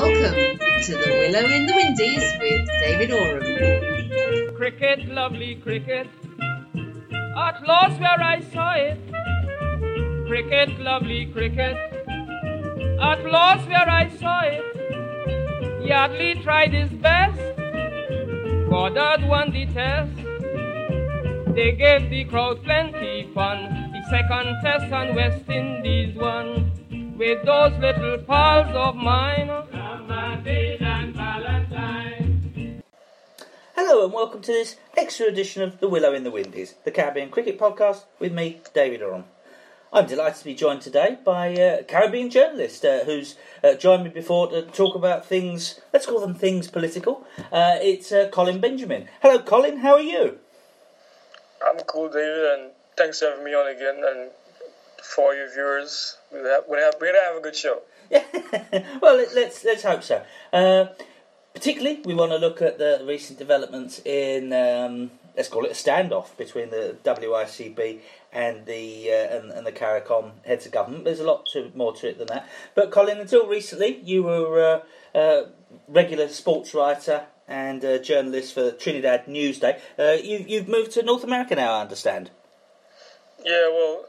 Welcome 0.00 0.58
to 0.84 0.92
the 0.96 1.10
Willow 1.20 1.46
in 1.46 1.66
the 1.66 1.74
Windies 1.76 2.24
with 2.40 2.66
David 2.80 3.10
Oram. 3.12 4.56
Cricket, 4.56 5.06
lovely 5.08 5.56
cricket, 5.56 6.08
at 7.36 7.60
last 7.68 8.00
where 8.00 8.18
I 8.18 8.40
saw 8.40 8.72
it. 8.76 8.98
Cricket, 10.26 10.80
lovely 10.80 11.26
cricket, 11.26 11.76
at 12.98 13.26
last 13.30 13.68
where 13.68 13.90
I 13.90 14.08
saw 14.16 14.40
it. 14.40 15.84
Yardley 15.84 16.42
tried 16.44 16.72
his 16.72 16.90
best, 16.92 17.38
Goddard 18.70 19.28
won 19.28 19.52
the 19.52 19.66
test. 19.66 20.16
They 21.54 21.72
gave 21.72 22.08
the 22.08 22.24
crowd 22.24 22.64
plenty 22.64 23.28
fun. 23.34 23.92
The 23.92 24.02
second 24.08 24.56
test 24.62 24.90
on 24.94 25.14
West 25.14 25.46
Indies 25.50 26.16
won 26.16 26.72
with 27.18 27.44
those 27.44 27.78
little 27.78 28.16
pals 28.26 28.74
of 28.74 28.96
mine. 28.96 29.50
Hello 33.90 34.04
and 34.04 34.14
welcome 34.14 34.40
to 34.42 34.52
this 34.52 34.76
extra 34.96 35.26
edition 35.26 35.64
of 35.64 35.80
The 35.80 35.88
Willow 35.88 36.14
in 36.14 36.22
the 36.22 36.30
Windies, 36.30 36.76
the 36.84 36.92
Caribbean 36.92 37.28
cricket 37.28 37.58
podcast 37.58 38.04
with 38.20 38.32
me, 38.32 38.60
David 38.72 39.02
Oram. 39.02 39.24
I'm 39.92 40.06
delighted 40.06 40.38
to 40.38 40.44
be 40.44 40.54
joined 40.54 40.82
today 40.82 41.18
by 41.24 41.48
a 41.48 41.82
Caribbean 41.82 42.30
journalist 42.30 42.84
uh, 42.84 43.02
who's 43.04 43.34
uh, 43.64 43.74
joined 43.74 44.04
me 44.04 44.10
before 44.10 44.48
to 44.50 44.62
talk 44.62 44.94
about 44.94 45.26
things, 45.26 45.80
let's 45.92 46.06
call 46.06 46.20
them 46.20 46.36
things 46.36 46.70
political. 46.70 47.26
Uh, 47.50 47.78
it's 47.80 48.12
uh, 48.12 48.28
Colin 48.30 48.60
Benjamin. 48.60 49.08
Hello, 49.22 49.40
Colin, 49.40 49.78
how 49.78 49.94
are 49.94 50.00
you? 50.00 50.38
I'm 51.66 51.78
cool, 51.80 52.08
David, 52.10 52.60
and 52.60 52.70
thanks 52.96 53.18
for 53.18 53.30
having 53.30 53.44
me 53.44 53.54
on 53.54 53.74
again. 53.74 54.04
And 54.06 54.30
for 55.02 55.24
all 55.24 55.34
your 55.34 55.52
viewers, 55.52 56.16
we're 56.30 56.44
gonna 56.44 56.82
have, 56.84 56.94
we're 57.00 57.12
gonna 57.12 57.24
have 57.24 57.36
a 57.38 57.40
good 57.40 57.56
show. 57.56 57.80
Yeah. 58.08 58.22
well, 59.02 59.16
let, 59.16 59.34
let's 59.34 59.64
let's 59.64 59.82
hope 59.82 60.04
so. 60.04 60.22
Particularly, 61.60 62.00
we 62.06 62.14
want 62.14 62.32
to 62.32 62.38
look 62.38 62.62
at 62.62 62.78
the 62.78 63.04
recent 63.06 63.38
developments 63.38 64.00
in 64.06 64.50
um, 64.50 65.10
let's 65.36 65.50
call 65.50 65.66
it 65.66 65.70
a 65.70 65.74
standoff 65.74 66.34
between 66.38 66.70
the 66.70 66.96
WICB 67.04 67.98
and 68.32 68.64
the 68.64 69.10
uh, 69.10 69.36
and, 69.36 69.50
and, 69.50 69.66
the 69.66 69.70
CARICOM 69.70 70.30
heads 70.46 70.64
of 70.64 70.72
government. 70.72 71.04
There's 71.04 71.20
a 71.20 71.24
lot 71.24 71.44
to, 71.52 71.70
more 71.74 71.92
to 71.96 72.08
it 72.08 72.16
than 72.16 72.28
that. 72.28 72.48
But 72.74 72.90
Colin, 72.90 73.18
until 73.18 73.46
recently, 73.46 74.00
you 74.02 74.22
were 74.22 74.58
a 74.58 74.82
uh, 75.14 75.18
uh, 75.18 75.46
regular 75.86 76.28
sports 76.28 76.72
writer 76.72 77.26
and 77.46 77.82
journalist 78.02 78.54
for 78.54 78.70
Trinidad 78.70 79.26
Newsday. 79.26 79.78
Uh, 79.98 80.12
you, 80.12 80.42
you've 80.48 80.66
moved 80.66 80.92
to 80.92 81.02
North 81.02 81.24
America 81.24 81.56
now, 81.56 81.74
I 81.74 81.82
understand. 81.82 82.30
Yeah, 83.44 83.68
well, 83.68 84.06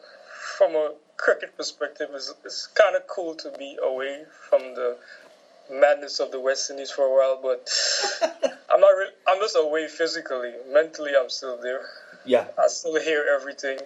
from 0.57 0.71
a 0.75 0.93
cricket 1.17 1.57
perspective, 1.57 2.11
it's, 2.13 2.33
it's 2.45 2.67
kind 2.67 2.95
of 2.95 3.07
cool 3.07 3.35
to 3.35 3.51
be 3.59 3.77
away 3.83 4.23
from 4.49 4.73
the 4.75 4.97
madness 5.71 6.19
of 6.19 6.31
the 6.31 6.39
West 6.39 6.69
Indies 6.69 6.91
for 6.91 7.05
a 7.05 7.11
while, 7.11 7.39
but 7.41 7.67
I'm 8.69 8.79
not. 8.79 8.89
Really, 8.89 9.11
I'm 9.27 9.39
just 9.39 9.55
away 9.59 9.87
physically. 9.87 10.51
Mentally, 10.71 11.11
I'm 11.19 11.29
still 11.29 11.59
there. 11.61 11.81
Yeah. 12.25 12.47
I 12.57 12.67
still 12.67 12.99
hear 12.99 13.25
everything. 13.39 13.79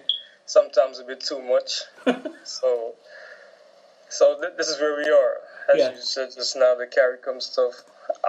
Sometimes 0.45 0.99
a 0.99 1.03
bit 1.03 1.21
too 1.21 1.41
much. 1.41 1.81
so, 2.43 2.93
so 4.09 4.39
th- 4.39 4.53
this 4.57 4.67
is 4.67 4.79
where 4.79 4.97
we 4.97 5.09
are. 5.09 5.37
As 5.73 5.79
yeah. 5.79 5.91
you 5.91 6.01
said 6.01 6.29
just 6.35 6.55
now, 6.55 6.75
the 6.75 6.85
CARICOM 6.85 7.41
stuff. 7.41 7.73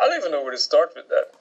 I 0.01 0.09
don't 0.09 0.19
even 0.19 0.33
know 0.33 0.43
where 0.43 0.53
to 0.53 0.59
start 0.59 0.93
with 0.97 1.09
that. 1.09 1.33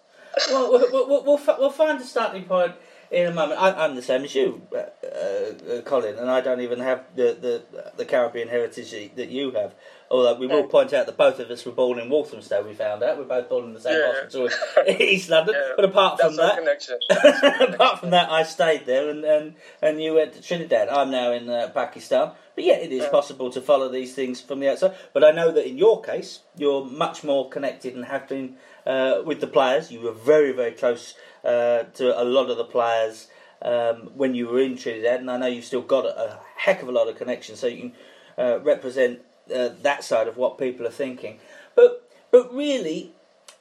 well, 0.50 0.72
we'll, 0.72 0.91
we'll, 0.91 1.23
we'll, 1.23 1.57
we'll 1.59 1.69
find 1.69 2.02
a 2.02 2.03
starting 2.03 2.44
point 2.44 2.73
in 3.11 3.27
a 3.27 3.33
moment. 3.33 3.61
I, 3.61 3.85
am 3.85 3.95
the 3.95 4.02
same 4.02 4.23
as 4.23 4.35
you, 4.35 4.61
uh, 4.73 5.07
uh, 5.07 5.81
Colin, 5.83 6.17
and 6.17 6.29
I 6.29 6.41
don't 6.41 6.59
even 6.59 6.79
have 6.79 7.03
the, 7.16 7.38
the, 7.39 7.89
the 7.95 8.05
Caribbean 8.05 8.50
heritage 8.50 8.91
that 9.16 9.29
you 9.29 9.52
have. 9.52 9.73
Although 10.09 10.36
we 10.36 10.48
will 10.48 10.67
point 10.67 10.94
out 10.94 11.08
that 11.08 11.17
both 11.17 11.39
of 11.39 11.50
us 11.50 11.66
were 11.66 11.72
born 11.72 11.98
in 11.98 12.09
Walthamstow, 12.09 12.61
we 12.61 12.73
found 12.73 13.02
out. 13.02 13.17
We're 13.17 13.23
both 13.23 13.50
born 13.50 13.66
in 13.66 13.73
the 13.73 13.80
same 13.80 14.00
yeah. 14.00 14.14
hospital 14.14 14.50
in 14.86 15.02
East 15.02 15.30
London. 15.30 15.56
Yeah. 15.58 15.73
But 15.75 15.86
apart 15.86 16.20
from 16.20 16.36
That's 16.36 16.88
that, 16.88 17.70
apart 17.73 18.00
from 18.00 18.12
that, 18.12 18.31
I 18.31 18.44
stayed 18.44 18.85
there 18.85 19.09
and, 19.09 19.24
and, 19.24 19.56
and 19.81 20.02
you 20.02 20.13
went 20.13 20.34
to 20.34 20.41
Trinidad. 20.41 20.90
I'm 20.90 21.09
now 21.09 21.31
in 21.31 21.50
uh, 21.50 21.72
Pakistan. 21.74 22.31
But 22.53 22.63
yeah, 22.63 22.75
it 22.75 22.91
is 22.91 23.03
yeah. 23.03 23.09
possible 23.09 23.50
to 23.52 23.62
follow 23.62 23.90
these 23.90 24.13
things 24.13 24.40
from 24.40 24.59
the 24.59 24.69
outside. 24.69 24.96
But 25.12 25.24
I 25.24 25.31
know 25.31 25.52
that 25.52 25.68
in 25.68 25.78
your 25.78 26.02
case, 26.02 26.41
you're 26.56 26.85
much 26.85 27.24
more 27.24 27.50
connected 27.50 27.96
and 27.96 28.06
have 28.06 28.29
been 28.29 28.56
uh, 28.85 29.22
with 29.25 29.41
the 29.41 29.47
players. 29.47 29.91
You 29.91 30.02
were 30.02 30.13
very, 30.13 30.52
very 30.52 30.72
close 30.72 31.16
uh, 31.44 31.84
to 31.96 32.22
a 32.22 32.24
lot 32.24 32.50
of 32.50 32.58
the 32.58 32.63
players 32.63 33.28
um, 33.62 34.12
when 34.16 34.35
you 34.35 34.47
were 34.47 34.62
in 34.62 34.78
Trinidad, 34.78 35.19
and 35.19 35.31
I 35.31 35.38
know 35.38 35.47
you've 35.47 35.66
still 35.66 35.81
got 35.81 36.06
a, 36.06 36.18
a 36.18 36.40
heck 36.56 36.81
of 36.81 36.88
a 36.88 36.91
lot 36.91 37.09
of 37.09 37.18
connections, 37.18 37.59
so 37.59 37.68
you 37.68 37.78
can 37.78 37.94
uh, 38.38 38.59
represent 38.59 39.22
uh, 39.53 39.69
that 39.81 40.03
side 40.03 40.28
of 40.28 40.38
what 40.38 40.57
people 40.57 40.85
are 40.85 40.91
thinking. 40.91 41.39
But 41.75 42.09
but 42.31 42.53
really, 42.53 43.11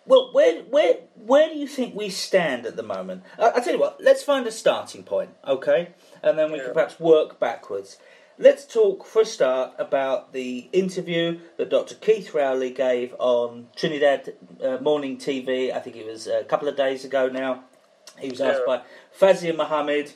well, 0.06 0.30
where 0.32 0.62
where 0.62 0.98
where 1.14 1.48
do 1.48 1.56
you 1.56 1.66
think 1.66 1.94
we 1.94 2.08
stand 2.10 2.66
at 2.66 2.76
the 2.76 2.82
moment? 2.82 3.22
I, 3.38 3.50
will 3.50 3.62
tell 3.62 3.74
you 3.74 3.80
what. 3.80 4.00
Let's 4.00 4.22
find 4.22 4.46
a 4.46 4.52
starting 4.52 5.02
point, 5.02 5.30
okay, 5.46 5.90
and 6.22 6.38
then 6.38 6.52
we 6.52 6.58
yeah. 6.58 6.64
can 6.64 6.74
perhaps 6.74 7.00
work 7.00 7.38
backwards. 7.38 7.98
Let's 8.36 8.66
talk 8.66 9.06
for 9.06 9.22
a 9.22 9.24
start 9.24 9.74
about 9.78 10.32
the 10.32 10.68
interview 10.72 11.38
that 11.56 11.70
Dr. 11.70 11.94
Keith 11.94 12.34
Rowley 12.34 12.72
gave 12.72 13.14
on 13.20 13.68
Trinidad 13.76 14.34
uh, 14.60 14.78
Morning 14.78 15.18
TV. 15.18 15.72
I 15.72 15.78
think 15.78 15.94
it 15.94 16.04
was 16.04 16.26
a 16.26 16.42
couple 16.42 16.66
of 16.66 16.76
days 16.76 17.04
ago 17.04 17.28
now. 17.28 17.62
He 18.18 18.30
was 18.30 18.40
asked 18.40 18.62
yeah. 18.66 18.78
by 18.78 18.82
Fazeer 19.16 19.56
Mohammed 19.56 20.12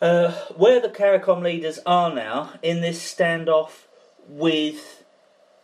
uh, 0.00 0.32
where 0.56 0.80
the 0.80 0.88
CARICOM 0.88 1.42
leaders 1.42 1.78
are 1.86 2.14
now 2.14 2.52
in 2.62 2.80
this 2.80 3.02
standoff 3.02 3.85
with 4.28 5.04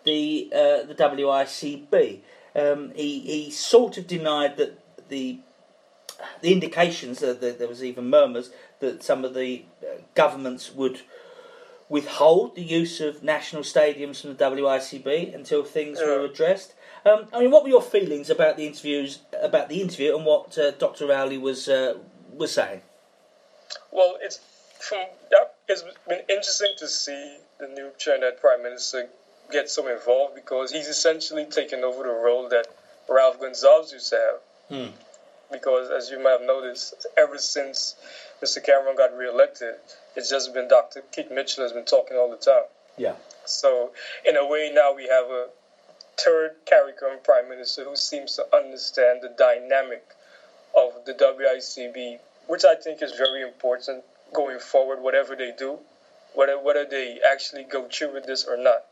the 0.05 0.51
uh, 0.53 0.87
the 0.87 0.95
WICB. 0.95 2.21
Um, 2.55 2.93
he 2.95 3.21
he 3.21 3.51
sort 3.51 3.99
of 3.99 4.07
denied 4.07 4.57
that 4.57 4.79
the 5.09 5.41
the 6.41 6.53
indications 6.53 7.21
that 7.21 7.41
there 7.41 7.69
was 7.69 7.83
even 7.83 8.09
murmurs 8.11 8.51
that 8.81 9.03
some 9.03 9.25
of 9.25 9.35
the 9.35 9.65
uh, 9.83 10.01
governments 10.15 10.73
would 10.73 11.01
withhold 11.89 12.55
the 12.55 12.63
use 12.63 13.01
of 13.01 13.23
national 13.23 13.63
stadiums 13.63 14.21
from 14.21 14.35
the 14.35 14.45
WICB 14.45 15.35
until 15.35 15.63
things 15.63 16.01
were 16.01 16.25
addressed. 16.25 16.75
Um, 17.05 17.27
I 17.33 17.41
mean, 17.41 17.51
what 17.51 17.65
were 17.65 17.69
your 17.69 17.83
feelings 17.83 18.31
about 18.31 18.57
the 18.57 18.67
interviews 18.67 19.21
about 19.41 19.69
the 19.69 19.81
interview 19.83 20.17
and 20.17 20.25
what 20.25 20.57
uh, 20.57 20.71
Dr. 20.73 21.07
Rowley 21.07 21.39
was 21.39 21.69
uh, 21.69 21.99
was 22.33 22.53
saying? 22.53 22.83
Well, 23.91 24.17
it's 24.23 24.41
from 24.79 25.07
that, 25.31 25.52
it's 25.69 25.85
been 26.09 26.21
interesting 26.29 26.75
to 26.79 26.89
see 26.89 27.37
the 27.59 27.69
new 27.69 27.91
Trinidad 27.99 28.41
Prime 28.41 28.63
Minister 28.63 29.09
get 29.51 29.71
so 29.71 29.87
involved 29.89 30.35
because 30.35 30.73
he's 30.73 30.89
essentially 30.89 31.45
taken 31.45 31.85
over 31.85 32.03
the 32.03 32.11
role 32.11 32.49
that 32.49 32.67
Ralph 33.09 33.41
Gonsalves 33.41 33.93
used 33.93 34.11
to 34.11 34.17
have. 34.17 34.41
Hmm. 34.69 34.93
Because, 35.51 35.91
as 35.91 36.11
you 36.11 36.19
might 36.19 36.31
have 36.31 36.43
noticed, 36.43 37.07
ever 37.19 37.37
since 37.37 37.95
Mr. 38.43 38.65
Cameron 38.65 38.97
got 38.97 39.15
re-elected, 39.15 39.75
it's 40.17 40.31
just 40.31 40.55
been 40.55 40.67
Dr. 40.67 41.03
Keith 41.13 41.31
Mitchell 41.31 41.65
has 41.65 41.73
been 41.73 41.85
talking 41.85 42.17
all 42.17 42.31
the 42.31 42.37
time. 42.37 42.63
Yeah. 42.97 43.15
So, 43.45 43.91
in 44.25 44.37
a 44.37 44.47
way, 44.47 44.71
now 44.73 44.95
we 44.95 45.09
have 45.09 45.27
a 45.27 45.49
third 46.17 46.53
CARICOM 46.65 47.23
Prime 47.23 47.51
Minister 47.51 47.85
who 47.85 47.97
seems 47.97 48.37
to 48.37 48.47
understand 48.55 49.21
the 49.23 49.29
dynamic 49.29 50.05
of 50.75 51.05
the 51.05 51.13
WICB, 51.13 52.19
which 52.47 52.65
I 52.65 52.75
think 52.75 53.03
is 53.03 53.13
very 53.13 53.43
important 53.43 54.05
going 54.33 54.59
forward, 54.59 55.01
whatever 55.01 55.37
they 55.37 55.53
do 55.57 55.79
whether 56.35 56.59
whether 56.59 56.85
they 56.85 57.19
actually 57.31 57.65
go 57.65 57.89
through 57.89 58.15
with 58.15 58.25
this 58.25 58.45
or 58.45 58.57
not. 58.57 58.85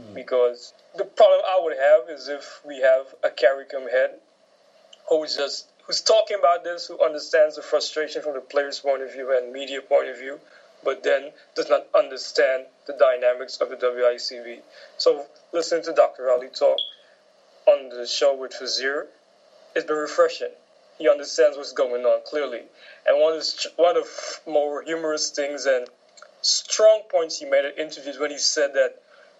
Mm. 0.00 0.14
Because 0.14 0.72
the 0.96 1.04
problem 1.04 1.40
I 1.46 1.60
would 1.62 1.76
have 1.76 2.08
is 2.08 2.28
if 2.28 2.60
we 2.64 2.80
have 2.80 3.06
a 3.22 3.28
CARICOM 3.28 3.90
head 3.90 4.10
who's 5.08 5.36
just 5.36 5.66
who's 5.86 6.00
talking 6.00 6.36
about 6.38 6.64
this, 6.64 6.86
who 6.86 7.02
understands 7.02 7.56
the 7.56 7.62
frustration 7.62 8.22
from 8.22 8.34
the 8.34 8.40
player's 8.40 8.80
point 8.80 9.02
of 9.02 9.12
view 9.12 9.36
and 9.36 9.52
media 9.52 9.80
point 9.80 10.08
of 10.08 10.18
view, 10.18 10.38
but 10.84 11.02
then 11.02 11.32
does 11.54 11.68
not 11.68 11.86
understand 11.94 12.66
the 12.86 12.92
dynamics 12.92 13.56
of 13.58 13.70
the 13.70 13.76
WICB. 13.76 14.60
So 14.98 15.26
listening 15.52 15.84
to 15.84 15.92
Dr. 15.92 16.24
Rowley 16.24 16.48
talk 16.48 16.78
on 17.66 17.88
the 17.88 18.06
show 18.06 18.36
with 18.36 18.52
Fazeer, 18.52 19.06
it's 19.74 19.84
been 19.84 19.96
refreshing. 19.96 20.52
He 20.98 21.08
understands 21.08 21.56
what's 21.56 21.72
going 21.72 22.04
on 22.04 22.20
clearly. 22.26 22.62
And 23.06 23.20
one 23.20 23.34
of 23.34 23.40
the, 23.40 23.70
one 23.76 23.96
of 23.96 24.06
more 24.46 24.82
humorous 24.82 25.30
things 25.30 25.66
and 25.66 25.86
strong 26.42 27.02
points 27.10 27.38
he 27.38 27.46
made 27.46 27.64
in 27.64 27.72
interviews 27.78 28.18
when 28.18 28.30
he 28.30 28.38
said 28.38 28.74
that 28.74 28.96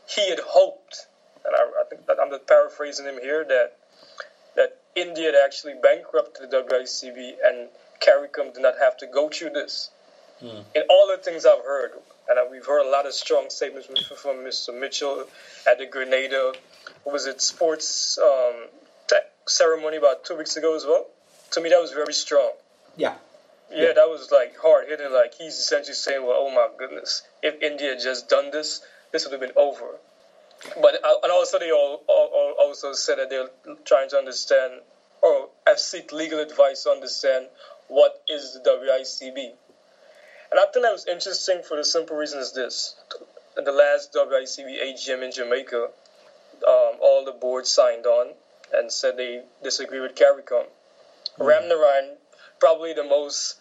he 0.08 0.28
had 0.30 0.38
hoped, 0.38 1.06
and 1.44 1.54
I, 1.54 1.80
I 1.80 1.84
think 1.88 2.06
that 2.06 2.18
I'm 2.20 2.30
paraphrasing 2.46 3.06
him 3.06 3.18
here, 3.20 3.44
that 3.44 3.76
that 4.56 4.78
India 4.96 5.26
had 5.26 5.34
actually 5.44 5.74
bankrupted 5.82 6.50
the 6.50 6.62
WICB 6.62 7.36
and 7.44 7.68
CARICOM 8.00 8.54
did 8.54 8.62
not 8.62 8.74
have 8.80 8.96
to 8.98 9.06
go 9.06 9.28
through 9.28 9.50
this. 9.50 9.90
Mm. 10.42 10.64
In 10.74 10.82
all 10.88 11.08
the 11.08 11.22
things 11.22 11.46
I've 11.46 11.64
heard, 11.64 11.92
and 12.28 12.50
we've 12.50 12.66
heard 12.66 12.86
a 12.86 12.90
lot 12.90 13.06
of 13.06 13.12
strong 13.12 13.50
statements 13.50 13.86
from 13.86 14.36
Mr. 14.38 14.78
Mitchell 14.78 15.26
at 15.68 15.78
the 15.78 15.86
Grenada, 15.86 16.52
what 17.04 17.12
was 17.12 17.26
it, 17.26 17.40
sports 17.40 18.18
um, 18.18 18.68
ceremony 19.46 19.96
about 19.96 20.24
two 20.24 20.36
weeks 20.36 20.56
ago 20.56 20.76
as 20.76 20.84
well. 20.84 21.06
To 21.52 21.60
me, 21.60 21.70
that 21.70 21.80
was 21.80 21.92
very 21.92 22.12
strong. 22.12 22.52
Yeah. 22.96 23.14
Yeah, 23.70 23.92
that 23.92 24.08
was 24.08 24.30
like 24.30 24.56
hard 24.56 24.88
hitting. 24.88 25.12
Like 25.12 25.34
he's 25.34 25.58
essentially 25.58 25.94
saying, 25.94 26.24
"Well, 26.24 26.36
oh 26.38 26.50
my 26.50 26.68
goodness, 26.76 27.22
if 27.42 27.60
India 27.60 27.90
had 27.90 28.00
just 28.00 28.28
done 28.28 28.50
this, 28.50 28.80
this 29.12 29.24
would 29.24 29.32
have 29.32 29.40
been 29.40 29.56
over." 29.56 29.98
But 30.80 31.04
uh, 31.04 31.16
and 31.22 31.30
also 31.30 31.58
they 31.58 31.70
all, 31.70 32.02
all, 32.06 32.30
all 32.32 32.54
also 32.58 32.94
said 32.94 33.18
that 33.18 33.28
they're 33.28 33.50
trying 33.84 34.08
to 34.10 34.16
understand 34.16 34.80
or 35.20 35.50
have 35.66 35.78
seek 35.78 36.12
legal 36.12 36.40
advice 36.40 36.84
to 36.84 36.90
understand 36.90 37.48
what 37.88 38.22
is 38.28 38.54
the 38.54 38.60
WICB. 38.60 39.52
And 40.50 40.58
I 40.58 40.64
think 40.64 40.84
that 40.84 40.92
was 40.92 41.06
interesting 41.06 41.62
for 41.62 41.76
the 41.76 41.84
simple 41.84 42.16
reason 42.16 42.38
is 42.40 42.52
this: 42.52 42.94
in 43.56 43.64
the 43.64 43.72
last 43.72 44.14
WICB 44.14 44.82
AGM 44.82 45.22
in 45.22 45.32
Jamaica, 45.32 45.90
um, 46.66 46.92
all 47.00 47.22
the 47.24 47.32
boards 47.32 47.68
signed 47.70 48.06
on 48.06 48.32
and 48.72 48.90
said 48.90 49.18
they 49.18 49.42
disagree 49.62 50.00
with 50.00 50.14
CARICOM. 50.14 50.66
Mm. 51.38 51.46
Ramnarine, 51.46 52.16
probably 52.58 52.92
the 52.94 53.04
most 53.04 53.56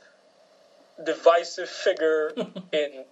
divisive 1.03 1.69
figure 1.69 2.33
in 2.71 3.06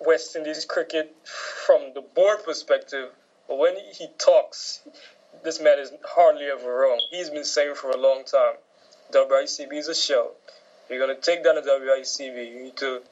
West 0.00 0.36
Indies 0.36 0.64
cricket 0.64 1.12
from 1.24 1.92
the 1.94 2.00
board 2.00 2.44
perspective, 2.44 3.10
but 3.48 3.56
when 3.58 3.76
he 3.76 4.08
talks, 4.18 4.80
this 5.42 5.60
man 5.60 5.78
is 5.78 5.92
hardly 6.04 6.46
ever 6.46 6.74
wrong. 6.74 7.00
He's 7.10 7.30
been 7.30 7.44
saying 7.44 7.74
for 7.74 7.90
a 7.90 7.96
long 7.96 8.24
time, 8.24 8.54
WICB 9.12 9.72
is 9.72 9.88
a 9.88 9.94
shell. 9.94 10.34
If 10.84 10.90
you're 10.90 11.04
going 11.04 11.14
to 11.14 11.20
take 11.20 11.44
down 11.44 11.56
the 11.56 11.62
WICB, 11.62 12.50
you 12.52 12.62
need 12.64 12.76
to, 12.78 13.02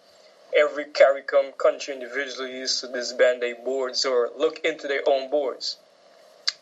every 0.56 0.86
CARICOM 0.86 1.58
country 1.58 1.94
individually 1.94 2.52
needs 2.52 2.80
to 2.80 2.88
disband 2.88 3.42
their 3.42 3.56
boards 3.56 4.04
or 4.04 4.30
look 4.36 4.60
into 4.64 4.88
their 4.88 5.02
own 5.06 5.30
boards. 5.30 5.76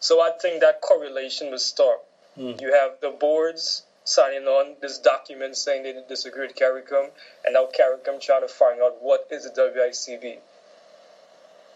So 0.01 0.21
I 0.21 0.31
think 0.31 0.61
that 0.61 0.81
correlation 0.81 1.51
will 1.51 1.59
start. 2.37 2.61
You 2.61 2.73
have 2.73 2.93
the 3.01 3.11
boards 3.11 3.85
signing 4.05 4.45
on 4.45 4.77
this 4.81 4.99
document 4.99 5.57
saying 5.57 5.83
they 5.83 5.95
disagree 6.09 6.47
with 6.47 6.57
CARICOM, 6.57 7.11
and 7.45 7.55
now 7.55 7.67
CARICOM 7.67 8.21
trying 8.21 8.43
to 8.43 8.49
find 8.49 8.81
out 8.81 9.03
what 9.03 9.29
is 9.31 9.45
the 9.45 9.51
WICB. 9.51 10.39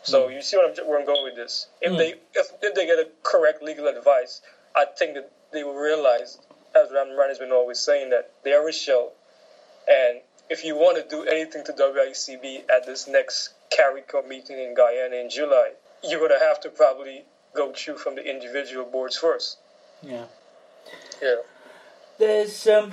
So 0.03 0.29
mm. 0.29 0.35
you 0.35 0.43
see 0.43 0.57
what 0.57 0.79
I'm, 0.79 0.87
where 0.87 0.99
I'm 0.99 1.07
going 1.07 1.25
with 1.25 1.37
this. 1.37 1.67
If 1.81 1.93
mm. 1.93 1.99
they 1.99 2.15
if, 2.35 2.51
if 2.63 2.75
they 2.75 2.87
get 2.87 2.99
a 2.99 3.09
correct 3.23 3.63
legal 3.63 3.89
advice, 3.89 4.41
I 4.75 4.87
think 4.99 5.15
that 5.15 5.31
they 5.53 5.65
will 5.65 5.75
realize, 5.75 6.39
as 6.75 6.91
Ramnarine 6.91 7.29
has 7.29 7.39
been 7.39 7.53
always 7.53 7.81
saying, 7.81 8.11
that 8.11 8.33
they 8.45 8.53
are 8.53 8.69
a 8.69 8.73
shell, 8.73 9.13
and 9.89 10.21
if 10.49 10.65
you 10.65 10.77
want 10.77 10.97
to 10.97 11.09
do 11.09 11.25
anything 11.25 11.65
to 11.65 11.73
WICB 11.73 12.71
at 12.71 12.87
this 12.87 13.09
next 13.09 13.51
CARICOM 13.77 14.29
meeting 14.29 14.59
in 14.59 14.75
Guyana 14.75 15.17
in 15.17 15.31
July, 15.31 15.73
you're 16.03 16.19
going 16.19 16.33
to 16.39 16.45
have 16.45 16.61
to 16.61 16.71
probably 16.71 17.25
go 17.55 17.73
through 17.73 17.99
from 17.99 18.15
the 18.15 18.29
individual 18.29 18.85
boards 18.85 19.17
first. 19.17 19.59
Yeah. 20.03 20.25
Yeah. 21.23 21.37
There's 22.19 22.67
um, 22.67 22.93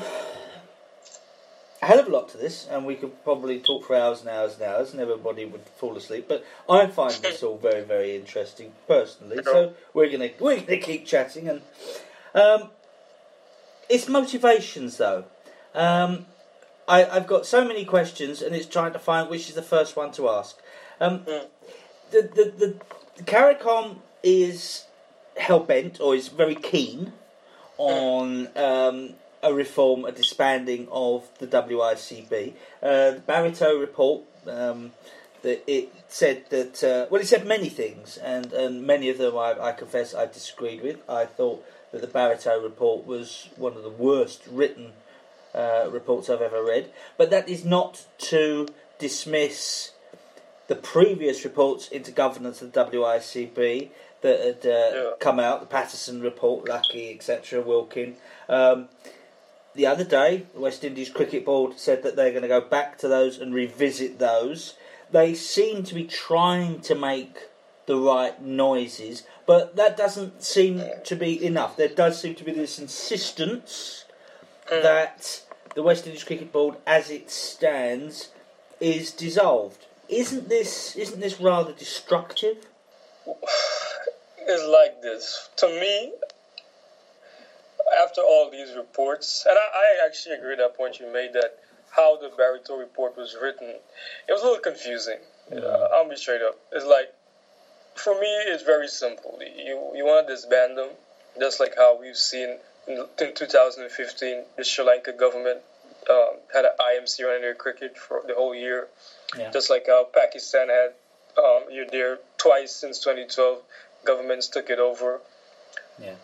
a 1.81 1.85
hell 1.85 1.99
of 1.99 2.07
a 2.07 2.09
lot 2.09 2.29
to 2.29 2.37
this, 2.37 2.67
and 2.69 2.85
we 2.85 2.95
could 2.95 3.23
probably 3.23 3.59
talk 3.59 3.85
for 3.85 3.95
hours 3.95 4.21
and 4.21 4.29
hours 4.29 4.53
and 4.53 4.63
hours, 4.63 4.91
and 4.91 5.01
everybody 5.01 5.45
would 5.45 5.67
fall 5.77 5.95
asleep. 5.95 6.27
But 6.27 6.45
I 6.69 6.87
find 6.87 7.13
this 7.15 7.43
all 7.43 7.57
very, 7.57 7.83
very 7.83 8.15
interesting 8.15 8.73
personally. 8.87 9.43
So 9.43 9.73
we're 9.93 10.09
gonna 10.09 10.29
we're 10.39 10.61
gonna 10.61 10.77
keep 10.77 11.05
chatting, 11.05 11.47
and 11.49 11.61
um, 12.33 12.71
it's 13.89 14.07
motivations 14.07 14.97
though. 14.97 15.25
Um, 15.73 16.25
I, 16.87 17.05
I've 17.05 17.27
got 17.27 17.45
so 17.45 17.65
many 17.65 17.85
questions, 17.85 18.41
and 18.41 18.55
it's 18.55 18.65
trying 18.65 18.93
to 18.93 18.99
find 18.99 19.29
which 19.29 19.49
is 19.49 19.55
the 19.55 19.61
first 19.61 19.95
one 19.95 20.11
to 20.13 20.29
ask. 20.29 20.57
Um, 20.99 21.25
the, 21.25 21.47
the 22.11 22.53
the 22.57 22.75
the 23.17 23.23
CARICOM 23.23 23.97
is 24.23 24.85
hell 25.35 25.59
bent, 25.59 25.99
or 25.99 26.15
is 26.15 26.29
very 26.29 26.55
keen 26.55 27.13
on 27.77 28.49
um, 28.55 29.13
a 29.43 29.53
reform, 29.53 30.05
a 30.05 30.11
disbanding 30.11 30.87
of 30.91 31.27
the 31.39 31.47
WICB. 31.47 32.53
Uh, 32.81 33.11
the 33.11 33.23
Barriteau 33.27 33.79
report, 33.79 34.23
um, 34.47 34.91
that 35.43 35.63
it 35.67 35.93
said 36.07 36.49
that 36.49 36.83
uh, 36.83 37.07
well, 37.09 37.21
it 37.21 37.27
said 37.27 37.45
many 37.45 37.69
things, 37.69 38.17
and, 38.17 38.51
and 38.53 38.85
many 38.85 39.09
of 39.09 39.17
them 39.17 39.37
I, 39.37 39.55
I 39.59 39.71
confess 39.71 40.13
I 40.13 40.25
disagreed 40.25 40.81
with. 40.81 40.97
I 41.09 41.25
thought 41.25 41.63
that 41.91 42.01
the 42.01 42.07
Barriteau 42.07 42.61
report 42.61 43.05
was 43.05 43.49
one 43.55 43.73
of 43.73 43.83
the 43.83 43.89
worst 43.89 44.43
written 44.49 44.93
uh, 45.53 45.87
reports 45.89 46.29
I've 46.29 46.41
ever 46.41 46.63
read, 46.63 46.91
but 47.17 47.29
that 47.29 47.47
is 47.47 47.63
not 47.63 48.05
to 48.19 48.67
dismiss 48.99 49.91
the 50.67 50.75
previous 50.75 51.43
reports 51.45 51.87
into 51.87 52.11
governance 52.11 52.61
of 52.61 52.73
the 52.73 52.83
WICB 52.83 53.89
that 54.21 54.39
had 54.39 54.65
uh, 54.65 54.89
Yeah. 54.93 55.11
come 55.19 55.39
out, 55.39 55.59
the 55.61 55.67
Patterson 55.67 56.21
report, 56.21 56.67
Lucky, 56.67 57.13
etc., 57.13 57.61
Wilkin. 57.61 58.15
Um, 58.49 58.89
the 59.75 59.85
other 59.85 60.03
day, 60.03 60.45
the 60.53 60.59
West 60.59 60.83
Indies 60.83 61.09
Cricket 61.09 61.45
Board 61.45 61.79
said 61.79 62.01
that 62.03 62.15
they're 62.15 62.31
going 62.31 62.41
to 62.41 62.47
go 62.47 62.61
back 62.61 62.97
to 62.99 63.07
those 63.07 63.37
and 63.37 63.53
revisit 63.53 64.17
those. 64.19 64.75
They 65.11 65.33
seem 65.35 65.83
to 65.83 65.93
be 65.93 66.03
trying 66.03 66.81
to 66.81 66.95
make 66.95 67.37
the 67.85 67.97
right 67.97 68.41
noises, 68.41 69.23
but 69.45 69.75
that 69.77 69.95
doesn't 69.95 70.43
seem 70.43 70.83
to 71.05 71.15
be 71.15 71.43
enough. 71.45 71.77
There 71.77 71.87
does 71.87 72.19
seem 72.19 72.35
to 72.35 72.43
be 72.43 72.51
this 72.51 72.79
insistence 72.79 74.03
that 74.69 75.41
the 75.75 75.83
West 75.83 76.05
Indies 76.05 76.23
Cricket 76.25 76.51
Board, 76.51 76.75
as 76.85 77.09
it 77.09 77.29
stands, 77.31 78.29
is 78.81 79.11
dissolved. 79.11 79.85
Isn't 80.09 80.49
this 80.49 80.95
isn't 80.95 81.19
this 81.19 81.39
rather 81.39 81.71
destructive? 81.73 82.66
Is 84.47 84.63
like 84.63 85.01
this. 85.01 85.49
To 85.57 85.67
me, 85.67 86.11
after 87.97 88.21
all 88.21 88.49
these 88.49 88.73
reports, 88.75 89.45
and 89.47 89.57
I, 89.57 89.61
I 89.61 90.05
actually 90.05 90.35
agree 90.35 90.49
with 90.51 90.59
that 90.59 90.75
point 90.75 90.99
you 90.99 91.11
made 91.11 91.33
that 91.33 91.53
how 91.89 92.15
the 92.17 92.29
Barriteau 92.29 92.77
report 92.79 93.17
was 93.17 93.35
written, 93.35 93.69
it 94.27 94.31
was 94.31 94.41
a 94.41 94.45
little 94.45 94.59
confusing. 94.59 95.19
Uh, 95.51 95.87
I'll 95.91 96.07
be 96.07 96.15
straight 96.15 96.41
up. 96.41 96.57
It's 96.71 96.85
like, 96.85 97.09
for 97.95 98.13
me, 98.19 98.27
it's 98.27 98.63
very 98.63 98.87
simple. 98.87 99.39
You 99.41 99.91
you 99.95 100.05
want 100.05 100.27
to 100.27 100.33
disband 100.33 100.77
them, 100.77 100.89
just 101.39 101.59
like 101.59 101.75
how 101.75 101.95
we've 101.99 102.17
seen 102.17 102.59
in, 102.87 103.05
in 103.19 103.33
2015, 103.33 104.45
the 104.55 104.63
Sri 104.63 104.85
Lanka 104.85 105.11
government 105.11 105.61
um, 106.09 106.37
had 106.53 106.65
an 106.65 106.71
IMC 106.79 107.25
running 107.25 107.41
their 107.41 107.53
cricket 107.55 107.97
for 107.97 108.21
the 108.25 108.33
whole 108.33 108.55
year, 108.55 108.87
Yeah. 109.37 109.49
just 109.51 109.69
like 109.69 109.87
how 109.87 110.05
Pakistan 110.05 110.69
had 110.69 110.93
um, 111.37 111.65
you're 111.71 111.87
there 111.89 112.19
twice 112.37 112.71
since 112.71 112.99
2012. 112.99 113.61
Governments 114.05 114.47
took 114.47 114.69
it 114.69 114.79
over. 114.79 115.21
Yeah. 116.01 116.15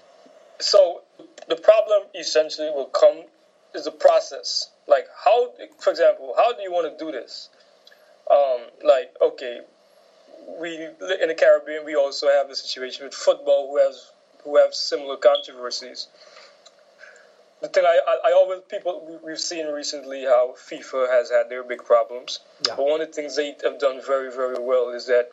So 0.60 1.02
the 1.48 1.56
problem 1.56 2.04
essentially 2.16 2.70
will 2.70 2.86
come 2.86 3.26
is 3.74 3.86
the 3.86 3.92
process. 3.92 4.70
Like 4.88 5.08
how, 5.26 5.52
for 5.80 5.90
example, 5.90 6.34
how 6.38 6.54
do 6.54 6.62
you 6.62 6.72
want 6.72 6.98
to 6.98 7.06
do 7.06 7.12
this? 7.12 7.50
Um, 8.30 8.62
like 8.84 9.14
okay, 9.22 9.62
we 10.60 10.86
in 10.86 11.28
the 11.28 11.36
Caribbean 11.38 11.86
we 11.86 11.96
also 11.96 12.28
have 12.28 12.50
a 12.50 12.56
situation 12.56 13.06
with 13.06 13.14
football 13.14 13.68
who 13.68 13.78
has 13.78 14.12
who 14.44 14.58
have 14.58 14.74
similar 14.74 15.18
controversies. 15.18 16.08
The 17.64 17.70
thing 17.70 17.86
I, 17.86 17.98
I, 18.06 18.30
I 18.30 18.34
always 18.34 18.60
people 18.70 19.20
we've 19.24 19.40
seen 19.40 19.68
recently 19.68 20.24
how 20.24 20.54
FIFA 20.70 21.10
has 21.10 21.32
had 21.32 21.50
their 21.50 21.64
big 21.64 21.84
problems. 21.84 22.40
Yeah. 22.68 22.76
But 22.76 22.86
one 22.86 23.00
of 23.00 23.08
the 23.08 23.14
things 23.14 23.38
they 23.38 23.56
have 23.64 23.80
done 23.80 24.02
very 24.06 24.30
very 24.32 24.60
well 24.60 24.90
is 24.90 25.08
that 25.08 25.30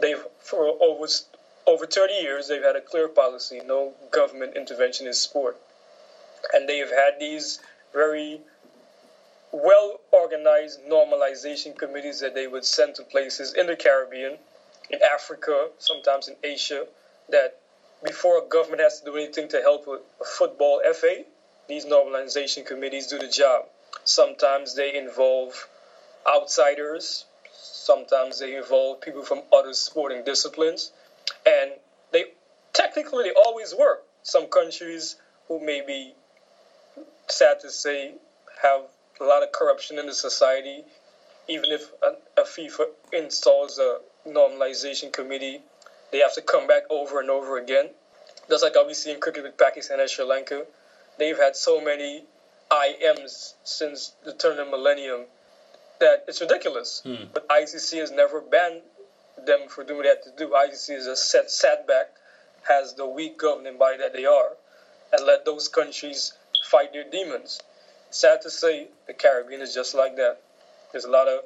they've 0.00 0.22
for 0.38 0.76
over 0.82 1.06
over 1.66 1.86
30 1.86 2.12
years 2.12 2.48
they've 2.48 2.62
had 2.62 2.76
a 2.76 2.80
clear 2.80 3.08
policy 3.08 3.60
no 3.66 3.94
government 4.12 4.54
intervention 4.54 5.06
in 5.06 5.14
sport 5.14 5.56
and 6.52 6.68
they 6.68 6.78
have 6.78 6.90
had 6.90 7.18
these 7.18 7.58
very 7.92 8.40
well 9.52 10.00
organized 10.12 10.80
normalization 10.84 11.76
committees 11.76 12.20
that 12.20 12.34
they 12.34 12.46
would 12.46 12.64
send 12.64 12.94
to 12.96 13.02
places 13.02 13.54
in 13.54 13.66
the 13.66 13.76
Caribbean, 13.76 14.36
in 14.90 14.98
Africa, 15.02 15.68
sometimes 15.78 16.28
in 16.28 16.36
Asia, 16.44 16.86
that 17.30 17.58
before 18.04 18.44
a 18.44 18.48
government 18.48 18.82
has 18.82 19.00
to 19.00 19.06
do 19.06 19.16
anything 19.16 19.48
to 19.48 19.60
help 19.62 19.86
with 19.86 20.00
a 20.20 20.24
football 20.24 20.82
FA, 20.94 21.24
these 21.68 21.84
normalization 21.84 22.64
committees 22.64 23.06
do 23.06 23.18
the 23.18 23.28
job. 23.28 23.66
Sometimes 24.04 24.74
they 24.74 24.94
involve 24.96 25.68
outsiders, 26.28 27.24
sometimes 27.52 28.38
they 28.38 28.56
involve 28.56 29.00
people 29.00 29.22
from 29.24 29.42
other 29.52 29.74
sporting 29.74 30.24
disciplines, 30.24 30.92
and 31.46 31.72
they 32.12 32.24
technically 32.72 33.24
they 33.24 33.32
always 33.32 33.74
work. 33.74 34.04
Some 34.22 34.46
countries 34.46 35.16
who 35.48 35.64
may 35.64 35.80
be 35.80 36.14
sad 37.28 37.60
to 37.60 37.70
say 37.70 38.14
have 38.62 38.82
a 39.20 39.24
lot 39.24 39.42
of 39.42 39.52
corruption 39.52 39.98
in 39.98 40.06
the 40.06 40.14
society. 40.14 40.84
Even 41.48 41.70
if 41.70 41.92
a, 42.02 42.40
a 42.40 42.44
FIFA 42.44 42.86
installs 43.12 43.78
a 43.78 43.98
normalization 44.26 45.12
committee, 45.12 45.60
they 46.10 46.18
have 46.18 46.34
to 46.34 46.42
come 46.42 46.66
back 46.66 46.82
over 46.90 47.20
and 47.20 47.30
over 47.30 47.56
again. 47.58 47.90
Just 48.48 48.62
like 48.64 48.74
see 48.94 49.12
in 49.12 49.20
cricket 49.20 49.44
with 49.44 49.56
Pakistan 49.56 50.00
and 50.00 50.10
Sri 50.10 50.24
Lanka, 50.24 50.64
they've 51.18 51.36
had 51.36 51.56
so 51.56 51.80
many 51.80 52.24
IMs 52.70 53.54
since 53.64 54.12
the 54.24 54.32
turn 54.32 54.58
of 54.58 54.66
the 54.66 54.70
millennium 54.70 55.26
that 56.00 56.24
it's 56.28 56.40
ridiculous. 56.40 57.02
Hmm. 57.04 57.24
But 57.32 57.48
ICC 57.48 57.98
has 58.00 58.10
never 58.10 58.40
banned 58.40 58.82
them 59.44 59.68
for 59.68 59.84
doing 59.84 59.98
what 59.98 60.02
they 60.04 60.08
have 60.08 60.22
to 60.22 60.32
do. 60.36 60.50
ICC 60.50 60.96
is 60.96 61.06
a 61.06 61.16
set 61.16 61.50
setback, 61.50 62.08
has 62.68 62.94
the 62.94 63.06
weak 63.06 63.38
governing 63.38 63.78
body 63.78 63.98
that 63.98 64.12
they 64.12 64.24
are, 64.24 64.56
and 65.12 65.26
let 65.26 65.44
those 65.44 65.68
countries 65.68 66.32
fight 66.64 66.92
their 66.92 67.04
demons. 67.04 67.60
Sad 68.10 68.42
to 68.42 68.50
say, 68.50 68.88
the 69.06 69.14
Caribbean 69.14 69.60
is 69.60 69.74
just 69.74 69.94
like 69.94 70.16
that. 70.16 70.40
There's 70.92 71.04
a 71.04 71.10
lot 71.10 71.28
of 71.28 71.40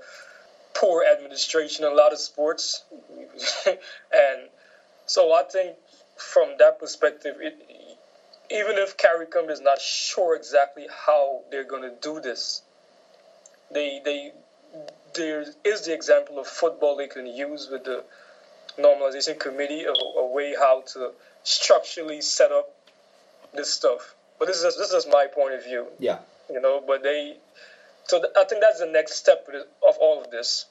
poor 0.74 1.04
administration 1.04 1.84
in 1.84 1.92
a 1.92 1.94
lot 1.94 2.12
of 2.12 2.18
sports, 2.18 2.84
and 3.66 4.48
so 5.06 5.32
I 5.32 5.42
think 5.42 5.76
from 6.16 6.54
that 6.58 6.78
perspective, 6.78 7.36
it, 7.40 7.56
even 8.50 8.76
if 8.78 8.96
CARICOM 8.96 9.50
is 9.50 9.60
not 9.60 9.80
sure 9.80 10.34
exactly 10.34 10.88
how 11.06 11.40
they're 11.50 11.64
going 11.64 11.82
to 11.82 11.94
do 12.00 12.20
this, 12.20 12.62
they 13.72 14.00
they 14.04 14.32
there 15.14 15.44
is 15.64 15.82
the 15.82 15.94
example 15.94 16.38
of 16.38 16.46
football 16.46 16.96
they 16.96 17.08
can 17.08 17.26
use 17.26 17.68
with 17.70 17.84
the 17.84 18.04
normalization 18.78 19.38
committee 19.38 19.84
of 19.84 19.94
a, 19.94 20.20
a 20.20 20.26
way 20.32 20.54
how 20.58 20.82
to 20.82 21.12
structurally 21.42 22.20
set 22.20 22.52
up 22.52 22.74
this 23.54 23.72
stuff. 23.72 24.14
But 24.38 24.46
this 24.46 24.62
is 24.62 24.76
this 24.76 24.92
is 24.92 25.06
my 25.06 25.26
point 25.32 25.54
of 25.54 25.64
view. 25.64 25.86
Yeah. 25.98 26.18
You 26.52 26.60
know, 26.60 26.82
but 26.84 27.02
they. 27.02 27.36
So 28.04 28.18
th- 28.18 28.32
I 28.36 28.44
think 28.44 28.60
that's 28.60 28.80
the 28.80 28.86
next 28.86 29.14
step 29.14 29.46
of 29.86 29.96
all 30.00 30.20
of 30.20 30.30
this. 30.30 30.66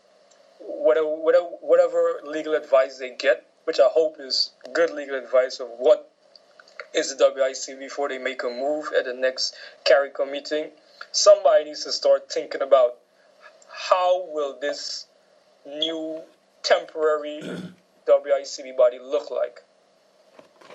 Whatever, 0.60 1.08
whatever, 1.08 1.46
whatever 1.62 2.20
legal 2.26 2.54
advice 2.56 2.98
they 2.98 3.16
get, 3.16 3.46
which 3.64 3.80
I 3.80 3.88
hope 3.90 4.18
is 4.20 4.52
good 4.74 4.92
legal 4.92 5.16
advice 5.18 5.62
of 5.62 5.70
what 5.78 6.09
is 6.94 7.16
the 7.16 7.32
WIC 7.36 7.80
before 7.80 8.10
they 8.10 8.18
make 8.18 8.44
a 8.44 8.50
move 8.50 8.92
at 8.98 9.06
the 9.06 9.14
next 9.14 9.56
CARICOM 9.86 10.32
meeting. 10.32 10.72
Somebody 11.12 11.66
needs 11.66 11.84
to 11.84 11.92
start 11.92 12.32
thinking 12.32 12.62
about 12.62 12.96
how 13.68 14.26
will 14.28 14.58
this 14.60 15.06
new 15.66 16.22
temporary 16.64 17.42
WICB 18.08 18.76
body 18.78 19.00
look 19.00 19.30
like? 19.32 19.62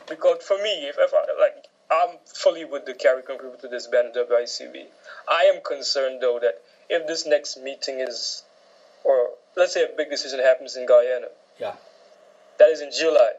Because 0.08 0.42
for 0.42 0.58
me, 0.58 0.86
if, 0.88 0.96
if 0.98 1.12
I, 1.14 1.40
like 1.40 1.64
I'm 1.90 2.18
fully 2.26 2.64
with 2.64 2.86
the 2.86 2.94
CARICOM 2.94 3.38
group 3.38 3.60
to 3.60 3.68
disband 3.68 4.14
WICB. 4.14 4.86
I 5.28 5.44
am 5.44 5.60
concerned 5.62 6.20
though 6.20 6.38
that 6.40 6.60
if 6.88 7.06
this 7.06 7.26
next 7.26 7.56
meeting 7.58 8.00
is, 8.00 8.42
or 9.04 9.30
let's 9.56 9.72
say 9.74 9.84
a 9.84 9.88
big 9.96 10.10
decision 10.10 10.40
happens 10.40 10.76
in 10.76 10.86
Guyana, 10.86 11.28
Yeah. 11.58 11.74
that 12.58 12.70
is 12.70 12.80
in 12.80 12.90
July. 12.90 13.32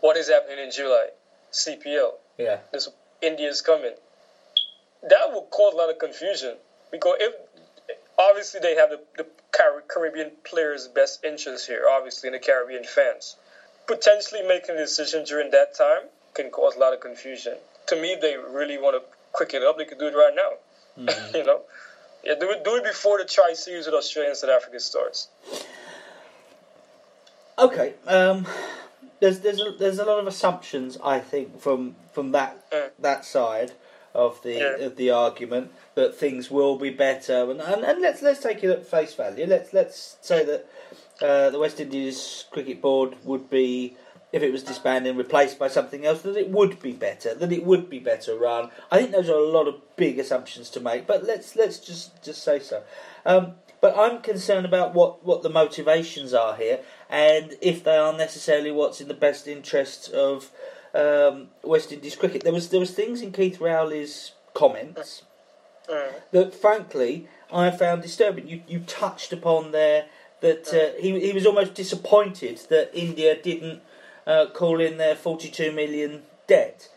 What 0.00 0.16
is 0.16 0.28
happening 0.28 0.58
in 0.58 0.70
July? 0.70 1.08
CPL. 1.52 2.12
Yeah. 2.38 2.58
This 2.72 2.88
India 3.22 3.48
is 3.48 3.60
coming. 3.60 3.92
That 5.02 5.32
will 5.32 5.46
cause 5.50 5.74
a 5.74 5.76
lot 5.76 5.90
of 5.90 5.98
confusion 5.98 6.56
because 6.90 7.16
if 7.20 7.34
obviously 8.18 8.60
they 8.60 8.74
have 8.74 8.90
the, 8.90 9.00
the 9.16 9.26
Caribbean 9.88 10.32
players' 10.44 10.88
best 10.88 11.24
interest 11.24 11.66
here, 11.66 11.86
obviously, 11.88 12.28
and 12.28 12.34
the 12.34 12.38
Caribbean 12.38 12.84
fans. 12.84 13.36
Potentially 13.86 14.42
making 14.42 14.76
a 14.76 14.78
decision 14.78 15.24
during 15.24 15.50
that 15.50 15.74
time 15.74 16.02
can 16.34 16.50
cause 16.50 16.76
a 16.76 16.78
lot 16.78 16.92
of 16.92 17.00
confusion. 17.00 17.56
To 17.88 17.96
me, 17.96 18.16
they 18.20 18.36
really 18.36 18.78
want 18.78 18.96
to 18.96 19.02
quick 19.32 19.54
it 19.54 19.62
up, 19.62 19.78
they 19.78 19.84
could 19.84 19.98
do 19.98 20.06
it 20.06 20.14
right 20.14 20.34
now. 20.34 20.50
you 21.34 21.44
know, 21.44 21.62
yeah, 22.24 22.34
do 22.38 22.50
it 22.50 22.64
do 22.64 22.76
it 22.76 22.84
before 22.84 23.18
the 23.18 23.24
tri 23.24 23.54
series 23.54 23.86
with 23.86 23.94
Australia 23.94 24.30
and 24.30 24.38
South 24.38 24.50
Africa 24.50 24.78
starts. 24.80 25.28
Okay. 27.58 27.94
Um, 28.06 28.46
there's 29.20 29.40
there's 29.40 29.60
a, 29.60 29.72
there's 29.78 29.98
a 29.98 30.04
lot 30.04 30.18
of 30.18 30.26
assumptions 30.26 30.98
I 31.04 31.20
think 31.20 31.60
from 31.60 31.96
from 32.12 32.32
that 32.32 32.70
Mm. 32.70 32.90
that 33.00 33.24
side 33.24 33.72
of 34.14 34.42
the 34.42 34.86
of 34.86 34.96
the 34.96 35.10
argument 35.10 35.70
that 35.94 36.14
things 36.14 36.50
will 36.50 36.76
be 36.76 36.90
better 36.90 37.50
and, 37.50 37.60
and, 37.60 37.84
and 37.84 38.00
let's 38.00 38.22
let's 38.22 38.40
take 38.42 38.62
it 38.64 38.70
at 38.70 38.86
face 38.86 39.14
value. 39.14 39.46
Let's 39.46 39.72
let's 39.72 40.16
say 40.20 40.44
that 40.44 40.66
uh, 41.22 41.50
the 41.50 41.58
West 41.58 41.80
Indies 41.80 42.44
Cricket 42.50 42.80
Board 42.80 43.16
would 43.24 43.50
be 43.50 43.96
if 44.32 44.42
it 44.42 44.52
was 44.52 44.62
disbanded 44.62 45.10
and 45.10 45.18
replaced 45.18 45.58
by 45.58 45.66
something 45.68 46.06
else 46.06 46.22
that 46.22 46.36
it 46.36 46.48
would 46.50 46.80
be 46.80 46.92
better 46.92 47.34
that 47.34 47.50
it 47.52 47.64
would 47.64 47.90
be 47.90 47.98
better 47.98 48.36
run. 48.38 48.70
I 48.90 48.98
think 48.98 49.10
those 49.10 49.28
are 49.28 49.34
a 49.38 49.48
lot 49.48 49.66
of 49.68 49.74
big 49.96 50.18
assumptions 50.20 50.70
to 50.70 50.80
make, 50.80 51.06
but 51.06 51.24
let's 51.24 51.56
let's 51.56 51.78
just 51.78 52.22
just 52.22 52.42
say 52.42 52.58
so. 52.60 52.82
Um, 53.26 53.54
but 53.80 53.96
I'm 53.96 54.20
concerned 54.22 54.66
about 54.66 54.94
what, 54.94 55.24
what 55.24 55.42
the 55.42 55.48
motivations 55.48 56.34
are 56.34 56.56
here 56.56 56.80
and 57.08 57.54
if 57.60 57.82
they 57.84 57.96
are 57.96 58.12
necessarily 58.16 58.70
what's 58.70 59.00
in 59.00 59.08
the 59.08 59.14
best 59.14 59.46
interests 59.48 60.08
of 60.08 60.50
um, 60.94 61.48
West 61.62 61.92
Indies 61.92 62.16
cricket. 62.16 62.42
There 62.42 62.52
was 62.52 62.68
there 62.70 62.80
was 62.80 62.90
things 62.92 63.22
in 63.22 63.32
Keith 63.32 63.60
Rowley's 63.60 64.32
comments 64.54 65.22
Mm. 65.88 66.12
that, 66.30 66.54
frankly, 66.54 67.26
I 67.52 67.70
found 67.72 68.02
disturbing. 68.02 68.46
You 68.46 68.62
you 68.68 68.80
touched 68.80 69.32
upon 69.32 69.72
there 69.72 70.06
that 70.40 70.68
uh, 70.72 71.00
he 71.00 71.18
he 71.18 71.32
was 71.32 71.46
almost 71.46 71.74
disappointed 71.74 72.58
that 72.68 72.90
India 72.92 73.34
didn't 73.40 73.82
uh, 74.26 74.46
call 74.54 74.80
in 74.80 74.98
their 74.98 75.16
42 75.16 75.72
million 75.72 76.22
debt. 76.46 76.88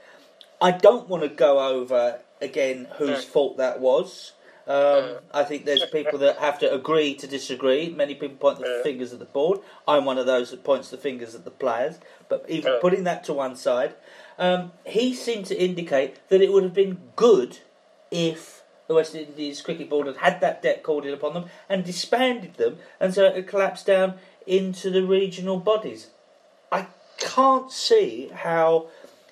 I 0.62 0.72
don't 0.72 1.10
want 1.10 1.24
to 1.24 1.30
go 1.30 1.60
over 1.60 2.20
again 2.42 2.88
whose 2.98 3.26
Mm. 3.26 3.30
fault 3.30 3.58
that 3.58 3.80
was. 3.80 4.34
Um, 4.66 5.18
I 5.34 5.44
think 5.44 5.66
there's 5.66 5.86
people 5.86 6.20
that 6.20 6.38
have 6.38 6.58
to 6.60 6.74
agree 6.74 7.16
to 7.16 7.28
disagree. 7.28 7.90
Many 7.90 8.16
people 8.16 8.38
point 8.38 8.60
the 8.60 8.78
Yeah. 8.78 8.84
fingers 8.84 9.12
at 9.12 9.20
the 9.20 9.26
board. 9.26 9.60
I'm 9.88 10.06
one 10.06 10.18
of 10.18 10.26
those 10.26 10.52
that 10.52 10.64
points 10.64 10.90
the 10.90 10.98
fingers 10.98 11.36
at 11.36 11.44
the 11.44 11.52
players. 11.52 12.00
But 12.30 12.46
even 12.48 12.74
Yeah. 12.74 12.80
putting 12.80 13.04
that 13.04 13.24
to 13.26 13.34
one 13.34 13.56
side, 13.58 13.94
um, 14.40 14.72
he 14.86 15.14
seemed 15.14 15.46
to 15.48 15.56
indicate 15.56 16.18
that 16.30 16.42
it 16.42 16.52
would 16.52 16.64
have 16.64 16.74
been 16.74 17.12
good 17.16 17.60
if 18.10 18.64
the 18.88 18.94
West 18.94 19.16
Indies 19.16 19.62
Cricket 19.62 19.90
Board 19.90 20.08
had 20.08 20.18
had 20.18 20.42
that 20.42 20.62
debt 20.62 20.84
called 20.84 21.06
in 21.06 21.14
upon 21.14 21.34
them 21.34 21.46
and 21.68 21.84
disbanded 21.84 22.56
them, 22.56 22.80
and 23.00 23.14
so 23.14 23.26
it 23.26 23.36
had 23.36 23.48
collapsed 23.48 23.86
down 23.86 24.20
into 24.46 24.90
the 24.90 25.04
regional 25.04 25.58
bodies. 25.58 26.08
I 26.72 26.88
can't 27.18 27.72
see 27.72 28.30
how 28.34 28.88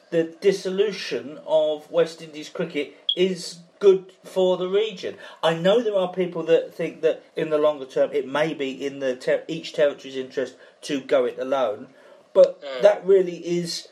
the 0.09 0.23
dissolution 0.23 1.39
of 1.45 1.89
West 1.91 2.21
Indies 2.21 2.49
cricket 2.49 2.95
is 3.15 3.59
good 3.81 4.13
for 4.23 4.55
the 4.55 4.69
region. 4.69 5.17
I 5.43 5.55
know 5.55 5.81
there 5.81 5.97
are 5.97 6.13
people 6.13 6.43
that 6.43 6.73
think 6.73 7.01
that 7.01 7.23
in 7.35 7.49
the 7.49 7.57
longer 7.57 7.85
term 7.85 8.11
it 8.13 8.27
may 8.27 8.53
be 8.53 8.85
in 8.85 8.99
the 8.99 9.15
ter- 9.15 9.43
each 9.49 9.73
territory's 9.73 10.15
interest 10.15 10.53
to 10.83 11.01
go 11.01 11.25
it 11.25 11.37
alone, 11.37 11.87
but 12.31 12.61
Mm. 12.61 12.81
that 12.83 13.05
really 13.05 13.37
is 13.37 13.89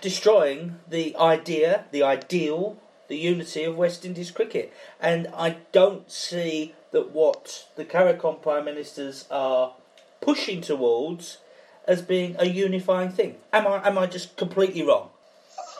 destroying 0.00 0.80
the 0.88 1.16
idea, 1.16 1.84
the 1.92 2.02
ideal, 2.02 2.76
the 3.08 3.16
unity 3.16 3.62
of 3.64 3.76
West 3.76 4.04
Indies 4.04 4.32
cricket. 4.32 4.72
And 5.00 5.28
I 5.34 5.58
don't 5.72 6.10
see 6.10 6.74
that 6.90 7.10
what 7.10 7.66
the 7.76 7.84
CARICOM 7.84 8.42
Prime 8.42 8.64
Ministers 8.64 9.24
are 9.30 9.74
pushing 10.20 10.60
towards 10.60 11.38
as 11.86 12.02
being 12.02 12.34
a 12.40 12.46
unifying 12.46 13.10
thing. 13.10 13.36
Am 13.52 13.66
I 13.66 13.86
am 13.86 13.96
I 13.96 14.06
just 14.06 14.36
completely 14.36 14.82
wrong? 14.82 15.10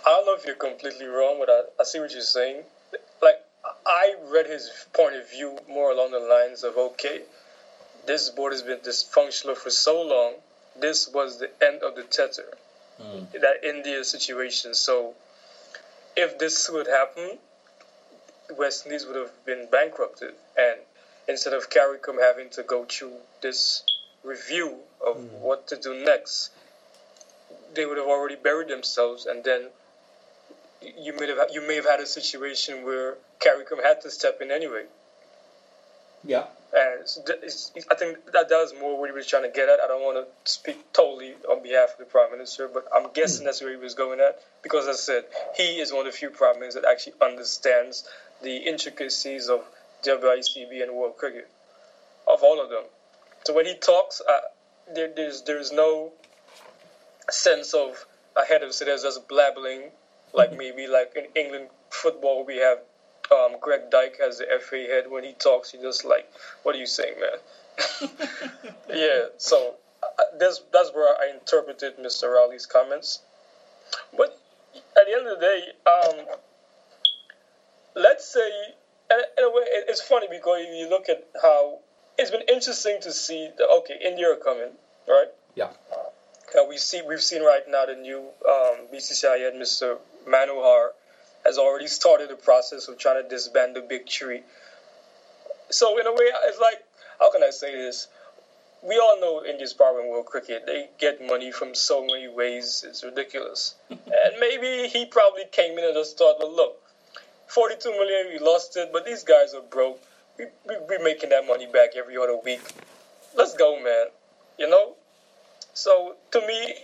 I 0.07 0.11
don't 0.11 0.27
know 0.27 0.35
if 0.37 0.47
you're 0.47 0.55
completely 0.55 1.07
wrong, 1.07 1.39
but 1.41 1.51
I, 1.51 1.63
I 1.81 1.85
see 1.85 1.99
what 1.99 2.13
you're 2.13 2.21
saying. 2.21 2.63
I 3.87 4.15
read 4.29 4.47
his 4.47 4.71
point 4.93 5.15
of 5.15 5.31
view 5.31 5.59
more 5.69 5.93
along 5.93 6.11
the 6.11 6.19
lines 6.19 6.65
of 6.65 6.77
okay, 6.77 7.23
this 8.07 8.31
board 8.31 8.53
has 8.53 8.63
been 8.63 8.79
dysfunctional 8.79 9.57
for 9.57 9.71
so 9.71 10.03
long, 10.03 10.35
this 10.79 11.09
was 11.09 11.39
the 11.39 11.51
end 11.65 11.83
of 11.83 11.95
the 11.95 12.03
tether, 12.03 12.57
hmm. 13.01 13.25
that 13.33 13.65
India 13.65 14.05
situation. 14.05 14.75
So, 14.75 15.15
if 16.17 16.39
this 16.39 16.69
would 16.69 16.87
happen, 16.87 17.39
West 18.57 18.87
Indies 18.87 19.07
would 19.07 19.17
have 19.17 19.45
been 19.45 19.69
bankrupted. 19.71 20.35
And 20.57 20.79
instead 21.29 21.53
of 21.53 21.71
CARICOM 21.71 22.21
having 22.21 22.51
to 22.51 22.63
go 22.63 22.85
through 22.85 23.15
this 23.41 23.83
review 24.23 24.79
of 25.05 25.17
hmm. 25.17 25.41
what 25.41 25.69
to 25.69 25.77
do 25.77 26.05
next, 26.05 26.51
they 27.75 27.87
would 27.87 27.99
have 27.99 28.07
already 28.07 28.37
buried 28.37 28.69
themselves, 28.69 29.27
and 29.27 29.45
then 29.45 29.69
you 30.99 31.15
may 31.19 31.27
have 31.29 31.49
you 31.53 31.67
may 31.67 31.77
have 31.77 31.87
had 31.87 32.01
a 32.01 32.07
situation 32.07 32.85
where 32.85 33.17
CARICOM 33.41 33.83
had 33.83 34.01
to 34.03 34.11
step 34.11 34.41
in 34.41 34.51
anyway. 34.51 34.85
Yeah. 36.25 36.45
And 36.75 37.07
I 37.91 37.95
think 37.95 38.33
that 38.33 38.49
that 38.49 38.51
was 38.51 38.75
more 38.79 38.99
what 38.99 39.09
he 39.09 39.15
was 39.15 39.27
trying 39.27 39.45
to 39.45 39.49
get 39.49 39.69
at. 39.69 39.81
I 39.81 39.87
don't 39.87 40.03
want 40.03 40.27
to 40.27 40.51
speak 40.51 40.93
totally 40.93 41.35
on 41.49 41.63
behalf 41.63 41.93
of 41.93 41.99
the 41.99 42.05
prime 42.05 42.31
minister, 42.33 42.69
but 42.69 42.87
I'm 42.95 43.13
guessing 43.13 43.47
that's 43.47 43.63
where 43.63 43.71
he 43.71 43.77
was 43.77 43.95
going 43.95 44.21
at 44.21 44.41
because, 44.63 44.87
as 44.89 44.97
I 44.97 44.99
said, 44.99 45.25
he 45.57 45.79
is 45.79 45.93
one 45.93 46.07
of 46.07 46.13
the 46.13 46.19
few 46.19 46.31
prime 46.31 46.59
ministers 46.59 46.83
that 46.83 46.91
actually 46.91 47.15
understands 47.23 48.07
the 48.43 48.57
intricacies 48.57 49.49
of 49.49 49.65
WICB 50.05 50.83
and 50.83 50.93
world 50.93 51.17
cricket, 51.17 51.49
of 52.27 52.43
all 52.43 52.61
of 52.61 52.69
them. 52.69 52.85
So 53.45 53.55
when 53.55 53.65
he 53.65 53.75
talks, 53.75 54.21
uh, 54.29 54.41
there, 54.95 55.11
there's 55.15 55.43
there's 55.43 55.73
no 55.73 56.13
sense 57.31 57.75
of 57.75 58.05
ahead 58.37 58.63
of 58.63 58.75
so 58.75 58.85
there's 58.85 59.03
just 59.03 59.29
blabbling 59.29 59.91
like 60.37 60.53
maybe 60.57 60.87
like 60.87 61.13
in 61.17 61.27
England 61.35 61.69
football 61.91 62.45
we 62.45 62.59
have 62.59 62.79
um, 63.33 63.57
Greg 63.61 63.91
Dyke 63.91 64.19
as 64.25 64.39
the 64.39 64.47
FA 64.61 64.87
head 64.89 65.09
when 65.09 65.25
he 65.25 65.33
talks 65.33 65.71
he 65.73 65.79
just 65.79 66.05
like 66.05 66.27
what 66.63 66.75
are 66.75 66.79
you 66.79 66.87
saying 66.87 67.15
man 67.19 68.11
yeah 68.95 69.25
so 69.39 69.75
uh, 70.03 70.23
that's 70.39 70.61
that's 70.73 70.93
where 70.93 71.17
I 71.21 71.31
interpreted 71.35 71.97
Mr. 71.97 72.33
Rowley's 72.33 72.67
comments 72.67 73.21
but 74.17 74.39
at 74.97 75.07
the 75.07 75.13
end 75.13 75.27
of 75.27 75.41
the 75.41 75.47
day 75.47 75.61
um, 75.91 76.27
let's 77.95 78.27
say 78.33 78.49
and 79.11 79.23
in 79.39 79.45
a 79.45 79.51
way 79.51 79.63
it's 79.89 80.03
funny 80.03 80.29
because 80.31 80.61
you 80.71 80.89
look 80.89 81.09
at 81.09 81.25
how 81.43 81.79
it's 82.19 82.31
been 82.31 82.43
interesting 82.49 83.01
to 83.01 83.13
see 83.13 83.51
the, 83.57 83.67
okay 83.79 83.99
India 84.05 84.31
are 84.31 84.37
coming 84.37 84.71
right 85.09 85.29
Yeah. 85.55 85.71
uh, 85.91 86.65
we 86.69 86.77
see 86.79 87.03
we've 87.03 87.23
seen 87.23 87.43
right 87.43 87.67
now 87.69 87.87
the 87.87 87.95
new 87.95 88.21
um, 88.49 88.87
BCCI 88.93 89.39
head, 89.41 89.55
Mr. 89.55 89.99
Manohar, 90.27 90.91
has 91.45 91.59
already 91.59 91.87
started 91.87 92.29
the 92.31 92.37
process 92.37 92.89
of 92.89 92.99
trying 92.99 93.23
to 93.23 93.29
disband 93.29 93.77
the 93.77 93.81
big 93.81 94.07
tree. 94.07 94.43
So 95.71 95.99
in 95.99 96.07
a 96.07 96.13
way, 96.13 96.27
it's 96.47 96.59
like 96.59 96.83
how 97.19 97.31
can 97.31 97.43
I 97.43 97.51
say 97.51 97.75
this? 97.75 98.09
We 98.83 98.99
all 98.99 99.19
know 99.21 99.45
India's 99.45 99.73
power 99.73 100.01
in 100.01 100.09
world 100.09 100.27
cricket. 100.27 100.65
They 100.67 100.89
get 100.99 101.25
money 101.25 101.51
from 101.51 101.75
so 101.75 102.05
many 102.05 102.29
ways. 102.29 102.85
It's 102.87 103.03
ridiculous. 103.03 103.75
and 103.91 104.35
maybe 104.39 104.89
he 104.89 105.07
probably 105.07 105.45
came 105.51 105.79
in 105.79 105.85
and 105.85 105.95
just 105.95 106.19
thought, 106.19 106.37
well, 106.39 106.55
look, 106.55 106.77
42 107.49 107.91
million, 107.91 108.27
we 108.33 108.39
lost 108.39 108.77
it, 108.77 108.91
but 108.93 109.05
these 109.05 109.25
guys 109.25 109.55
are 109.55 109.63
broke. 109.63 110.01
We, 110.39 110.47
we, 110.69 110.77
we're 110.89 111.03
making 111.03 111.31
that 111.31 111.47
money 111.47 111.67
back 111.67 111.91
every 111.97 112.17
other 112.17 112.37
week. 112.37 112.61
Let's 113.35 113.55
go, 113.55 113.83
man. 113.83 114.07
You 114.59 114.69
know? 114.69 114.95
So, 115.73 116.17
to 116.33 116.47
me, 116.47 116.75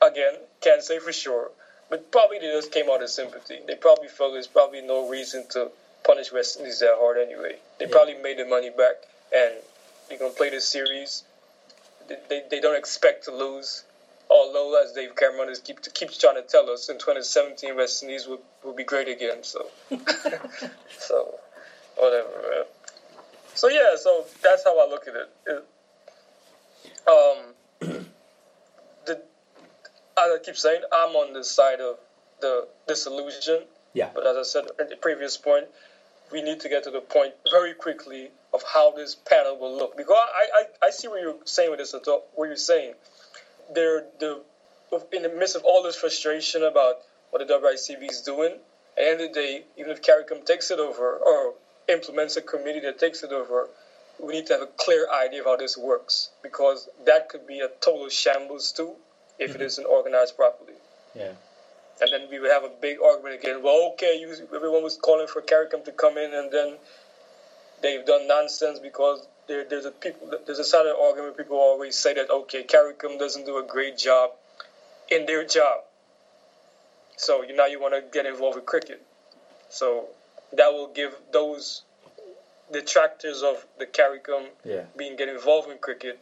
again, 0.00 0.34
can't 0.60 0.82
say 0.82 0.98
for 1.00 1.12
sure, 1.12 1.50
but 1.94 2.10
probably 2.10 2.40
they 2.40 2.50
just 2.50 2.72
came 2.72 2.90
out 2.90 3.00
of 3.04 3.08
sympathy. 3.08 3.60
They 3.68 3.76
probably 3.76 4.08
felt 4.08 4.32
there's 4.32 4.48
probably 4.48 4.80
no 4.80 5.08
reason 5.08 5.46
to 5.50 5.70
punish 6.02 6.32
West 6.32 6.58
Indies 6.58 6.80
that 6.80 6.96
hard 6.98 7.18
anyway. 7.18 7.54
They 7.78 7.84
Yeah. 7.84 7.92
probably 7.92 8.14
made 8.14 8.36
the 8.38 8.44
money 8.46 8.70
back, 8.70 8.96
and 9.32 9.54
they're 10.08 10.18
going 10.18 10.32
to 10.32 10.36
play 10.36 10.50
this 10.50 10.66
series. 10.66 11.22
They, 12.08 12.18
they, 12.28 12.42
they 12.50 12.58
don't 12.58 12.74
expect 12.74 13.26
to 13.26 13.30
lose. 13.30 13.84
Although, 14.28 14.74
as 14.82 14.90
Dave 14.90 15.14
Cameron 15.14 15.48
is 15.50 15.60
keep, 15.60 15.80
keeps 15.94 16.18
trying 16.18 16.34
to 16.34 16.42
tell 16.42 16.68
us, 16.68 16.88
in 16.88 16.96
2017 16.98 17.76
West 17.76 18.02
Indies 18.02 18.26
will, 18.26 18.40
will 18.64 18.72
be 18.74 18.82
great 18.82 19.06
again. 19.06 19.44
So, 19.44 19.70
so 20.98 21.38
whatever. 21.96 22.28
Man. 22.50 22.64
So 23.54 23.68
yeah, 23.68 23.94
so 23.96 24.24
that's 24.42 24.64
how 24.64 24.84
I 24.84 24.90
look 24.90 25.06
at 25.06 25.14
it. 25.14 25.28
It- 25.46 25.64
um, 27.06 27.54
I 30.16 30.36
keep 30.44 30.56
saying, 30.56 30.82
I'm 30.92 31.14
on 31.16 31.32
the 31.32 31.44
side 31.44 31.80
of 31.80 31.98
the 32.40 32.68
disillusion. 32.86 33.64
Yeah. 33.92 34.10
But 34.14 34.26
as 34.26 34.36
I 34.36 34.42
said 34.42 34.64
at 34.78 34.90
the 34.90 34.96
previous 34.96 35.36
point, 35.36 35.66
we 36.32 36.42
need 36.42 36.60
to 36.60 36.68
get 36.68 36.84
to 36.84 36.90
the 36.90 37.00
point 37.00 37.34
very 37.50 37.74
quickly 37.74 38.30
of 38.52 38.62
how 38.62 38.92
this 38.92 39.14
panel 39.14 39.58
will 39.58 39.76
look. 39.76 39.96
Because 39.96 40.16
I, 40.16 40.46
I, 40.54 40.86
I 40.86 40.90
see 40.90 41.08
what 41.08 41.20
you're 41.20 41.36
saying 41.44 41.70
with 41.70 41.78
this, 41.78 41.94
what 42.34 42.46
you're 42.46 42.56
saying. 42.56 42.94
They're 43.74 44.04
the 44.18 44.42
in 45.12 45.22
the 45.22 45.28
midst 45.28 45.56
of 45.56 45.64
all 45.64 45.82
this 45.82 45.96
frustration 45.96 46.62
about 46.62 46.98
what 47.30 47.46
the 47.46 47.52
WICB 47.52 48.10
is 48.10 48.20
doing. 48.20 48.52
At 48.52 48.96
the 48.96 49.10
end 49.10 49.20
of 49.22 49.34
the 49.34 49.40
day, 49.40 49.64
even 49.76 49.90
if 49.90 50.02
CARICOM 50.02 50.44
takes 50.46 50.70
it 50.70 50.78
over 50.78 51.16
or 51.16 51.54
implements 51.88 52.36
a 52.36 52.42
committee 52.42 52.80
that 52.80 52.98
takes 53.00 53.24
it 53.24 53.32
over, 53.32 53.68
we 54.20 54.34
need 54.34 54.46
to 54.46 54.52
have 54.52 54.62
a 54.62 54.68
clear 54.76 55.08
idea 55.12 55.40
of 55.40 55.46
how 55.46 55.56
this 55.56 55.76
works 55.76 56.30
because 56.42 56.88
that 57.04 57.28
could 57.28 57.46
be 57.46 57.60
a 57.60 57.68
total 57.80 58.08
shambles 58.08 58.70
too 58.70 58.94
if 59.38 59.54
it 59.54 59.60
isn't 59.62 59.84
organized 59.84 60.36
properly. 60.36 60.74
Yeah. 61.14 61.32
And 62.00 62.12
then 62.12 62.28
we 62.30 62.40
would 62.40 62.50
have 62.50 62.64
a 62.64 62.68
big 62.68 62.98
argument 63.00 63.40
again. 63.42 63.62
Well, 63.62 63.92
okay, 63.92 64.18
you, 64.18 64.30
everyone 64.54 64.82
was 64.82 64.96
calling 64.96 65.28
for 65.28 65.40
CARICOM 65.42 65.84
to 65.84 65.92
come 65.92 66.18
in, 66.18 66.34
and 66.34 66.50
then 66.50 66.76
they've 67.82 68.04
done 68.04 68.26
nonsense 68.26 68.80
because 68.80 69.26
there, 69.46 69.64
there's 69.64 69.84
a 69.84 69.92
people. 69.92 70.32
There's 70.44 70.58
a 70.58 70.64
side 70.64 70.86
of 70.86 70.96
the 70.96 71.02
argument. 71.02 71.36
People 71.36 71.56
always 71.56 71.96
say 71.96 72.14
that 72.14 72.30
okay, 72.30 72.64
CARICOM 72.64 73.18
doesn't 73.18 73.46
do 73.46 73.58
a 73.58 73.62
great 73.62 73.96
job 73.96 74.30
in 75.08 75.26
their 75.26 75.44
job. 75.44 75.80
So 77.16 77.42
you 77.42 77.54
now 77.54 77.66
you 77.66 77.80
want 77.80 77.94
to 77.94 78.00
get 78.00 78.26
involved 78.26 78.56
with 78.56 78.66
cricket. 78.66 79.00
So 79.68 80.08
that 80.52 80.72
will 80.72 80.88
give 80.88 81.12
those 81.32 81.82
detractors 82.72 83.42
of 83.42 83.64
the 83.78 83.86
CARICOM 83.86 84.46
um, 84.46 84.46
Yeah. 84.64 84.82
being 84.96 85.16
get 85.16 85.28
involved 85.28 85.70
in 85.70 85.78
cricket 85.78 86.18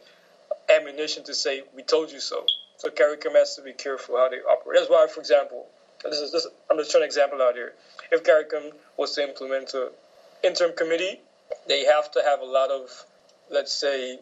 ammunition 0.69 1.23
to 1.23 1.33
say 1.33 1.63
we 1.73 1.83
told 1.83 2.11
you 2.11 2.19
so. 2.19 2.45
So 2.83 2.89
CARICOM 2.89 3.33
has 3.35 3.55
to 3.55 3.61
be 3.61 3.71
careful 3.71 4.17
how 4.17 4.27
they 4.27 4.39
operate. 4.39 4.77
That's 4.77 4.89
why, 4.89 5.07
for 5.07 5.21
example, 5.21 5.67
this 6.03 6.19
is 6.19 6.33
this, 6.33 6.45
I'm 6.69 6.77
just 6.77 6.91
throwing 6.91 7.03
an 7.03 7.07
example 7.07 7.41
out 7.41 7.55
here. 7.55 7.71
If 8.11 8.23
CARICOM 8.23 8.73
was 8.97 9.15
to 9.15 9.23
implement 9.23 9.73
an 9.73 9.87
interim 10.43 10.75
committee, 10.75 11.21
they 11.65 11.85
have 11.85 12.11
to 12.11 12.21
have 12.21 12.41
a 12.41 12.45
lot 12.45 12.71
of, 12.71 12.89
let's 13.49 13.71
say, 13.71 14.19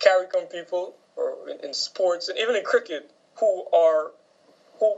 CARICOM 0.00 0.50
people 0.50 0.94
or 1.16 1.50
in, 1.50 1.62
in 1.66 1.74
sports 1.74 2.30
and 2.30 2.38
even 2.38 2.56
in 2.56 2.64
cricket 2.64 3.10
who 3.38 3.66
are 3.74 4.12
who. 4.78 4.96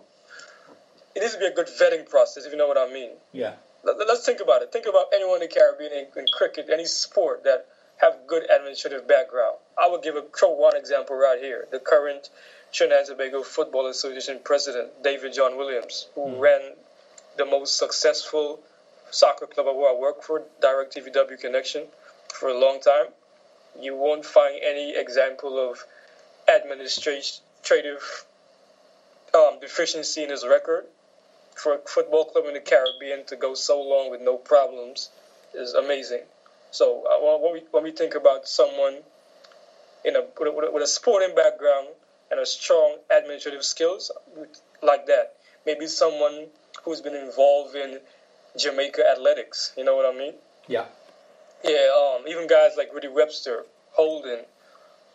It 1.17 1.21
needs 1.21 1.33
to 1.33 1.40
be 1.40 1.47
a 1.47 1.52
good 1.52 1.67
vetting 1.67 2.09
process, 2.09 2.47
if 2.47 2.52
you 2.52 2.59
know 2.59 2.69
what 2.69 2.79
I 2.79 2.92
mean. 2.92 3.11
Yeah. 3.33 3.55
Let, 3.83 4.09
us 4.09 4.25
think 4.25 4.40
about 4.40 4.62
it. 4.62 4.70
Think 4.70 4.87
about 4.87 5.07
anyone 5.12 5.42
in 5.42 5.49
the 5.49 5.53
Caribbean 5.53 5.90
in, 5.92 6.07
in 6.16 6.27
cricket, 6.33 6.68
any 6.70 6.85
sport 6.85 7.42
that 7.42 7.66
have 8.01 8.14
good 8.29 8.44
administrative 8.49 9.09
background. 9.09 9.57
I 9.77 9.88
would 9.88 10.03
give 10.03 10.14
a 10.14 10.23
throw 10.23 10.51
one 10.51 10.77
example 10.77 11.16
right 11.16 11.40
here. 11.40 11.66
The 11.73 11.81
current 11.81 12.31
Trinidad 12.72 13.00
and 13.00 13.09
Tobago 13.09 13.42
Football 13.42 13.88
Association 13.88 14.40
president, 14.44 15.02
David 15.02 15.33
John 15.33 15.56
Williams, 15.56 16.06
who 16.14 16.37
ran 16.37 16.61
the 17.37 17.44
most 17.44 17.76
successful 17.76 18.61
soccer 19.11 19.46
club 19.46 19.66
where 19.66 19.90
I 19.90 19.94
work 19.94 20.22
for, 20.22 20.42
DirecTV 20.62 21.12
W 21.12 21.37
Connection, 21.37 21.87
for 22.33 22.48
a 22.48 22.59
long 22.59 22.80
time. 22.80 23.06
You 23.80 23.96
won't 23.96 24.24
find 24.24 24.61
any 24.62 24.96
example 24.96 25.59
of 25.70 25.85
administrative 26.48 28.24
um, 29.35 29.61
deficiency 29.61 30.22
in 30.24 30.30
his 30.30 30.46
record 30.46 30.87
for 31.54 31.74
a 31.74 31.78
football 31.78 32.24
club 32.24 32.46
in 32.46 32.54
the 32.54 32.61
Caribbean 32.61 33.24
to 33.26 33.37
go 33.37 33.54
so 33.54 33.80
long 33.80 34.11
with 34.11 34.20
no 34.20 34.37
problems 34.37 35.11
is 35.54 35.74
amazing. 35.74 36.22
So 36.70 37.04
uh, 37.04 37.40
when 37.42 37.52
we 37.52 37.62
when 37.70 37.83
we 37.83 37.90
think 37.90 38.14
about 38.14 38.46
someone 38.46 38.98
in 40.04 40.16
a 40.16 40.22
with, 40.38 40.48
a 40.48 40.70
with 40.72 40.83
a 40.83 40.87
sporting 40.87 41.35
background 41.35 41.88
and 42.31 42.40
a 42.40 42.47
strong 42.47 42.97
administrative 43.14 43.64
skills 43.64 44.11
like 44.83 45.07
that, 45.07 45.35
maybe 45.66 45.87
someone 45.87 46.47
who's 46.85 47.01
been 47.01 47.14
involved 47.14 47.75
in 47.75 48.01
Jamaica 48.57 49.03
athletics. 49.11 49.73
You 49.77 49.85
know 49.85 49.97
what 49.97 50.07
I 50.07 50.16
mean? 50.16 50.35
Yeah. 50.69 50.85
Yeah. 51.64 51.88
Um, 51.97 52.27
even 52.29 52.47
guys 52.47 52.73
like 52.77 52.93
Rudy 52.95 53.09
Webster, 53.09 53.64
Holding, 53.93 54.45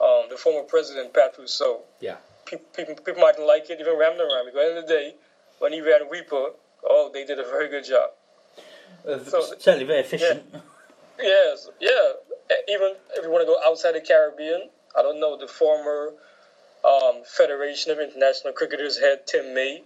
um, 0.01 0.23
the 0.29 0.35
former 0.37 0.63
president 0.67 1.13
Pat 1.13 1.35
Rousseau. 1.39 1.81
Yeah. 2.01 2.17
People, 2.45 2.65
people, 2.75 2.95
people 2.95 3.21
might 3.21 3.39
not 3.39 3.47
like 3.47 3.69
it, 3.69 3.79
even 3.79 3.93
Ramnarine. 3.93 4.45
Because 4.45 4.53
at 4.53 4.53
the 4.53 4.69
end 4.69 4.77
of 4.77 4.87
the 4.87 4.93
day, 4.93 5.15
when 5.59 5.71
he 5.71 5.81
ran 5.81 6.09
Reaper, 6.11 6.49
oh, 6.87 7.09
they 7.13 7.23
did 7.25 7.39
a 7.39 7.43
very 7.43 7.69
good 7.69 7.85
job. 7.85 8.09
Uh, 9.07 9.19
So- 9.23 9.41
certainly 9.41 9.85
very 9.85 10.01
efficient. 10.01 10.43
Yes, 11.17 11.69
yeah. 11.79 12.11
Even 12.67 12.95
if 13.15 13.23
you 13.23 13.31
want 13.31 13.41
to 13.41 13.45
go 13.47 13.57
outside 13.65 13.93
the 13.93 14.01
Caribbean, 14.01 14.69
I 14.97 15.01
don't 15.01 15.19
know, 15.19 15.37
the 15.37 15.47
former 15.47 16.13
um, 16.85 17.23
Federation 17.25 17.91
of 17.91 17.99
International 17.99 18.53
Cricketers 18.53 18.99
head, 18.99 19.25
Tim 19.25 19.53
May. 19.53 19.83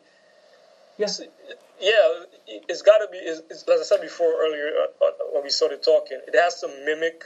Yes. 0.98 1.22
Yeah, 1.80 2.24
it's 2.68 2.82
got 2.82 2.98
to 2.98 3.08
be, 3.10 3.18
it's, 3.18 3.42
it's, 3.50 3.64
as 3.64 3.80
I 3.80 3.84
said 3.84 4.02
before 4.02 4.34
earlier 4.44 4.68
uh, 4.84 5.06
uh, 5.06 5.10
when 5.32 5.44
we 5.44 5.50
started 5.50 5.82
talking, 5.82 6.20
it 6.28 6.36
has 6.36 6.60
to 6.60 6.68
mimic 6.86 7.24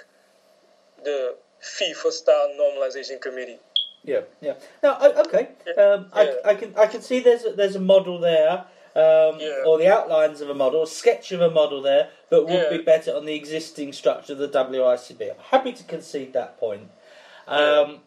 the 1.03 1.35
FIFA 1.79 2.11
style 2.11 2.49
normalization 2.59 3.19
committee. 3.19 3.57
Yeah, 4.03 4.21
yeah. 4.41 4.53
No, 4.83 4.95
okay. 5.25 5.49
Um, 5.77 6.07
I, 6.13 6.23
Yeah. 6.23 6.33
I 6.45 6.55
can 6.55 6.75
I 6.77 6.87
can 6.87 7.01
see 7.01 7.19
there's 7.21 7.45
a, 7.45 7.53
there's 7.53 7.75
a 7.75 7.79
model 7.79 8.19
there, 8.19 8.65
um, 8.95 9.39
Yeah. 9.39 9.63
or 9.65 9.77
the 9.79 9.87
outlines 9.87 10.41
of 10.41 10.49
a 10.49 10.53
model, 10.53 10.83
a 10.83 10.87
sketch 10.87 11.31
of 11.31 11.41
a 11.41 11.49
model 11.49 11.81
there 11.81 12.09
that 12.29 12.43
would 12.43 12.53
Yeah. 12.53 12.69
be 12.69 12.79
better 12.79 13.15
on 13.15 13.25
the 13.25 13.33
existing 13.33 13.93
structure 13.93 14.33
of 14.33 14.39
the 14.39 14.49
WICB. 14.49 15.31
I'm 15.31 15.37
happy 15.39 15.71
to 15.73 15.83
concede 15.83 16.33
that 16.33 16.59
point. 16.59 16.91
Um, 17.47 18.01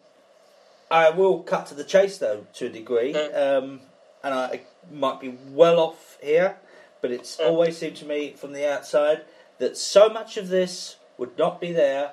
I 0.90 1.10
will 1.10 1.42
cut 1.42 1.66
to 1.66 1.74
the 1.74 1.84
chase 1.84 2.18
though 2.18 2.46
to 2.54 2.66
a 2.66 2.68
degree, 2.68 3.12
Mm. 3.12 3.36
um, 3.36 3.80
and 4.22 4.34
I 4.34 4.60
might 4.90 5.20
be 5.20 5.36
well 5.50 5.80
off 5.80 6.18
here, 6.22 6.58
but 7.00 7.10
it's 7.10 7.36
Mm. 7.36 7.46
always 7.46 7.76
seemed 7.78 7.96
to 7.96 8.04
me 8.06 8.32
from 8.32 8.52
the 8.52 8.66
outside 8.70 9.24
that 9.58 9.76
so 9.76 10.08
much 10.08 10.36
of 10.36 10.48
this 10.48 10.96
would 11.18 11.36
not 11.38 11.60
be 11.60 11.72
there. 11.72 12.12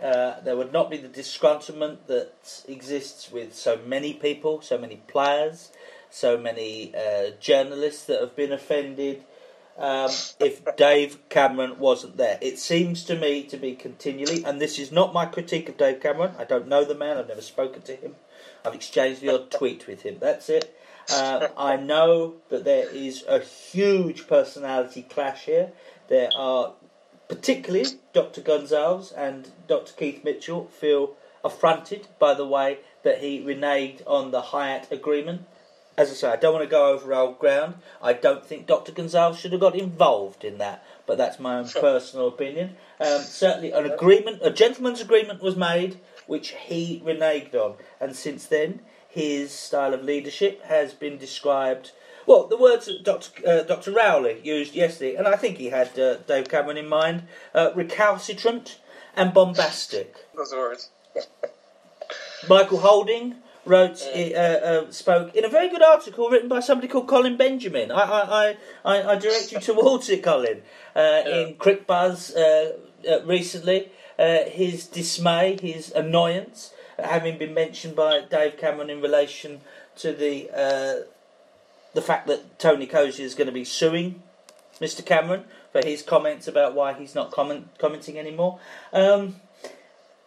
Uh, 0.00 0.40
there 0.40 0.56
would 0.56 0.72
not 0.72 0.90
be 0.90 0.96
the 0.96 1.08
disgruntlement 1.08 1.98
that 2.06 2.62
exists 2.68 3.30
with 3.30 3.54
so 3.54 3.76
many 3.76 4.12
people, 4.12 4.60
so 4.60 4.76
many 4.76 4.96
players, 4.96 5.70
so 6.10 6.36
many 6.36 6.92
uh, 6.94 7.30
journalists 7.40 8.04
that 8.04 8.20
have 8.20 8.34
been 8.36 8.52
offended. 8.52 9.24
Um, 9.78 10.10
if 10.38 10.76
Dave 10.76 11.18
Cameron 11.28 11.78
wasn't 11.78 12.16
there, 12.16 12.38
it 12.42 12.58
seems 12.58 13.04
to 13.04 13.16
me 13.16 13.42
to 13.44 13.56
be 13.56 13.74
continually, 13.74 14.44
and 14.44 14.60
this 14.60 14.78
is 14.78 14.92
not 14.92 15.14
my 15.14 15.24
critique 15.24 15.68
of 15.68 15.78
Dave 15.78 16.00
Cameron. 16.00 16.32
I 16.38 16.44
don't 16.44 16.68
know 16.68 16.84
the 16.84 16.94
man. 16.94 17.16
I've 17.16 17.28
never 17.28 17.40
spoken 17.40 17.82
to 17.82 17.96
him. 17.96 18.16
I've 18.64 18.74
exchanged 18.74 19.22
the 19.22 19.34
odd 19.34 19.50
tweet 19.50 19.86
with 19.86 20.02
him. 20.02 20.18
That's 20.20 20.48
it. 20.48 20.76
Uh, 21.10 21.48
I 21.56 21.76
know 21.76 22.34
that 22.50 22.64
there 22.64 22.88
is 22.90 23.24
a 23.28 23.40
huge 23.40 24.26
personality 24.26 25.02
clash 25.02 25.46
here. 25.46 25.72
There 26.08 26.30
are 26.36 26.74
particularly 27.28 27.86
Dr. 28.12 28.40
Gonsalves 28.40 29.12
and 29.16 29.50
Dr. 29.66 29.94
Keith 29.94 30.22
Mitchell 30.22 30.66
feel 30.66 31.16
affronted 31.44 32.06
by 32.18 32.34
the 32.34 32.46
way 32.46 32.78
that 33.02 33.18
he 33.18 33.40
reneged 33.40 34.02
on 34.06 34.30
the 34.30 34.42
Hyatt 34.42 34.92
agreement. 34.92 35.46
As 35.96 36.10
I 36.10 36.14
say, 36.14 36.28
I 36.28 36.36
don't 36.36 36.54
want 36.54 36.64
to 36.64 36.70
go 36.70 36.92
over 36.92 37.12
old 37.12 37.38
ground. 37.38 37.74
I 38.00 38.14
don't 38.14 38.44
think 38.44 38.66
Dr. 38.66 38.92
Gonsalves 38.92 39.38
should 39.38 39.52
have 39.52 39.60
got 39.60 39.76
involved 39.76 40.42
in 40.42 40.58
that, 40.58 40.84
but 41.06 41.18
that's 41.18 41.38
my 41.38 41.58
own 41.58 41.68
personal 41.68 42.28
opinion. 42.28 42.76
Um, 42.98 43.20
certainly, 43.20 43.72
an 43.72 43.90
agreement, 43.90 44.38
a 44.42 44.50
gentleman's 44.50 45.02
agreement 45.02 45.42
was 45.42 45.54
made, 45.54 46.00
which 46.26 46.50
he 46.50 47.02
reneged 47.04 47.54
on, 47.54 47.74
and 48.00 48.16
since 48.16 48.46
then, 48.46 48.80
his 49.06 49.52
style 49.52 49.92
of 49.92 50.02
leadership 50.02 50.62
has 50.64 50.94
been 50.94 51.18
described. 51.18 51.92
Well, 52.26 52.46
the 52.46 52.56
words 52.56 52.86
that 52.86 53.02
Dr. 53.02 53.46
Uh, 53.46 53.62
Dr. 53.62 53.92
Rowley 53.92 54.40
used 54.42 54.74
yesterday, 54.74 55.16
and 55.16 55.28
I 55.28 55.36
think 55.36 55.58
he 55.58 55.66
had 55.66 55.98
uh, 55.98 56.16
Dave 56.26 56.48
Cameron 56.48 56.78
in 56.78 56.88
mind, 56.88 57.24
uh, 57.54 57.72
recalcitrant 57.74 58.78
and 59.14 59.34
bombastic. 59.34 60.16
Those 60.34 60.52
words. 60.52 60.90
Michael 62.48 62.78
Holding 62.78 63.41
wrote, 63.64 64.02
uh, 64.14 64.18
uh, 64.18 64.90
spoke 64.90 65.34
in 65.34 65.44
a 65.44 65.48
very 65.48 65.68
good 65.68 65.82
article 65.82 66.28
written 66.28 66.48
by 66.48 66.60
somebody 66.60 66.88
called 66.88 67.08
Colin 67.08 67.36
Benjamin. 67.36 67.90
I, 67.90 68.00
I, 68.00 68.46
I, 68.48 68.56
I, 68.84 69.12
I 69.12 69.14
direct 69.16 69.52
you 69.52 69.60
towards 69.60 70.08
it, 70.08 70.22
Colin. 70.22 70.62
Uh, 70.96 71.22
In 71.26 71.54
Cricbuzz 71.54 72.36
uh, 72.36 73.10
uh, 73.10 73.24
recently, 73.24 73.90
uh, 74.18 74.44
his 74.44 74.86
dismay, 74.86 75.58
his 75.60 75.92
annoyance, 75.92 76.72
at 76.98 77.06
having 77.06 77.38
been 77.38 77.54
mentioned 77.54 77.96
by 77.96 78.20
Dave 78.20 78.58
Cameron 78.58 78.90
in 78.90 79.00
relation 79.00 79.60
to 79.96 80.12
the 80.12 80.50
uh, 80.50 81.04
the 81.94 82.02
fact 82.02 82.26
that 82.26 82.58
Tony 82.58 82.86
Cozier 82.86 83.24
is 83.24 83.34
going 83.34 83.46
to 83.46 83.52
be 83.52 83.64
suing 83.64 84.22
Mr. 84.80 85.04
Cameron 85.04 85.44
for 85.72 85.84
his 85.84 86.02
comments 86.02 86.48
about 86.48 86.74
why 86.74 86.94
he's 86.94 87.14
not 87.14 87.30
comment, 87.30 87.68
commenting 87.78 88.18
anymore. 88.18 88.58
Um, 88.92 89.36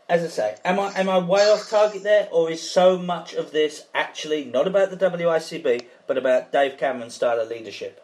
as 0.08 0.24
I 0.24 0.28
say, 0.28 0.58
am 0.63 0.80
I 0.80 0.94
am 1.00 1.10
I 1.10 1.18
way 1.18 1.50
off 1.50 1.70
target 1.70 2.04
there, 2.04 2.28
or 2.32 2.52
is 2.52 2.70
so 2.70 2.98
much 2.98 3.34
of 3.34 3.52
this 3.52 3.86
actually 3.94 4.46
not 4.46 4.68
about 4.68 4.91
the 4.91 4.98
WICB, 4.98 5.86
but 6.08 6.18
about 6.18 6.52
Dave 6.52 6.78
Cameron's 6.78 7.15
style 7.15 7.39
of 7.39 7.50
leadership? 7.50 8.02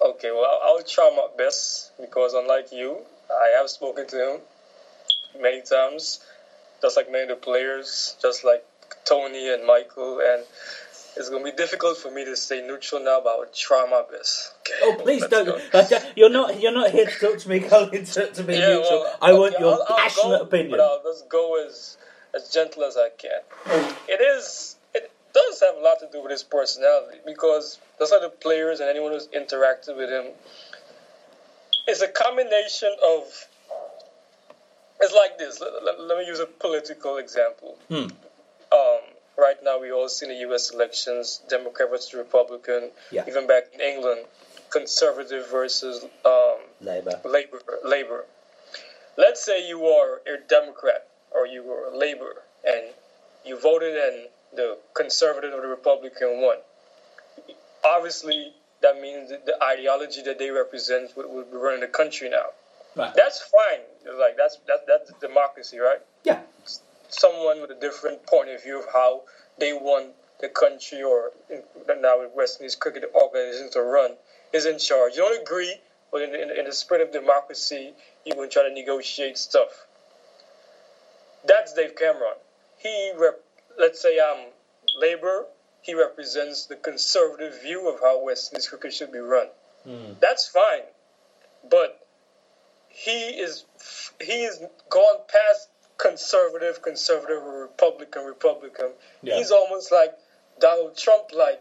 Okay, 0.00 0.30
well, 0.30 0.60
I'll- 0.62 0.76
try 0.86 1.10
my 1.16 1.26
best 1.36 1.90
because, 2.00 2.32
unlike 2.32 2.70
you, 2.70 3.04
I 3.28 3.58
have 3.58 3.68
spoken 3.68 4.06
to 4.06 4.34
him 4.34 4.40
many 5.40 5.60
times, 5.62 6.20
just 6.80 6.96
like 6.96 7.10
many 7.10 7.24
of 7.24 7.28
the 7.30 7.36
players, 7.36 8.14
just 8.22 8.44
like 8.44 8.64
Tony 9.04 9.52
and 9.52 9.66
Michael, 9.66 10.20
and 10.20 10.44
it's 11.16 11.28
going 11.30 11.44
to 11.44 11.50
be 11.50 11.56
difficult 11.56 11.96
for 11.98 12.10
me 12.10 12.24
to 12.24 12.36
stay 12.36 12.60
neutral 12.66 13.02
now, 13.02 13.20
but 13.22 13.30
I'll 13.30 13.46
try 13.54 13.86
my 13.90 14.02
best. 14.10 14.52
Okay, 14.60 14.74
Oh, 14.82 14.96
please 15.02 15.26
don't! 15.26 15.46
go. 15.46 15.58
You're 16.16 16.28
not 16.30 16.60
you're 16.60 16.72
not 16.72 16.90
here 16.90 17.06
to 17.06 17.18
talk 17.18 17.38
to 17.38 17.48
me, 17.48 17.60
Colin, 17.68 18.04
to, 18.04 18.26
to 18.32 18.42
be 18.42 18.54
Yeah, 18.54 18.68
neutral. 18.68 19.00
well, 19.02 19.16
I 19.22 19.32
want 19.32 19.58
your 19.58 19.72
I'll- 19.74 19.86
I'll 19.88 19.96
passionate 19.96 20.38
go, 20.38 20.44
opinion. 20.44 20.70
But 20.72 20.80
I'll 20.80 21.02
just 21.04 21.28
go 21.28 21.64
as 21.66 21.96
as 22.34 22.50
gentle 22.50 22.84
as 22.84 22.96
I 22.96 23.08
can. 23.16 23.40
It 24.08 24.20
is. 24.20 24.76
It 24.94 25.10
does 25.32 25.60
have 25.60 25.76
a 25.76 25.80
lot 25.80 26.00
to 26.00 26.08
do 26.12 26.22
with 26.22 26.30
his 26.32 26.42
personality 26.42 27.18
because 27.24 27.78
those 27.98 28.12
are 28.12 28.20
the 28.20 28.28
players 28.28 28.80
and 28.80 28.88
anyone 28.90 29.12
who's 29.12 29.28
interacted 29.28 29.96
with 29.96 30.10
him. 30.10 30.26
It's 31.86 32.02
a 32.02 32.08
combination 32.08 32.94
of. 33.14 33.22
It's 35.00 35.14
like 35.14 35.38
this. 35.38 35.60
Let, 35.60 35.72
let- 35.84 36.00
let 36.00 36.18
me 36.18 36.26
use 36.26 36.40
a 36.40 36.46
political 36.46 37.16
example. 37.18 37.78
Hmm. 37.88 38.08
Um, 38.72 39.00
right 39.38 39.56
now, 39.62 39.78
we 39.78 39.90
all 39.92 40.08
see 40.08 40.26
in 40.26 40.32
the 40.32 40.38
U.S. 40.48 40.70
elections, 40.72 41.42
Democrat 41.48 41.90
versus 41.90 42.14
Republican. 42.14 42.90
Yeah. 43.10 43.24
Even 43.28 43.46
back 43.46 43.64
in 43.74 43.80
England, 43.80 44.26
conservative 44.70 45.48
versus 45.50 46.04
um, 46.24 46.56
Labour. 46.80 47.20
labor 47.24 47.60
labor 47.84 48.24
let's 49.16 49.42
say 49.42 49.66
you 49.66 49.86
are 49.86 50.20
a 50.26 50.36
democrat 50.48 51.06
or 51.30 51.46
you 51.46 51.62
were 51.62 51.86
a 51.94 51.96
labor 51.96 52.42
and 52.66 52.82
you 53.44 53.58
voted 53.58 53.94
and 53.96 54.26
the 54.54 54.76
conservative 54.94 55.54
or 55.54 55.60
the 55.62 55.68
republican 55.68 56.42
won 56.42 56.56
obviously 57.84 58.52
that 58.82 59.00
means 59.00 59.30
that 59.30 59.46
the 59.46 59.56
ideology 59.62 60.20
that 60.22 60.38
they 60.38 60.50
represent 60.50 61.16
would, 61.16 61.26
would 61.30 61.50
be 61.50 61.56
running 61.56 61.80
the 61.80 61.86
country 61.86 62.28
now 62.28 62.46
Right. 62.96 63.14
that's 63.14 63.40
fine 63.42 63.80
like 64.18 64.36
that's 64.36 64.56
that, 64.66 64.80
that's 64.86 65.12
democracy 65.20 65.78
right 65.78 66.00
Yeah. 66.24 66.40
Someone 67.08 67.60
with 67.60 67.70
a 67.70 67.80
different 67.80 68.26
point 68.26 68.48
of 68.48 68.62
view 68.62 68.78
of 68.78 68.86
how 68.92 69.22
they 69.58 69.72
want 69.72 70.12
the 70.40 70.48
country 70.48 71.02
or 71.02 71.32
now 71.98 72.20
with 72.20 72.32
West 72.34 72.60
Indies 72.60 72.76
cricket 72.76 73.04
organization 73.14 73.70
to 73.72 73.82
run 73.82 74.12
is 74.52 74.66
in 74.66 74.78
charge. 74.78 75.14
You 75.14 75.22
don't 75.22 75.40
agree, 75.40 75.80
but 76.12 76.22
in, 76.22 76.34
in, 76.34 76.50
in 76.50 76.64
the 76.66 76.72
spirit 76.72 77.02
of 77.02 77.12
democracy, 77.12 77.94
you 78.24 78.36
will 78.36 78.48
try 78.48 78.68
to 78.68 78.74
negotiate 78.74 79.38
stuff. 79.38 79.86
That's 81.46 81.72
Dave 81.72 81.96
Cameron. 81.96 82.34
He, 82.78 83.12
rep, 83.16 83.40
let's 83.78 84.00
say 84.02 84.18
I'm 84.20 84.48
Labour, 84.98 85.46
he 85.82 85.94
represents 85.94 86.66
the 86.66 86.76
conservative 86.76 87.62
view 87.62 87.88
of 87.88 88.00
how 88.00 88.22
West 88.22 88.52
Indies 88.52 88.68
cricket 88.68 88.92
should 88.92 89.12
be 89.12 89.18
run. 89.18 89.46
Hmm. 89.84 90.12
That's 90.20 90.48
fine, 90.48 90.82
but 91.70 92.06
he 92.88 93.28
is 93.28 93.64
he 94.20 94.44
is 94.44 94.60
gone 94.88 95.20
past 95.28 95.68
conservative, 95.98 96.82
conservative, 96.82 97.42
or 97.42 97.62
Republican, 97.62 98.24
Republican. 98.24 98.90
Yeah. 99.22 99.36
He's 99.36 99.50
almost 99.50 99.92
like 99.92 100.14
Donald 100.60 100.96
Trump 100.96 101.26
like 101.34 101.60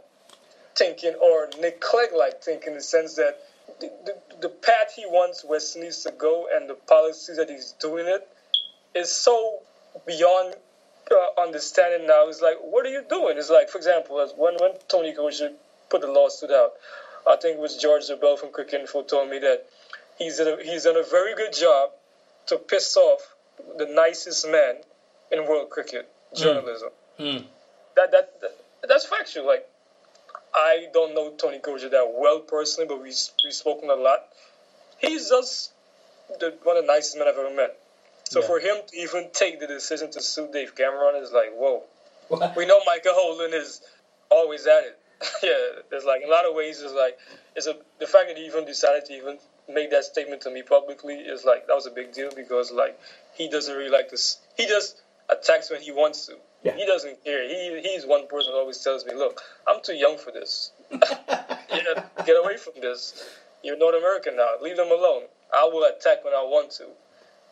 thinking, 0.76 1.13
or 1.15 1.50
Nick 1.60 1.80
Clegg 1.82 2.10
like 2.15 2.43
thinking, 2.43 2.69
in 2.69 2.76
the 2.76 2.84
sense 2.84 3.15
that 3.15 3.39
the, 3.80 3.91
the, 4.06 4.15
the 4.41 4.50
path 4.50 4.93
he 4.95 5.06
wants 5.06 5.43
West 5.43 5.76
Indies 5.76 6.04
to 6.04 6.12
go 6.12 6.48
and 6.54 6.69
the 6.69 6.76
policies 6.76 7.38
that 7.38 7.50
he's 7.50 7.74
doing 7.80 8.08
it 8.08 8.28
is 8.93 9.12
so 9.12 9.60
beyond 10.06 10.56
uh, 11.12 11.41
understanding 11.41 12.08
now. 12.08 12.28
It's 12.28 12.41
like, 12.41 12.58
what 12.62 12.86
are 12.86 12.89
you 12.89 13.04
doing? 13.10 13.38
It's 13.38 13.50
like, 13.50 13.69
for 13.69 13.78
example, 13.78 14.17
when 14.38 14.56
when 14.56 14.71
Tony 14.88 15.13
Cozier 15.13 15.52
put 15.89 16.02
the 16.02 16.08
lawsuit 16.08 16.52
out, 16.52 16.74
I 17.28 17.36
think 17.38 17.58
it 17.58 17.62
was 17.62 17.78
George 17.78 18.04
Dobell 18.04 18.38
from 18.38 18.50
Cricinfo 18.50 19.08
told 19.08 19.30
me 19.30 19.39
that 19.39 19.65
he's 20.17 20.39
a, 20.39 20.58
he's 20.63 20.84
done 20.84 20.98
a 20.98 21.04
very 21.04 21.36
good 21.36 21.54
job 21.54 21.91
to 22.48 22.58
piss 22.58 22.95
off 22.98 23.35
the 23.78 23.86
nicest 23.86 24.48
man 24.50 24.76
in 25.32 25.48
world 25.48 25.70
cricket 25.70 26.10
journalism. 26.36 26.89
Hmm. 27.18 27.38
That, 27.96 28.12
that 28.12 28.41
that 28.41 28.52
that's 28.88 29.06
factual. 29.06 29.48
Like 29.48 29.68
I 30.54 30.88
don't 30.94 31.15
know 31.15 31.32
Tony 31.32 31.60
Cozier 31.60 31.89
that 31.89 32.12
well 32.13 32.39
personally, 32.39 32.88
but 32.88 32.98
we 33.02 33.12
we've 33.44 33.54
spoken 33.54 33.89
a 33.89 33.96
lot. 33.96 34.20
He's 35.00 35.30
just 35.30 35.72
the, 36.39 36.54
one 36.63 36.78
of 36.78 36.84
the 36.84 36.88
nicest 36.88 37.18
men 37.18 37.28
I've 37.28 37.38
ever 37.38 37.54
met. 37.54 37.78
So 38.30 38.41
Yeah. 38.41 38.48
for 38.48 38.60
him 38.60 38.78
to 38.88 38.98
even 38.98 39.30
take 39.34 39.60
the 39.60 39.68
decision 39.68 40.12
to 40.12 40.22
sue 40.22 40.50
Dave 40.52 40.76
Cameron 40.76 41.22
is 41.22 41.32
like, 41.32 41.52
whoa. 41.54 41.84
We 42.56 42.65
know 42.65 42.82
Michael 42.86 43.13
Holding 43.13 43.54
is 43.54 43.82
always 44.32 44.65
at 44.65 44.84
it. 44.84 45.00
yeah, 45.44 45.82
there's 45.89 46.04
like 46.06 46.22
in 46.24 46.28
a 46.28 46.32
lot 46.32 46.46
of 46.46 46.56
ways. 46.56 46.82
It's 46.82 46.94
like 46.94 47.18
it's 47.56 47.68
a 47.68 47.76
the 48.00 48.08
fact 48.08 48.28
that 48.28 48.38
he 48.38 48.46
even 48.46 48.65
decided 48.65 49.06
to 49.06 49.13
even 49.13 49.38
make 49.69 49.91
that 49.91 50.06
statement 50.06 50.41
to 50.41 50.51
me 50.51 50.62
publicly 50.62 51.15
is 51.15 51.43
like 51.43 51.67
that 51.67 51.73
was 51.73 51.86
a 51.86 51.91
big 51.91 52.13
deal 52.13 52.30
because 52.36 52.71
like 52.71 52.99
he 53.34 53.49
doesn't 53.49 53.75
really 53.75 53.89
like 53.89 54.10
this. 54.10 54.38
He 54.58 54.67
just 54.67 55.01
attacks 55.30 55.69
when 55.69 55.82
he 55.82 55.91
wants 55.91 56.25
to. 56.28 56.36
Yeah. 56.63 56.75
He 56.75 56.86
doesn't 56.86 57.23
care. 57.23 57.47
He 57.47 57.82
he's 57.82 58.06
one 58.06 58.28
person 58.28 58.54
who 58.54 58.60
always 58.60 58.80
tells 58.80 59.06
me, 59.06 59.13
look, 59.13 59.41
I'm 59.67 59.82
too 59.82 59.95
young 59.95 60.17
for 60.17 60.32
this. 60.32 60.71
yeah, 60.91 62.04
get 62.25 62.38
away 62.38 62.58
from 62.58 62.73
this. 62.82 63.23
You're 63.63 63.78
North 63.78 63.95
American 63.95 64.36
now. 64.36 64.51
Leave 64.62 64.78
them 64.78 64.91
alone. 64.91 65.23
I 65.54 65.65
will 65.65 65.84
attack 65.84 66.23
when 66.23 66.34
I 66.34 66.43
want 66.43 66.71
to. 66.73 66.86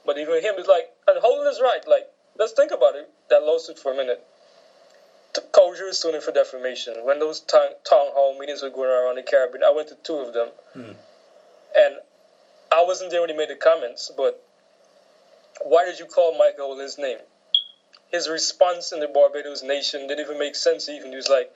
But 0.06 0.18
even 0.18 0.42
him 0.42 0.56
is 0.58 0.68
like, 0.68 0.92
and 1.08 1.20
Holding 1.22 1.52
is 1.52 1.62
right. 1.62 1.86
Like, 1.88 2.08
let's 2.38 2.52
think 2.54 2.72
about 2.72 2.96
it. 2.96 3.10
That 3.30 3.44
lawsuit 3.44 3.80
for 3.80 3.94
a 3.94 3.96
minute. 3.96 4.24
T- 5.34 5.42
Cozier 5.52 5.88
is 5.88 5.98
suing 5.98 6.22
for 6.22 6.32
defamation. 6.32 7.04
When 7.04 7.20
those 7.20 7.40
town, 7.40 7.70
town 7.90 8.12
hall 8.14 8.38
meetings 8.38 8.62
were 8.62 8.70
going 8.70 8.90
around 8.90 9.16
the 9.16 9.24
Caribbean, 9.24 9.64
I 9.64 9.72
went 9.72 9.88
to 9.90 9.96
two 9.96 10.18
of 10.18 10.34
them, 10.34 10.50
hmm. 10.74 10.92
And 11.76 11.96
I 12.72 12.84
wasn't 12.84 13.12
there 13.12 13.22
when 13.22 13.30
he 13.30 13.36
made 13.36 13.50
the 13.50 13.56
comments. 13.56 14.12
But 14.16 14.42
why 15.62 15.86
did 15.86 16.00
you 16.00 16.06
call 16.06 16.38
Michael 16.38 16.68
Holding's 16.68 16.98
name? 16.98 17.20
His 18.12 18.30
response 18.30 18.92
in 18.92 19.00
the 19.00 19.08
Barbados 19.08 19.64
Nation 19.64 20.08
didn't 20.08 20.26
even 20.26 20.38
make 20.38 20.56
sense. 20.56 20.88
Even 20.88 21.10
he 21.12 21.16
was 21.16 21.30
like, 21.30 21.52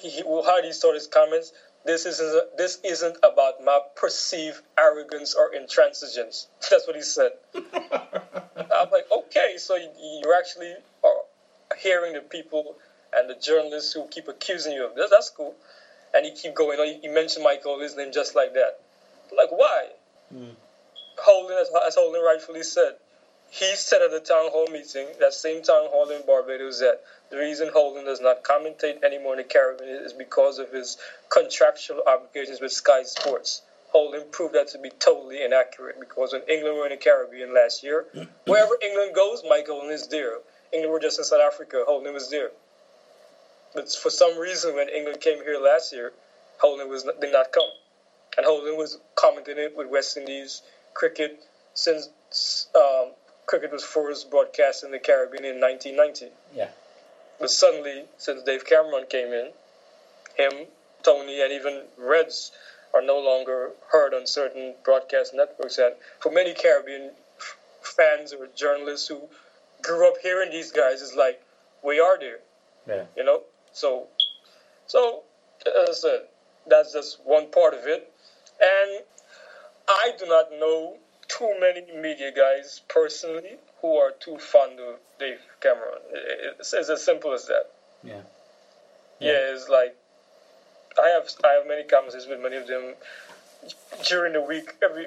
he, 0.00 0.22
well, 0.24 0.42
how 0.42 0.56
did 0.56 0.66
he 0.66 0.72
start 0.72 0.94
his 0.94 1.06
comments? 1.06 1.52
This 1.84 2.06
isn't 2.06 2.56
this 2.56 2.78
isn't 2.84 3.16
about 3.24 3.62
my 3.62 3.80
perceived 3.96 4.60
arrogance 4.78 5.34
or 5.34 5.50
intransigence. 5.50 6.46
That's 6.70 6.86
what 6.86 6.94
he 6.94 7.02
said. 7.02 7.32
I'm 7.54 8.90
like, 8.90 9.10
okay, 9.10 9.54
so 9.58 9.74
you, 9.76 9.90
you 10.00 10.34
actually 10.38 10.74
are 11.02 11.76
hearing 11.78 12.12
the 12.14 12.20
people 12.20 12.76
and 13.12 13.28
the 13.28 13.34
journalists 13.34 13.92
who 13.92 14.06
keep 14.06 14.28
accusing 14.28 14.72
you 14.72 14.86
of 14.86 14.94
this. 14.94 15.10
That's 15.10 15.30
cool. 15.30 15.54
And 16.14 16.24
you 16.24 16.32
keep 16.32 16.54
going 16.54 16.78
on. 16.78 16.86
You, 16.86 17.00
you 17.02 17.10
mentioned 17.10 17.42
Michael, 17.44 17.80
his 17.80 17.96
name 17.96 18.12
just 18.12 18.34
like 18.36 18.54
that. 18.54 18.78
Like, 19.36 19.50
why? 19.50 19.88
Hmm. 20.32 20.50
Holding, 21.18 21.58
as, 21.58 21.68
as 21.86 21.94
Holding 21.94 22.22
rightfully 22.22 22.62
said, 22.62 22.96
he 23.52 23.76
said 23.76 24.00
at 24.00 24.10
the 24.10 24.20
town 24.20 24.50
hall 24.50 24.66
meeting, 24.72 25.08
that 25.20 25.34
same 25.34 25.62
town 25.62 25.88
hall 25.90 26.08
in 26.08 26.22
Barbados, 26.26 26.80
that 26.80 27.02
the 27.30 27.36
reason 27.36 27.68
Holding 27.70 28.06
does 28.06 28.20
not 28.20 28.42
commentate 28.42 29.04
anymore 29.04 29.34
in 29.34 29.38
the 29.38 29.44
Caribbean 29.44 30.04
is 30.04 30.14
because 30.14 30.58
of 30.58 30.72
his 30.72 30.96
contractual 31.28 32.02
obligations 32.06 32.62
with 32.62 32.72
Sky 32.72 33.02
Sports. 33.02 33.60
Holding 33.90 34.22
proved 34.30 34.54
that 34.54 34.68
to 34.68 34.78
be 34.78 34.88
totally 34.88 35.44
inaccurate 35.44 36.00
because 36.00 36.32
when 36.32 36.40
England 36.48 36.78
were 36.78 36.86
in 36.86 36.92
the 36.92 36.96
Caribbean 36.96 37.52
last 37.52 37.82
year, 37.82 38.06
wherever 38.46 38.72
England 38.82 39.14
goes, 39.14 39.42
Mike 39.46 39.66
Holding 39.66 39.90
is 39.90 40.06
there. 40.06 40.38
England 40.72 40.90
were 40.90 41.00
just 41.00 41.18
in 41.18 41.24
South 41.26 41.42
Africa, 41.42 41.84
Holding 41.86 42.14
was 42.14 42.30
there. 42.30 42.52
But 43.74 43.92
for 43.92 44.08
some 44.08 44.38
reason, 44.38 44.74
when 44.74 44.88
England 44.88 45.20
came 45.20 45.42
here 45.44 45.58
last 45.58 45.92
year, 45.92 46.12
Holding 46.58 46.88
was 46.88 47.04
not, 47.04 47.20
did 47.20 47.32
not 47.32 47.52
come. 47.52 47.68
And 48.36 48.46
Holding 48.46 48.76
was 48.76 48.98
commenting 49.14 49.58
it 49.58 49.76
with 49.76 49.88
West 49.88 50.16
Indies 50.16 50.62
cricket 50.94 51.32
since 51.74 52.08
um, 52.74 53.12
cricket 53.46 53.70
was 53.72 53.84
first 53.84 54.30
broadcast 54.30 54.82
in 54.84 54.90
the 54.90 54.98
Caribbean 54.98 55.44
in 55.44 55.60
1990. 55.60 56.32
Yeah. 56.54 56.68
But 57.38 57.50
suddenly, 57.50 58.04
since 58.18 58.42
Dave 58.42 58.64
Cameron 58.64 59.04
came 59.08 59.32
in, 59.32 59.52
him, 60.36 60.68
Tony, 61.02 61.40
and 61.42 61.52
even 61.52 61.82
Reds 61.96 62.52
are 62.94 63.02
no 63.02 63.18
longer 63.18 63.70
heard 63.90 64.14
on 64.14 64.26
certain 64.26 64.74
broadcast 64.84 65.34
networks. 65.34 65.78
And 65.78 65.94
for 66.20 66.30
many 66.30 66.54
Caribbean 66.54 67.12
f- 67.38 67.56
fans 67.82 68.32
or 68.32 68.48
journalists 68.54 69.08
who 69.08 69.28
grew 69.82 70.08
up 70.08 70.14
hearing 70.22 70.50
these 70.50 70.70
guys 70.70 71.00
is 71.02 71.14
like, 71.14 71.40
we 71.82 71.98
are 72.00 72.18
there, 72.18 72.38
Yeah. 72.86 73.04
you 73.16 73.24
know. 73.24 73.42
So, 73.72 74.08
so 74.86 75.22
as 75.66 75.88
I 75.88 75.92
said, 75.92 76.20
that's 76.66 76.92
just 76.92 77.18
one 77.24 77.46
part 77.48 77.74
of 77.74 77.86
it, 77.86 78.11
and 78.60 79.02
I 79.88 80.12
do 80.18 80.26
not 80.26 80.50
know 80.52 80.98
too 81.28 81.54
many 81.60 81.82
media 81.92 82.32
guys 82.32 82.80
personally 82.88 83.56
who 83.80 83.96
are 83.96 84.12
too 84.12 84.38
fond 84.38 84.78
of 84.80 84.98
Dave 85.18 85.40
Cameron. 85.60 86.00
It's, 86.12 86.72
it's 86.72 86.88
as 86.88 87.04
simple 87.04 87.32
as 87.32 87.46
that. 87.46 87.70
Yeah. 88.02 88.20
Yeah, 89.20 89.54
it's 89.54 89.68
like 89.68 89.96
I 91.02 91.08
have 91.08 91.28
I 91.44 91.52
have 91.52 91.66
many 91.66 91.84
conversations 91.84 92.28
with 92.28 92.40
many 92.40 92.56
of 92.56 92.66
them 92.66 92.94
during 94.08 94.32
the 94.32 94.40
week, 94.40 94.74
every 94.82 95.06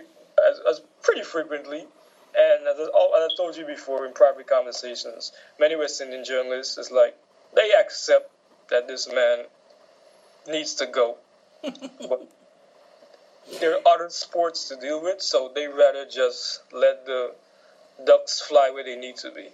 as, 0.49 0.60
as 0.69 0.81
pretty 1.01 1.23
frequently. 1.23 1.86
And 2.38 2.67
as 2.67 2.77
I, 2.79 2.81
as 2.81 2.89
I 2.91 3.27
told 3.38 3.55
you 3.55 3.65
before 3.65 4.05
in 4.05 4.13
private 4.13 4.47
conversations, 4.47 5.31
many 5.60 5.75
West 5.75 6.01
Indian 6.01 6.23
journalists 6.23 6.77
is 6.77 6.91
like 6.91 7.15
they 7.55 7.71
accept 7.79 8.31
that 8.69 8.88
this 8.88 9.12
man 9.12 9.45
needs 10.47 10.75
to 10.75 10.86
go, 10.86 11.17
but 11.63 12.27
there 13.60 13.75
are 13.75 13.81
other 13.88 14.10
sports 14.10 14.67
to 14.69 14.75
deal 14.75 15.01
with, 15.01 15.21
so 15.21 15.51
they 15.53 15.67
rather 15.67 16.05
just 16.05 16.62
let 16.73 17.05
the 17.05 17.34
ducks 18.05 18.41
fly 18.41 18.69
where 18.73 18.84
they 18.84 18.95
need 18.95 19.17
to 19.17 19.31
be. 19.31 19.49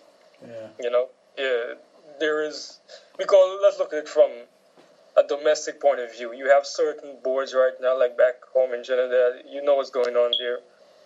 Yeah. 0.45 0.67
You 0.79 0.89
know, 0.89 1.09
yeah, 1.37 1.75
there 2.19 2.43
is 2.43 2.79
because 3.17 3.59
let's 3.61 3.77
look 3.79 3.93
at 3.93 3.99
it 3.99 4.09
from 4.09 4.31
a 5.17 5.23
domestic 5.27 5.79
point 5.81 5.99
of 5.99 6.11
view. 6.15 6.33
You 6.33 6.49
have 6.49 6.65
certain 6.65 7.17
boards 7.23 7.53
right 7.53 7.73
now, 7.81 7.99
like 7.99 8.17
back 8.17 8.35
home 8.53 8.73
in 8.73 8.83
Trinidad. 8.83 9.43
You 9.49 9.61
know 9.63 9.75
what's 9.75 9.89
going 9.91 10.15
on 10.15 10.31
there. 10.39 10.59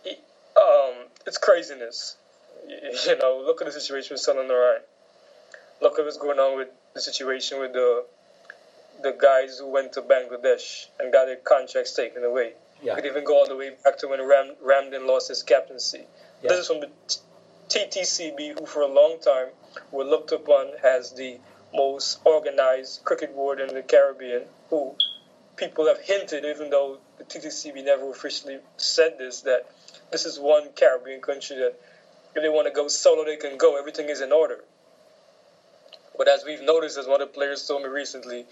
It- 0.03 0.19
Um, 0.55 1.07
it's 1.27 1.37
craziness. 1.37 2.15
You 3.07 3.17
know, 3.17 3.43
look 3.45 3.61
at 3.61 3.65
the 3.67 3.73
situation 3.79 4.13
with 4.13 4.21
Sunil 4.25 4.47
Narine. 4.49 4.81
Look 5.81 5.99
at 5.99 6.05
what's 6.05 6.17
going 6.17 6.39
on 6.39 6.57
with 6.57 6.69
the 6.93 7.01
situation 7.01 7.59
with 7.59 7.73
the 7.73 8.05
the 9.03 9.11
guys 9.11 9.59
who 9.59 9.67
went 9.67 9.91
to 9.93 10.01
Bangladesh 10.01 10.85
and 10.99 11.11
got 11.11 11.25
their 11.25 11.35
contracts 11.35 11.93
taken 11.93 12.23
away. 12.23 12.53
Yeah. 12.85 12.95
could 12.95 13.05
even 13.05 13.23
go 13.23 13.37
all 13.37 13.47
the 13.47 13.55
way 13.55 13.71
back 13.83 13.97
to 13.99 14.07
when 14.07 14.21
Ram, 14.21 14.55
Ramdin 14.63 15.07
lost 15.07 15.29
his 15.29 15.43
captaincy. 15.43 16.05
Yeah. 16.41 16.49
This 16.49 16.59
is 16.59 16.67
from 16.67 16.81
the 16.81 16.89
T- 17.67 17.85
TTCB, 17.85 18.59
who 18.59 18.65
for 18.65 18.81
a 18.81 18.87
long 18.87 19.19
time 19.19 19.47
were 19.91 20.03
looked 20.03 20.31
upon 20.31 20.73
as 20.83 21.11
the 21.13 21.39
most 21.73 22.19
organized 22.23 23.03
cricket 23.03 23.33
board 23.33 23.59
in 23.59 23.73
the 23.73 23.81
Caribbean, 23.81 24.43
who 24.69 24.95
people 25.55 25.87
have 25.87 25.99
hinted, 25.99 26.45
even 26.45 26.69
though 26.69 26.99
the 27.17 27.23
TTCB 27.23 27.83
never 27.83 28.09
officially 28.09 28.59
said 28.77 29.17
this, 29.17 29.41
that 29.41 29.65
this 30.11 30.25
is 30.25 30.39
one 30.39 30.69
Caribbean 30.75 31.21
country 31.21 31.57
that 31.57 31.73
if 32.35 32.41
they 32.43 32.49
want 32.49 32.67
to 32.67 32.71
go 32.71 32.87
solo, 32.87 33.25
they 33.25 33.37
can 33.37 33.57
go. 33.57 33.77
Everything 33.77 34.09
is 34.09 34.21
in 34.21 34.31
order. 34.31 34.63
But 36.17 36.27
as 36.27 36.43
we've 36.45 36.61
noticed, 36.61 36.97
as 36.97 37.07
one 37.07 37.21
of 37.21 37.29
the 37.29 37.33
players 37.33 37.65
told 37.67 37.83
me 37.83 37.89
recently, 37.89 38.45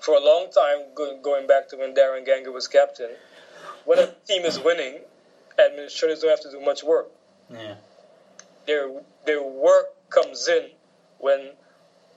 for 0.00 0.14
a 0.14 0.20
long 0.20 0.50
time, 0.50 0.94
going 0.94 1.46
back 1.46 1.68
to 1.68 1.76
when 1.76 1.94
Daren 1.94 2.24
Ganga 2.24 2.50
was 2.52 2.68
captain, 2.68 3.10
when 3.88 3.98
a 3.98 4.14
team 4.26 4.44
is 4.44 4.60
winning, 4.60 4.98
administrators 5.58 6.20
don't 6.20 6.28
have 6.28 6.42
to 6.42 6.50
do 6.50 6.60
much 6.60 6.84
work. 6.84 7.10
Yeah. 7.50 7.76
Their 8.66 8.90
their 9.24 9.42
work 9.42 9.86
comes 10.10 10.46
in 10.46 10.66
when 11.20 11.52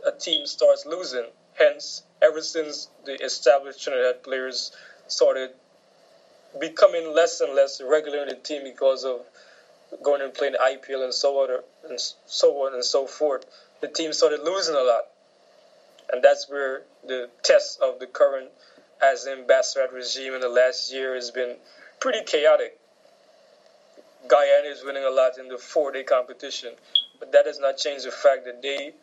a 0.05 0.11
team 0.11 0.45
starts 0.45 0.85
losing. 0.85 1.27
Hence, 1.57 2.03
ever 2.21 2.41
since 2.41 2.89
the 3.05 3.13
established 3.23 3.81
Trinidad 3.81 4.21
players 4.21 4.73
started 5.07 5.51
becoming 6.59 7.15
less 7.15 7.39
and 7.39 7.55
less 7.55 7.81
regular 7.81 8.23
in 8.23 8.27
the 8.27 8.35
team 8.35 8.63
because 8.65 9.05
of 9.05 9.21
going 10.03 10.21
and 10.21 10.33
playing 10.33 10.53
the 10.53 10.59
IPL 10.59 11.05
and 11.05 11.13
so 11.13 11.37
on 11.37 11.61
and 11.89 11.97
so 12.25 12.51
on 12.65 12.73
and 12.73 12.83
so 12.83 13.07
forth, 13.07 13.45
the 13.79 13.87
team 13.87 14.11
started 14.11 14.41
losing 14.43 14.75
a 14.75 14.83
lot, 14.83 15.03
and 16.11 16.21
that's 16.21 16.49
where 16.49 16.81
the 17.07 17.29
test 17.43 17.79
of 17.79 17.99
the 17.99 18.07
current 18.07 18.49
Azim 19.01 19.45
Bassarath 19.45 19.91
regime 19.91 20.35
in 20.35 20.41
the 20.41 20.49
last 20.49 20.93
year 20.93 21.15
has 21.15 21.31
been 21.31 21.55
pretty 21.99 22.23
chaotic. 22.23 22.77
Guyana 24.27 24.67
is 24.67 24.83
winning 24.83 25.03
a 25.03 25.09
lot 25.09 25.37
in 25.39 25.47
the 25.47 25.57
four-day 25.57 26.03
competition, 26.03 26.73
but 27.19 27.31
that 27.31 27.45
does 27.45 27.59
not 27.59 27.77
change 27.77 28.03
the 28.03 28.11
fact 28.11 28.45
that 28.45 28.61
they 28.61 28.93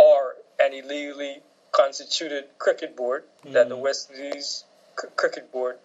are 0.00 0.36
an 0.58 0.72
illegally 0.72 1.40
constituted 1.72 2.44
cricket 2.58 2.96
board 2.96 3.24
that 3.44 3.68
the 3.68 3.74
mm-hmm. 3.74 3.84
West 3.84 4.10
Indies 4.10 4.64
C- 5.00 5.08
Cricket 5.16 5.50
Board 5.52 5.76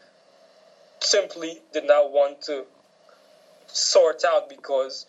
simply 1.02 1.62
did 1.74 1.86
not 1.86 2.12
want 2.12 2.42
to 2.44 2.66
sort 3.68 4.24
out 4.24 4.50
because 4.50 5.06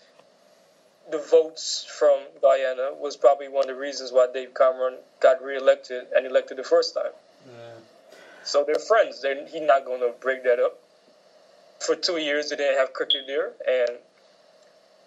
the 1.10 1.18
votes 1.18 1.86
from 1.98 2.20
Guyana 2.40 2.90
was 2.98 3.16
probably 3.16 3.48
one 3.48 3.68
of 3.68 3.74
the 3.76 3.80
reasons 3.80 4.12
why 4.12 4.28
Dave 4.32 4.54
Cameron 4.54 4.96
got 5.20 5.42
re-elected 5.42 6.06
and 6.14 6.26
elected 6.26 6.56
the 6.56 6.64
first 6.64 6.94
time. 6.94 7.12
So 8.44 8.64
they're 8.64 8.76
friends. 8.76 9.22
They're, 9.22 9.46
he's 9.46 9.62
not 9.62 9.84
going 9.84 10.00
to 10.00 10.12
break 10.20 10.44
that 10.44 10.58
up. 10.58 10.78
For 11.80 11.94
two 11.94 12.18
years, 12.18 12.50
they 12.50 12.56
didn't 12.56 12.78
have 12.78 12.92
cricket 12.92 13.22
there, 13.26 13.52
and 13.66 13.98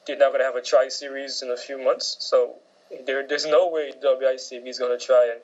they're 0.06 0.18
not 0.18 0.30
going 0.30 0.40
to 0.40 0.46
have 0.46 0.56
a 0.56 0.62
tri 0.62 0.88
series 0.90 1.42
in 1.42 1.52
a 1.52 1.58
few 1.58 1.84
months. 1.84 2.18
So 2.20 2.56
there, 3.06 3.26
there's 3.28 3.46
no 3.46 3.70
way 3.70 3.92
WICB 4.04 4.68
is 4.68 4.80
going 4.80 4.98
to 4.98 5.04
try 5.04 5.34
and, 5.34 5.42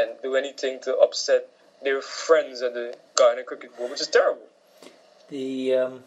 and 0.00 0.22
do 0.22 0.36
anything 0.36 0.80
to 0.82 0.96
upset 0.96 1.48
their 1.82 2.00
friends 2.00 2.62
at 2.62 2.74
the 2.74 2.94
Guyana 3.16 3.42
Cricket 3.42 3.76
Board, 3.76 3.90
which 3.90 4.00
is 4.00 4.06
terrible. 4.06 4.46
The 5.28 5.74
um, 5.74 6.04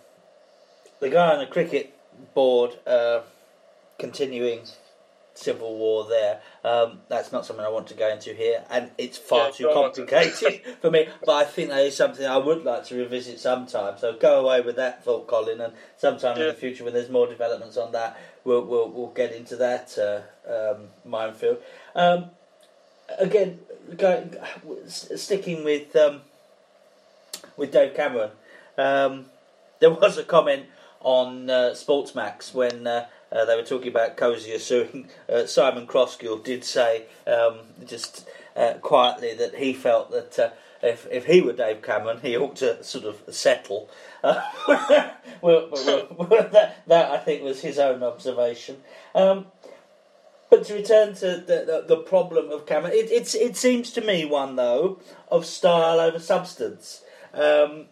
the 1.00 1.48
cricket 1.50 1.94
board 2.34 2.78
uh, 2.88 3.22
continuing 3.98 4.62
civil 5.36 5.78
war 5.78 6.08
there. 6.08 6.40
Um, 6.64 7.00
that's 7.10 7.32
not 7.32 7.46
something 7.46 7.64
I 7.64 7.70
want 7.70 7.88
to 7.88 7.94
go 7.94 8.10
into 8.10 8.34
here, 8.34 8.64
and 8.72 8.90
it's 8.98 9.18
far 9.18 9.48
Yeah, 9.48 9.52
too 9.52 9.64
don't 9.66 9.94
to. 9.94 10.06
complicated 10.06 10.62
for 10.82 10.90
me. 10.90 11.08
But 11.26 11.34
I 11.34 11.44
think 11.44 11.70
that 11.70 11.84
is 11.84 11.96
something 11.96 12.26
I 12.26 12.38
would 12.38 12.64
like 12.64 12.86
to 12.86 12.96
revisit 12.98 13.40
sometime. 13.40 13.98
So 14.00 14.14
go 14.14 14.40
away 14.44 14.62
with 14.62 14.78
that 14.78 15.04
thought, 15.04 15.28
Colin, 15.28 15.62
and 15.62 15.74
sometime 15.98 16.38
in 16.38 16.48
the 16.48 16.54
future 16.54 16.84
when 16.84 16.94
there's 16.94 17.10
more 17.10 17.28
developments 17.28 17.78
on 17.78 17.92
that, 17.92 18.18
we'll 18.44 18.66
we'll, 18.66 18.90
we'll 18.90 19.12
get 19.12 19.34
into 19.34 19.56
that 19.58 19.96
uh, 19.98 20.22
um, 20.52 20.88
minefield. 21.04 21.58
Um, 21.94 22.32
again, 23.20 23.60
go, 23.98 24.28
sticking 24.88 25.64
with 25.64 25.96
um, 25.96 26.22
with 27.58 27.72
Dave 27.72 27.94
Cameron. 27.94 28.32
Um, 28.78 29.26
there 29.80 29.92
was 29.92 30.18
a 30.18 30.24
comment 30.24 30.68
on 31.02 31.50
uh, 31.50 31.72
Sportsmax 31.74 32.54
when 32.54 32.88
uh, 32.88 33.06
uh, 33.32 33.46
they 33.46 33.56
were 33.56 33.64
talking 33.64 33.90
about 33.90 34.18
Cozier 34.18 34.60
suing 34.60 35.10
uh, 35.30 35.46
Simon 35.46 35.88
Crosskill. 35.88 36.44
Did 36.44 36.64
say 36.64 37.06
um, 37.28 37.60
just 37.86 38.28
uh, 38.56 38.74
quietly 38.82 39.34
that 39.34 39.56
he 39.56 39.74
felt 39.74 40.12
that 40.12 40.40
uh, 40.40 40.50
if 40.82 41.08
if 41.12 41.26
he 41.26 41.42
were 41.42 41.54
Dave 41.54 41.82
Cameron, 41.82 42.20
he 42.22 42.38
ought 42.38 42.56
to 42.58 42.84
sort 42.84 43.06
of 43.06 43.22
settle. 43.34 43.90
Uh, 44.24 44.42
well, 45.42 45.70
that, 45.70 46.84
that 46.88 47.12
I 47.12 47.18
think 47.18 47.44
was 47.44 47.62
his 47.62 47.80
own 47.80 48.04
observation. 48.04 48.78
Um, 49.14 49.48
but 50.50 50.64
to 50.66 50.74
return 50.74 51.16
to 51.16 51.38
the, 51.38 51.84
the, 51.88 51.96
the 51.96 51.98
problem 51.98 52.52
of 52.52 52.66
Cameron, 52.66 52.94
it, 52.94 53.12
it's, 53.12 53.34
it 53.34 53.58
seems 53.58 53.92
to 53.92 54.02
me 54.02 54.26
one, 54.26 54.56
though, 54.56 55.00
of 55.30 55.46
style 55.46 56.00
over 56.00 56.20
substance. 56.20 57.04
Um, 57.34 57.88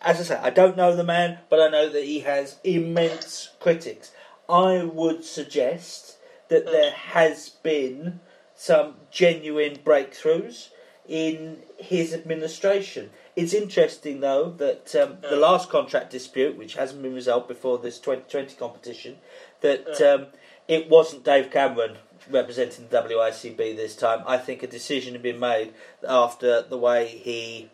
as 0.00 0.20
I 0.20 0.22
say, 0.22 0.36
I 0.36 0.50
don't 0.50 0.76
know 0.76 0.94
the 0.94 1.04
man, 1.04 1.38
but 1.50 1.60
I 1.60 1.68
know 1.68 1.88
that 1.88 2.04
he 2.04 2.20
has 2.20 2.58
immense 2.62 3.50
critics. 3.60 4.12
I 4.48 4.84
would 4.84 5.24
suggest 5.24 6.18
that 6.48 6.66
there 6.66 6.92
has 6.92 7.48
been 7.48 8.20
some 8.54 8.94
genuine 9.10 9.76
breakthroughs 9.76 10.68
in 11.08 11.58
his 11.76 12.12
administration. 12.14 13.10
It's 13.34 13.52
interesting, 13.52 14.20
though, 14.20 14.50
that 14.58 14.94
um, 14.96 15.18
the 15.20 15.36
last 15.36 15.68
contract 15.68 16.10
dispute, 16.10 16.56
which 16.56 16.74
hasn't 16.74 17.02
been 17.02 17.14
resolved 17.14 17.48
before 17.48 17.78
this 17.78 17.98
2020 17.98 18.56
competition, 18.56 19.16
that 19.60 20.00
um, 20.00 20.26
it 20.68 20.88
wasn't 20.88 21.24
Dave 21.24 21.50
Cameron 21.50 21.96
representing 22.30 22.88
the 22.88 22.96
WICB 22.96 23.76
this 23.76 23.94
time. 23.94 24.22
I 24.26 24.38
think 24.38 24.62
a 24.62 24.66
decision 24.66 25.12
had 25.12 25.22
been 25.22 25.38
made 25.38 25.74
after 26.08 26.62
the 26.62 26.78
way 26.78 27.06
he 27.06 27.70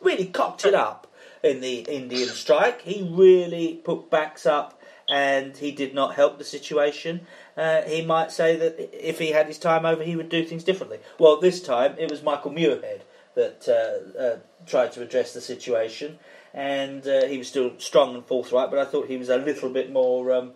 really 0.00 0.26
cocked 0.26 0.64
it 0.64 0.74
up 0.74 1.06
in 1.42 1.60
the 1.60 1.80
Indian 1.80 2.28
strike. 2.28 2.82
He 2.82 3.08
really 3.10 3.80
put 3.84 4.10
backs 4.10 4.46
up 4.46 4.77
and 5.08 5.56
he 5.56 5.72
did 5.72 5.94
not 5.94 6.14
help 6.14 6.38
the 6.38 6.44
situation. 6.44 7.26
Uh, 7.56 7.82
he 7.82 8.04
might 8.04 8.30
say 8.30 8.56
that 8.56 8.76
if 8.92 9.18
he 9.18 9.30
had 9.30 9.46
his 9.46 9.58
time 9.58 9.86
over, 9.86 10.02
he 10.02 10.16
would 10.16 10.28
do 10.28 10.44
things 10.44 10.64
differently. 10.64 10.98
Well, 11.18 11.40
this 11.40 11.62
time 11.62 11.94
it 11.98 12.10
was 12.10 12.22
Michael 12.22 12.50
Muirhead 12.50 13.00
that 13.34 13.68
uh, 13.68 14.20
uh, 14.20 14.38
tried 14.66 14.92
to 14.92 15.02
address 15.02 15.32
the 15.32 15.40
situation, 15.40 16.18
and 16.52 17.06
uh, 17.06 17.26
he 17.26 17.38
was 17.38 17.48
still 17.48 17.72
strong 17.78 18.14
and 18.14 18.24
forthright, 18.24 18.70
but 18.70 18.78
I 18.78 18.84
thought 18.84 19.06
he 19.06 19.16
was 19.16 19.28
a 19.28 19.38
little 19.38 19.70
bit 19.70 19.90
more. 19.90 20.32
Um, 20.32 20.52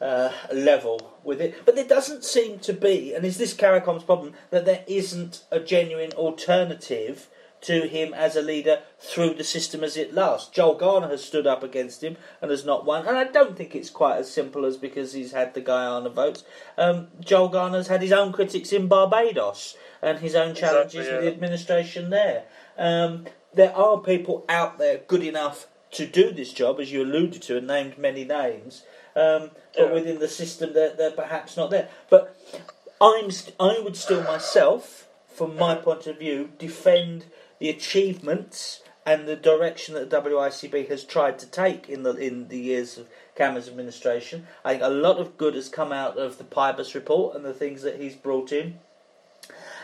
uh, 0.00 0.32
level 0.52 1.14
with 1.22 1.40
it, 1.40 1.54
but 1.64 1.76
there 1.76 1.86
doesn't 1.86 2.24
seem 2.24 2.58
to 2.58 2.74
be, 2.74 3.14
and 3.14 3.24
is 3.24 3.38
this 3.38 3.54
CARICOM's 3.54 4.02
problem 4.02 4.34
that 4.50 4.66
there 4.66 4.84
isn't 4.86 5.44
a 5.50 5.60
genuine 5.60 6.12
alternative 6.12 7.28
to 7.64 7.88
him 7.88 8.12
as 8.14 8.36
a 8.36 8.42
leader 8.42 8.80
through 8.98 9.34
the 9.34 9.44
system 9.44 9.82
as 9.84 9.96
it 9.96 10.14
lasts. 10.14 10.48
Joel 10.50 10.74
Garner 10.76 11.08
has 11.08 11.24
stood 11.24 11.46
up 11.46 11.62
against 11.62 12.02
him 12.02 12.16
and 12.40 12.50
has 12.50 12.64
not 12.64 12.84
won, 12.84 13.06
and 13.06 13.16
I 13.16 13.24
don't 13.24 13.56
think 13.56 13.74
it's 13.74 13.90
quite 13.90 14.18
as 14.18 14.30
simple 14.30 14.64
as 14.64 14.76
because 14.76 15.12
he's 15.12 15.32
had 15.32 15.54
the 15.54 15.60
Guyana 15.60 16.08
votes. 16.10 16.44
Um, 16.78 17.08
Joel 17.20 17.48
Garner's 17.48 17.88
had 17.88 18.02
his 18.02 18.12
own 18.12 18.32
critics 18.32 18.72
in 18.72 18.86
Barbados 18.88 19.76
and 20.02 20.18
his 20.18 20.34
own 20.34 20.54
challenges 20.54 20.94
Exactly, 21.06 21.14
with 21.16 21.24
the 21.24 21.32
administration 21.32 22.10
there. 22.10 22.44
Um, 22.76 23.26
there 23.52 23.74
are 23.74 23.98
people 23.98 24.44
out 24.48 24.78
there 24.78 24.98
good 25.06 25.22
enough 25.22 25.66
to 25.92 26.06
do 26.06 26.32
this 26.32 26.52
job, 26.52 26.80
as 26.80 26.90
you 26.92 27.02
alluded 27.02 27.40
to 27.42 27.56
and 27.56 27.66
named 27.66 27.96
many 27.98 28.24
names, 28.24 28.82
um, 29.14 29.50
but 29.76 29.86
Yeah. 29.86 29.92
within 29.92 30.18
the 30.18 30.28
system 30.28 30.72
they're, 30.72 30.90
they're 30.90 31.12
perhaps 31.12 31.56
not 31.56 31.70
there. 31.70 31.88
But 32.10 32.36
I'm 33.00 33.30
st- 33.30 33.54
I 33.60 33.78
would 33.78 33.96
still 33.96 34.22
myself, 34.24 35.06
from 35.28 35.56
my 35.56 35.74
point 35.76 36.06
of 36.06 36.18
view, 36.18 36.50
defend 36.58 37.26
the 37.58 37.68
achievements 37.68 38.82
and 39.06 39.28
the 39.28 39.36
direction 39.36 39.94
that 39.94 40.08
the 40.08 40.20
WICB 40.20 40.88
has 40.88 41.04
tried 41.04 41.38
to 41.38 41.46
take 41.46 41.88
in 41.88 42.02
the 42.02 42.14
in 42.16 42.48
the 42.48 42.58
years 42.58 42.96
of 42.98 43.06
Cameron's 43.34 43.68
administration. 43.68 44.46
I 44.64 44.72
think 44.72 44.82
a 44.82 44.88
lot 44.88 45.18
of 45.18 45.36
good 45.36 45.54
has 45.54 45.68
come 45.68 45.92
out 45.92 46.16
of 46.16 46.38
the 46.38 46.44
Pybus 46.44 46.94
report 46.94 47.36
and 47.36 47.44
the 47.44 47.52
things 47.52 47.82
that 47.82 48.00
he's 48.00 48.14
brought 48.14 48.52
in, 48.52 48.78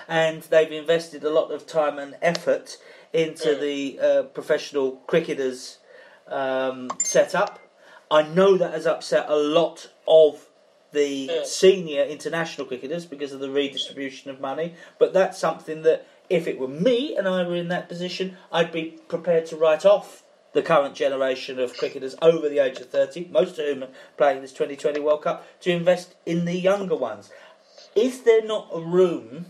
and 0.08 0.42
they've 0.42 0.72
invested 0.72 1.24
a 1.24 1.30
lot 1.30 1.50
of 1.50 1.66
time 1.66 1.98
and 1.98 2.16
effort 2.22 2.78
into 3.12 3.54
the 3.56 3.98
uh, 4.00 4.22
professional 4.22 4.92
cricketers 5.06 5.78
um, 6.28 6.90
setup. 7.00 7.58
I 8.10 8.22
know 8.22 8.56
that 8.56 8.72
has 8.72 8.86
upset 8.86 9.26
a 9.28 9.36
lot 9.36 9.90
of 10.06 10.46
the 10.92 11.44
senior 11.44 12.02
international 12.02 12.66
cricketers 12.66 13.06
because 13.06 13.32
of 13.32 13.40
the 13.40 13.50
redistribution 13.50 14.30
of 14.30 14.40
money, 14.40 14.74
but 14.98 15.12
that's 15.12 15.38
something 15.38 15.82
that 15.82 16.06
if 16.30 16.46
it 16.46 16.58
were 16.58 16.68
me 16.68 17.16
and 17.16 17.28
I 17.28 17.46
were 17.46 17.56
in 17.56 17.68
that 17.68 17.88
position, 17.88 18.36
I'd 18.50 18.72
be 18.72 18.98
prepared 19.08 19.46
to 19.46 19.56
write 19.56 19.84
off 19.84 20.22
the 20.52 20.62
current 20.62 20.94
generation 20.94 21.58
of 21.58 21.76
cricketers 21.76 22.14
over 22.22 22.48
the 22.48 22.60
age 22.60 22.78
of 22.80 22.88
30, 22.88 23.28
most 23.30 23.58
of 23.58 23.66
whom 23.66 23.82
are 23.82 23.88
playing 24.16 24.40
this 24.40 24.52
2020 24.52 25.00
World 25.00 25.22
Cup, 25.22 25.46
to 25.60 25.70
invest 25.70 26.14
in 26.24 26.44
the 26.44 26.58
younger 26.58 26.96
ones. 26.96 27.30
Is 27.94 28.22
there 28.22 28.44
not 28.44 28.68
a 28.72 28.80
room 28.80 29.46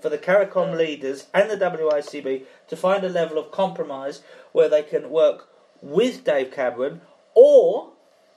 for 0.00 0.08
the 0.08 0.18
CARICOM 0.18 0.76
leaders 0.76 1.26
and 1.34 1.50
the 1.50 1.56
WICB 1.56 2.44
to 2.68 2.76
find 2.76 3.04
a 3.04 3.08
level 3.08 3.38
of 3.38 3.50
compromise 3.50 4.22
where 4.52 4.68
they 4.68 4.82
can 4.82 5.10
work 5.10 5.48
with 5.80 6.24
Dave 6.24 6.52
Cameron 6.52 7.00
or, 7.34 7.90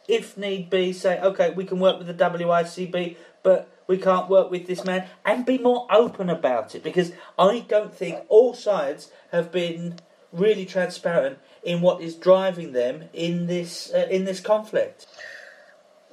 if 0.07 0.37
need 0.37 0.69
be, 0.69 0.93
say, 0.93 1.19
okay, 1.19 1.51
we 1.51 1.65
can 1.65 1.79
work 1.79 1.97
with 1.97 2.07
the 2.07 2.13
WICB, 2.13 3.17
but 3.43 3.69
we 3.87 3.97
can't 3.97 4.29
work 4.29 4.49
with 4.51 4.67
this 4.67 4.83
man, 4.83 5.07
and 5.23 5.45
be 5.45 5.57
more 5.57 5.87
open 5.89 6.29
about 6.29 6.75
it 6.75 6.83
because 6.83 7.11
I 7.37 7.65
don't 7.67 7.93
think 7.93 8.19
all 8.29 8.53
sides 8.53 9.11
have 9.31 9.51
been 9.51 9.99
really 10.31 10.65
transparent 10.65 11.39
in 11.63 11.81
what 11.81 12.01
is 12.01 12.15
driving 12.15 12.73
them 12.73 13.05
in 13.13 13.47
this 13.47 13.91
uh, 13.93 14.07
in 14.09 14.25
this 14.25 14.39
conflict. 14.39 15.07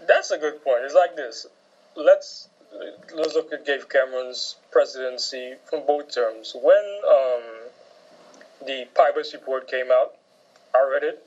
That's 0.06 0.30
a 0.30 0.38
good 0.38 0.64
point. 0.64 0.84
It's 0.84 0.94
like 0.94 1.16
this. 1.16 1.46
Let's 1.96 2.48
let's 3.14 3.34
look 3.34 3.52
at 3.52 3.66
Dave 3.66 3.88
Cameron's 3.88 4.56
presidency 4.70 5.54
from 5.68 5.86
both 5.86 6.14
terms. 6.14 6.54
When 6.60 7.00
um, 7.08 7.42
the 8.66 8.86
Pybus 8.94 9.32
report 9.32 9.68
came 9.68 9.90
out, 9.90 10.14
I 10.74 10.88
read 10.90 11.02
it. 11.02 11.26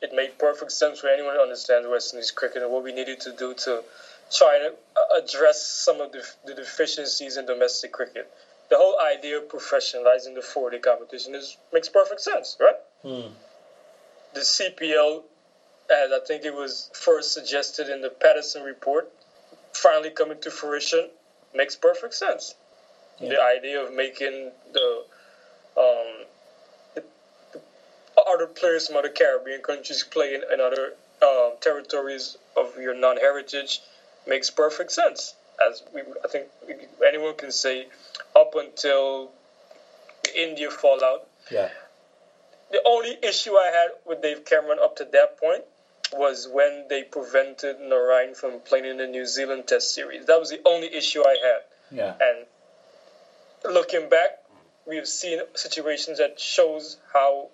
It 0.00 0.12
made 0.14 0.38
perfect 0.38 0.72
sense 0.72 1.00
for 1.00 1.08
anyone 1.08 1.34
to 1.34 1.40
understand 1.40 1.90
West 1.90 2.14
Indies 2.14 2.30
cricket 2.30 2.62
and 2.62 2.72
what 2.72 2.84
we 2.84 2.92
needed 2.92 3.20
to 3.20 3.32
do 3.32 3.52
to 3.54 3.82
try 4.30 4.58
to 4.58 4.68
uh, 4.68 5.18
address 5.18 5.58
some 5.58 6.00
of 6.00 6.12
the, 6.12 6.24
the 6.44 6.54
deficiencies 6.54 7.36
in 7.36 7.46
domestic 7.46 7.92
cricket. 7.92 8.26
The 8.70 8.76
whole 8.76 8.98
idea 9.00 9.38
of 9.38 9.48
professionalizing 9.48 10.34
the 10.34 10.40
4-day 10.40 10.78
competition 10.80 11.34
is 11.34 11.56
makes 11.72 11.88
perfect 11.88 12.20
sense, 12.20 12.56
right? 12.60 12.76
Hmm. 13.02 13.32
The 14.34 14.40
CPL, 14.40 15.22
as 15.90 16.12
I 16.12 16.18
think 16.20 16.44
it 16.44 16.52
was 16.52 16.90
first 16.92 17.32
suggested 17.32 17.88
in 17.88 18.02
the 18.02 18.10
Patterson 18.10 18.62
report, 18.62 19.08
finally 19.72 20.10
coming 20.10 20.38
to 20.40 20.50
fruition, 20.50 21.08
makes 21.54 21.76
perfect 21.76 22.14
sense. 22.14 22.54
Yeah. 23.20 23.30
The 23.30 23.42
idea 23.42 23.80
of 23.80 23.92
making 23.92 24.52
the, 24.72 25.02
um, 25.76 26.26
the, 26.94 27.02
the 27.52 27.60
other 28.26 28.46
players 28.46 28.86
from 28.86 28.96
other 28.96 29.08
Caribbean 29.08 29.62
countries 29.62 30.04
play 30.04 30.34
in, 30.34 30.42
in 30.52 30.60
other 30.60 30.92
um, 31.22 31.56
territories 31.60 32.36
of 32.54 32.76
your 32.76 32.94
non-heritage 32.94 33.80
makes 34.28 34.50
perfect 34.50 34.92
sense. 34.92 35.34
As 35.66 35.82
we, 35.92 36.02
I 36.24 36.28
think 36.28 36.46
anyone 37.04 37.34
can 37.34 37.50
say, 37.50 37.88
up 38.36 38.54
until 38.54 39.32
the 40.22 40.40
India 40.40 40.70
fallout, 40.70 41.26
Yeah. 41.50 41.70
the 42.70 42.80
only 42.84 43.18
issue 43.22 43.54
I 43.56 43.70
had 43.72 43.88
with 44.06 44.22
Dave 44.22 44.44
Cameron 44.44 44.78
up 44.80 44.96
to 44.96 45.04
that 45.12 45.38
point 45.38 45.64
was 46.12 46.48
when 46.50 46.86
they 46.88 47.02
prevented 47.02 47.78
Narine 47.80 48.36
from 48.36 48.60
playing 48.60 48.84
in 48.86 48.96
the 48.98 49.06
New 49.06 49.26
Zealand 49.26 49.66
Test 49.66 49.94
series. 49.94 50.26
That 50.26 50.38
was 50.38 50.50
the 50.50 50.60
only 50.64 50.94
issue 50.94 51.22
I 51.26 51.36
had. 51.42 51.62
Yeah. 51.90 52.14
And 52.20 53.74
looking 53.74 54.08
back, 54.08 54.38
we've 54.86 55.08
seen 55.08 55.40
situations 55.54 56.18
that 56.18 56.38
shows 56.38 56.98
how 57.12 57.48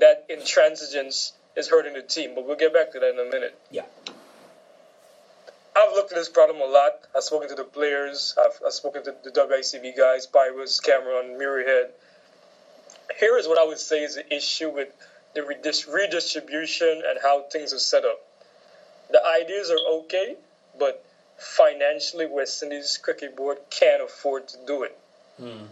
that 0.00 0.28
intransigence 0.30 1.32
is 1.56 1.68
hurting 1.68 1.94
the 1.94 2.02
team. 2.02 2.34
But 2.34 2.46
we'll 2.46 2.56
get 2.56 2.72
back 2.72 2.92
to 2.92 3.00
that 3.00 3.10
in 3.10 3.18
a 3.18 3.30
minute. 3.30 3.58
Yeah. 3.70 3.82
I've 5.82 5.94
looked 5.94 6.12
at 6.12 6.18
this 6.18 6.28
problem 6.28 6.60
a 6.60 6.70
lot. 6.72 7.00
I've 7.16 7.24
spoken 7.24 7.48
to 7.48 7.54
the 7.54 7.64
players. 7.64 8.36
I've, 8.38 8.60
I've 8.64 8.72
spoken 8.72 9.02
to 9.04 9.14
the 9.24 9.30
WICB 9.30 9.96
guys, 9.96 10.26
Pybus, 10.26 10.82
Cameron, 10.82 11.38
Muirhead. 11.38 11.88
Here 13.18 13.36
is 13.36 13.48
what 13.48 13.58
I 13.58 13.64
would 13.64 13.78
say 13.78 14.02
is 14.02 14.14
the 14.14 14.34
issue 14.34 14.70
with 14.70 14.88
the 15.34 15.42
redistribution 15.42 17.02
and 17.06 17.18
how 17.22 17.42
things 17.50 17.72
are 17.72 17.78
set 17.78 18.04
up. 18.04 18.20
The 19.10 19.20
ideas 19.26 19.70
are 19.70 19.78
okay, 20.00 20.36
but 20.78 21.04
financially, 21.36 22.26
West 22.26 22.62
Indies 22.62 22.98
Cricket 23.02 23.36
Board 23.36 23.58
can't 23.70 24.02
afford 24.02 24.48
to 24.48 24.58
do 24.66 24.84
it. 24.84 24.96
Hmm. 25.38 25.64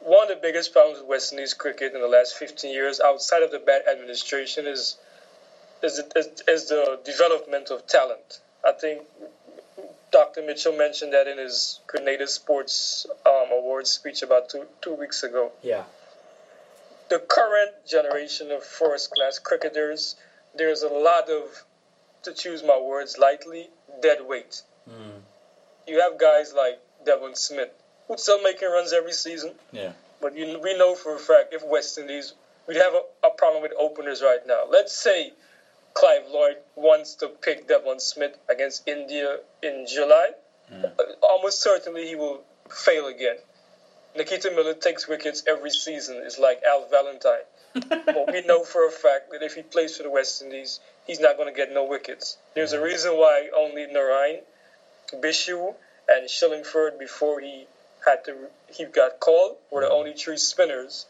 One 0.00 0.30
of 0.30 0.36
the 0.36 0.40
biggest 0.40 0.72
problems 0.72 1.00
with 1.00 1.08
West 1.08 1.32
Indies 1.32 1.54
cricket 1.54 1.94
in 1.94 2.00
the 2.00 2.08
last 2.08 2.34
15 2.36 2.72
years, 2.72 3.00
outside 3.00 3.42
of 3.42 3.50
the 3.50 3.58
bad 3.58 3.82
administration, 3.90 4.66
is 4.66 4.96
is, 5.82 6.00
is, 6.16 6.42
is 6.48 6.68
the 6.68 6.98
development 7.04 7.68
of 7.70 7.86
talent. 7.86 8.40
I 8.66 8.72
think 8.72 9.02
Dr. 10.10 10.42
Mitchell 10.42 10.76
mentioned 10.76 11.12
that 11.12 11.26
in 11.26 11.38
his 11.38 11.80
Grenada 11.86 12.26
Sports 12.26 13.06
um, 13.26 13.48
Awards 13.52 13.90
speech 13.90 14.22
about 14.22 14.48
two, 14.48 14.64
two 14.80 14.94
weeks 14.94 15.22
ago. 15.22 15.52
Yeah. 15.62 15.84
The 17.10 17.18
current 17.18 17.72
generation 17.86 18.50
of 18.50 18.64
first 18.64 19.10
class 19.10 19.38
cricketers, 19.38 20.16
there's 20.56 20.82
a 20.82 20.88
lot 20.88 21.28
of, 21.28 21.64
to 22.22 22.32
choose 22.32 22.62
my 22.62 22.78
words 22.78 23.18
lightly, 23.18 23.68
dead 24.00 24.18
weight. 24.26 24.62
You 25.86 26.00
have 26.00 26.18
guys 26.18 26.54
like 26.54 26.80
Devon 27.04 27.34
Smith, 27.34 27.70
who's 28.08 28.22
still 28.22 28.40
making 28.42 28.68
runs 28.68 28.92
every 28.92 29.12
season. 29.12 29.52
Yeah. 29.72 29.92
But 30.20 30.36
you, 30.36 30.58
we 30.62 30.78
know 30.78 30.94
for 30.94 31.14
a 31.16 31.18
fact 31.18 31.52
if 31.52 31.62
West 31.66 31.98
Indies, 31.98 32.34
we'd 32.66 32.76
have 32.76 32.94
a, 32.94 33.26
a 33.26 33.30
problem 33.30 33.62
with 33.62 33.72
openers 33.78 34.22
right 34.22 34.46
now. 34.46 34.64
Let's 34.70 34.96
say 34.96 35.32
Clive 35.94 36.26
Lloyd 36.28 36.56
wants 36.74 37.14
to 37.16 37.28
pick 37.28 37.68
Devon 37.68 38.00
Smith 38.00 38.36
against 38.48 38.86
India 38.86 39.38
in 39.62 39.86
July. 39.86 40.30
Uh, 40.72 40.88
Almost 41.22 41.60
certainly 41.60 42.06
he 42.06 42.16
will 42.16 42.42
fail 42.70 43.06
again. 43.06 43.36
Nikita 44.16 44.50
Miller 44.50 44.74
takes 44.74 45.08
wickets 45.08 45.42
every 45.46 45.70
season. 45.70 46.20
It's 46.24 46.38
like 46.38 46.62
Al 46.62 46.86
Valentine. 46.86 47.44
but 47.88 48.32
we 48.32 48.42
know 48.42 48.62
for 48.62 48.86
a 48.86 48.90
fact 48.90 49.30
that 49.32 49.42
if 49.42 49.54
he 49.54 49.62
plays 49.62 49.96
for 49.96 50.04
the 50.04 50.10
West 50.10 50.42
Indies, 50.42 50.80
he's 51.06 51.20
not 51.20 51.36
going 51.36 51.52
to 51.52 51.56
get 51.56 51.72
no 51.72 51.84
wickets. 51.84 52.38
There's 52.54 52.72
a 52.72 52.80
reason 52.80 53.12
why 53.16 53.50
only 53.56 53.86
Narine, 53.86 54.42
Bishoo, 55.12 55.74
and 56.08 56.28
Shillingford 56.28 56.98
before 56.98 57.40
he 57.40 57.66
had 58.04 58.24
to 58.24 58.48
he 58.68 58.84
got 58.84 59.18
called 59.18 59.56
were 59.70 59.80
the 59.80 59.90
only 59.90 60.12
three 60.12 60.36
spinners. 60.36 61.06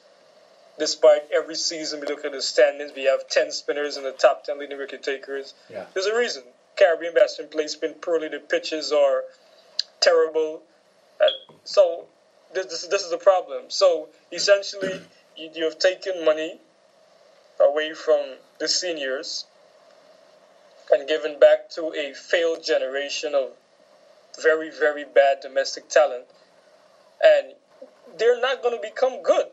Despite 0.79 1.31
every 1.33 1.55
season 1.55 2.01
we 2.01 2.07
look 2.07 2.25
at 2.25 2.33
the 2.33 2.43
standings, 2.43 2.93
we 2.97 3.05
have 3.05 3.29
ten 3.29 3.53
spinners 3.53 3.97
in 3.97 4.03
the 4.03 4.13
top 4.13 4.45
ten 4.45 4.59
leading 4.59 4.77
wicket 4.77 5.03
takers. 5.03 5.55
Yeah. 5.71 5.87
There's 5.95 6.07
a 6.07 6.17
reason. 6.17 6.43
Caribbean 6.77 7.15
batsmen 7.15 7.49
play 7.49 7.69
spin 7.69 7.95
poorly. 7.95 8.29
The 8.29 8.41
pitches 8.41 8.91
are 8.91 9.23
terrible. 10.01 10.63
Uh, 11.21 11.27
so 11.63 12.07
this, 12.53 12.67
this 12.67 12.87
this 12.89 13.03
is 13.03 13.11
the 13.11 13.19
problem. 13.19 13.67
So 13.69 14.09
essentially, 14.33 15.01
you, 15.37 15.51
you 15.55 15.65
have 15.65 15.79
taken 15.79 16.25
money 16.25 16.59
away 17.61 17.95
from 17.95 18.35
the 18.59 18.67
seniors 18.67 19.47
and 20.91 21.07
given 21.07 21.39
back 21.39 21.71
to 21.71 21.95
a 21.95 22.13
failed 22.15 22.65
generation 22.65 23.37
of 23.37 23.51
very 24.43 24.71
very 24.71 25.05
bad 25.05 25.39
domestic 25.41 25.89
talent, 25.89 26.25
and 27.23 27.55
they're 28.19 28.41
not 28.41 28.61
going 28.61 28.75
to 28.75 28.83
become 28.83 29.23
good 29.23 29.47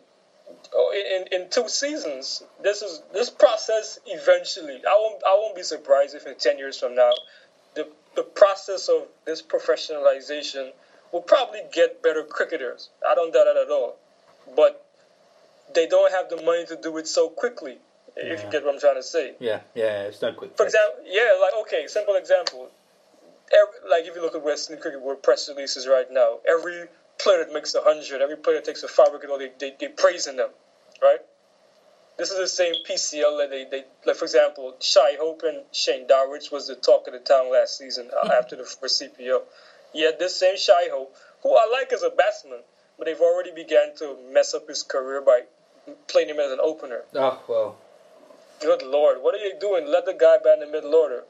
Oh, 0.73 0.91
in, 0.93 1.27
in 1.33 1.41
in 1.41 1.49
two 1.49 1.67
seasons. 1.67 2.43
This 2.61 2.81
is 2.81 3.01
this 3.13 3.29
process 3.29 3.99
eventually. 4.05 4.81
I 4.87 4.95
won't 4.95 5.21
I 5.25 5.37
won't 5.39 5.55
be 5.55 5.63
surprised 5.63 6.15
if 6.15 6.25
in 6.25 6.35
ten 6.35 6.57
years 6.57 6.79
from 6.79 6.95
now, 6.95 7.11
the 7.75 7.87
the 8.15 8.23
process 8.23 8.89
of 8.89 9.07
this 9.25 9.41
professionalization 9.41 10.71
will 11.11 11.21
probably 11.21 11.61
get 11.71 12.01
better 12.01 12.23
cricketers. 12.23 12.89
I 13.07 13.15
don't 13.15 13.33
doubt 13.33 13.47
it 13.47 13.57
at 13.57 13.69
all. 13.69 13.97
But 14.55 14.85
they 15.73 15.87
don't 15.87 16.11
have 16.11 16.29
the 16.29 16.41
money 16.41 16.65
to 16.65 16.75
do 16.75 16.97
it 16.97 17.07
so 17.07 17.29
quickly. 17.29 17.77
If 18.15 18.43
you 18.43 18.49
get 18.51 18.65
what 18.65 18.73
I'm 18.73 18.79
trying 18.79 18.95
to 18.95 19.03
say. 19.03 19.35
Yeah, 19.39 19.61
yeah, 19.73 20.03
it's 20.03 20.21
no 20.21 20.33
quick. 20.33 20.57
For 20.57 20.65
example, 20.65 21.03
yeah, 21.05 21.37
like 21.39 21.53
okay, 21.61 21.87
simple 21.87 22.15
example. 22.15 22.69
Every, 23.53 23.89
like 23.89 24.05
if 24.05 24.15
you 24.15 24.21
look 24.21 24.35
at 24.35 24.43
Western 24.43 24.77
cricket 24.79 25.01
world 25.01 25.23
press 25.23 25.47
releases 25.47 25.87
right 25.87 26.09
now, 26.11 26.39
every 26.47 26.87
player 27.23 27.45
that 27.45 27.53
makes 27.53 27.73
a 27.75 27.81
hundred, 27.81 28.21
every 28.21 28.37
player 28.37 28.57
that 28.57 28.65
takes 28.65 28.83
a 28.83 28.87
five 28.87 29.09
wicket, 29.11 29.29
they 29.39 29.49
they 29.59 29.75
they 29.79 29.87
praising 29.89 30.37
them, 30.37 30.49
right? 31.01 31.19
This 32.17 32.31
is 32.31 32.37
the 32.37 32.47
same 32.47 32.75
PCL 32.87 33.39
that 33.39 33.49
they, 33.49 33.65
they 33.65 33.85
like 34.05 34.15
for 34.17 34.25
example, 34.25 34.75
Shai 34.79 35.15
Hope 35.19 35.43
and 35.43 35.63
Shane 35.71 36.07
Dowrich 36.07 36.51
was 36.51 36.67
the 36.67 36.75
talk 36.75 37.07
of 37.07 37.13
the 37.13 37.19
town 37.19 37.51
last 37.51 37.77
season 37.77 38.11
uh, 38.13 38.29
after 38.33 38.55
the 38.55 38.65
first 38.65 39.01
CPL. 39.01 39.41
Yet 39.93 40.19
this 40.19 40.35
same 40.35 40.57
Shai 40.57 40.89
Hope, 40.91 41.11
who 41.43 41.55
I 41.55 41.67
like 41.71 41.93
as 41.93 42.03
a 42.03 42.09
batsman, 42.09 42.61
but 42.97 43.05
they've 43.07 43.19
already 43.21 43.51
began 43.51 43.93
to 43.97 44.17
mess 44.31 44.53
up 44.53 44.67
his 44.67 44.83
career 44.83 45.21
by 45.21 45.41
playing 46.07 46.29
him 46.29 46.39
as 46.39 46.51
an 46.51 46.59
opener. 46.61 47.03
Oh 47.15 47.41
well, 47.47 47.77
Good 48.59 48.83
lord, 48.83 49.21
what 49.21 49.35
are 49.35 49.39
you 49.39 49.55
doing? 49.59 49.87
Let 49.87 50.05
the 50.05 50.13
guy 50.13 50.37
bat 50.37 50.55
in 50.55 50.59
the 50.61 50.67
middle 50.67 50.95
order. 50.95 51.23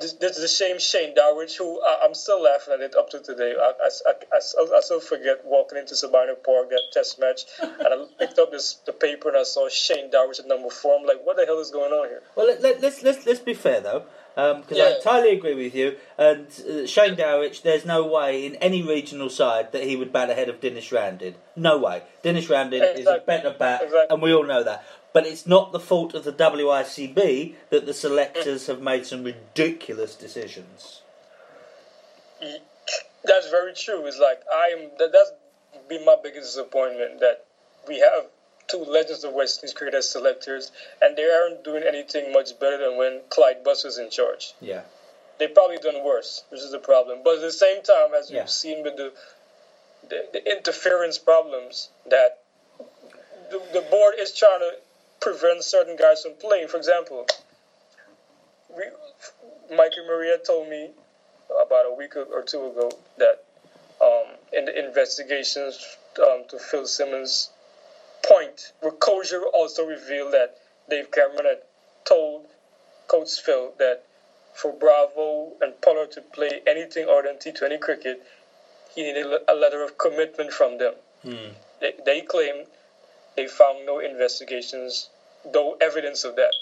This, 0.00 0.12
is 0.12 0.40
the 0.40 0.48
same 0.48 0.78
Shane 0.78 1.14
Dowrich, 1.14 1.56
who 1.56 1.80
I, 1.82 2.02
I'm 2.04 2.14
still 2.14 2.40
laughing 2.42 2.74
at 2.74 2.80
it 2.80 2.94
up 2.94 3.10
to 3.10 3.20
today. 3.20 3.54
I, 3.60 3.72
I, 3.82 4.12
I, 4.36 4.38
still- 4.40 4.72
I 4.74 4.80
still 4.80 5.00
forget 5.00 5.44
walking 5.44 5.78
into 5.78 5.96
Sabina 5.96 6.34
Park 6.36 6.70
that 6.70 6.82
test 6.92 7.18
match, 7.18 7.42
and 7.60 7.72
I 7.82 8.04
picked 8.18 8.38
up 8.38 8.50
this 8.52 8.74
the 8.86 8.92
paper 8.92 9.28
and 9.28 9.36
I 9.38 9.42
saw 9.42 9.68
Shane 9.68 10.10
Dowrich 10.10 10.38
at 10.40 10.46
number 10.46 10.70
four. 10.70 10.98
I'm 10.98 11.04
like, 11.06 11.24
what 11.24 11.36
the 11.36 11.46
hell 11.46 11.58
is 11.58 11.70
going 11.70 11.92
on 11.92 12.08
here? 12.08 12.22
well 12.36 12.46
let, 12.46 12.62
let, 12.62 12.80
let's 12.80 13.02
let's 13.02 13.26
let's 13.26 13.40
be 13.40 13.54
fair 13.54 13.80
though, 13.80 14.04
because 14.38 14.78
I 14.78 14.88
Yeah. 14.90 14.96
entirely 14.96 15.30
agree 15.32 15.54
with 15.54 15.74
you. 15.74 15.96
And 16.16 16.46
uh, 16.46 16.86
Shane 16.86 17.16
Dowrich, 17.16 17.62
there's 17.62 17.84
no 17.84 18.04
way 18.06 18.46
in 18.46 18.54
any 18.56 18.82
regional 18.82 19.30
side 19.30 19.72
that 19.72 19.82
he 19.82 19.96
would 19.96 20.12
bat 20.12 20.30
ahead 20.30 20.48
of 20.48 20.60
Denesh 20.60 20.92
Ramdin. 20.92 21.34
No 21.56 21.76
way. 21.78 22.02
Denesh 22.22 22.46
Ramdin 22.46 22.96
is 22.96 23.06
a 23.06 23.18
better 23.26 23.50
bat, 23.50 23.82
Exactly. 23.82 24.06
and 24.14 24.22
we 24.22 24.32
all 24.32 24.44
know 24.44 24.62
that. 24.62 24.84
But 25.12 25.26
it's 25.26 25.44
not 25.46 25.72
the 25.72 25.80
fault 25.80 26.14
of 26.14 26.22
the 26.22 26.32
WICB 26.32 27.54
that 27.70 27.86
the 27.86 27.94
selectors 27.94 28.68
have 28.68 28.80
made 28.80 29.06
some 29.06 29.24
ridiculous 29.24 30.14
decisions. 30.14 31.02
That's 33.24 33.50
very 33.50 33.74
true. 33.74 34.06
It's 34.06 34.18
like 34.18 34.40
I'm. 34.54 34.90
That, 34.98 35.10
that's 35.12 35.32
been 35.88 36.04
my 36.04 36.16
biggest 36.22 36.54
disappointment 36.54 37.18
that 37.20 37.44
we 37.88 37.98
have 37.98 38.26
two 38.68 38.84
legends 38.84 39.24
of 39.24 39.32
West 39.32 39.62
Indies 39.62 39.74
cricket 39.74 39.94
as 39.94 40.08
selectors, 40.08 40.70
and 41.02 41.16
they 41.16 41.24
aren't 41.24 41.64
doing 41.64 41.82
anything 41.82 42.32
much 42.32 42.58
better 42.60 42.78
than 42.78 42.96
when 42.96 43.22
Clyde 43.30 43.64
Butts 43.64 43.84
was 43.84 43.98
in 43.98 44.10
charge. 44.10 44.52
Yeah. 44.60 44.82
They've 45.38 45.52
probably 45.52 45.78
done 45.78 46.02
worse, 46.04 46.44
which 46.50 46.60
is 46.60 46.70
the 46.72 46.78
problem. 46.78 47.20
But 47.24 47.36
at 47.36 47.40
the 47.40 47.52
same 47.52 47.82
time, 47.82 48.12
as 48.14 48.30
Yeah. 48.30 48.40
we've 48.40 48.50
seen 48.50 48.82
with 48.82 48.96
the, 48.96 49.12
the 50.08 50.26
the 50.32 50.50
interference 50.50 51.18
problems 51.18 51.88
that 52.06 52.38
the, 53.50 53.60
the 53.72 53.80
board 53.90 54.14
is 54.18 54.32
trying 54.34 54.60
to 54.60 54.72
prevent 55.20 55.64
certain 55.64 55.96
guys 55.96 56.22
from 56.22 56.34
playing. 56.34 56.68
For 56.68 56.76
example, 56.76 57.26
we, 58.68 58.84
Mikey 59.74 60.02
Maria 60.06 60.38
told 60.38 60.68
me 60.68 60.90
about 61.64 61.86
a 61.86 61.92
week 61.92 62.14
or 62.16 62.42
two 62.42 62.66
ago 62.66 62.90
that 63.16 63.42
um, 64.00 64.26
in 64.52 64.66
the 64.66 64.78
investigations 64.78 65.96
um, 66.22 66.42
to 66.48 66.58
Phil 66.58 66.86
Simmons' 66.86 67.50
point, 68.28 68.72
Recosia 68.82 69.42
also 69.52 69.84
revealed 69.84 70.34
that 70.34 70.54
Dave 70.88 71.10
Cameron 71.10 71.46
had 71.46 71.58
told 72.04 72.46
Coach 73.08 73.40
Phil 73.40 73.72
that 73.78 74.02
for 74.54 74.72
Bravo 74.72 75.52
and 75.60 75.80
Pollard 75.80 76.12
to 76.12 76.20
play 76.20 76.60
anything 76.66 77.08
other 77.08 77.22
than 77.22 77.36
T20 77.36 77.80
cricket, 77.80 78.22
he 78.94 79.02
needed 79.02 79.26
a 79.48 79.54
letter 79.54 79.82
of 79.82 79.96
commitment 79.98 80.52
from 80.52 80.78
them. 80.78 80.94
Hmm. 81.22 81.52
They, 81.80 81.94
they 82.04 82.20
claim 82.22 82.64
they 83.36 83.46
found 83.46 83.86
no 83.86 84.00
investigations, 84.00 85.10
no 85.54 85.76
evidence 85.80 86.24
of 86.24 86.36
that. 86.36 86.52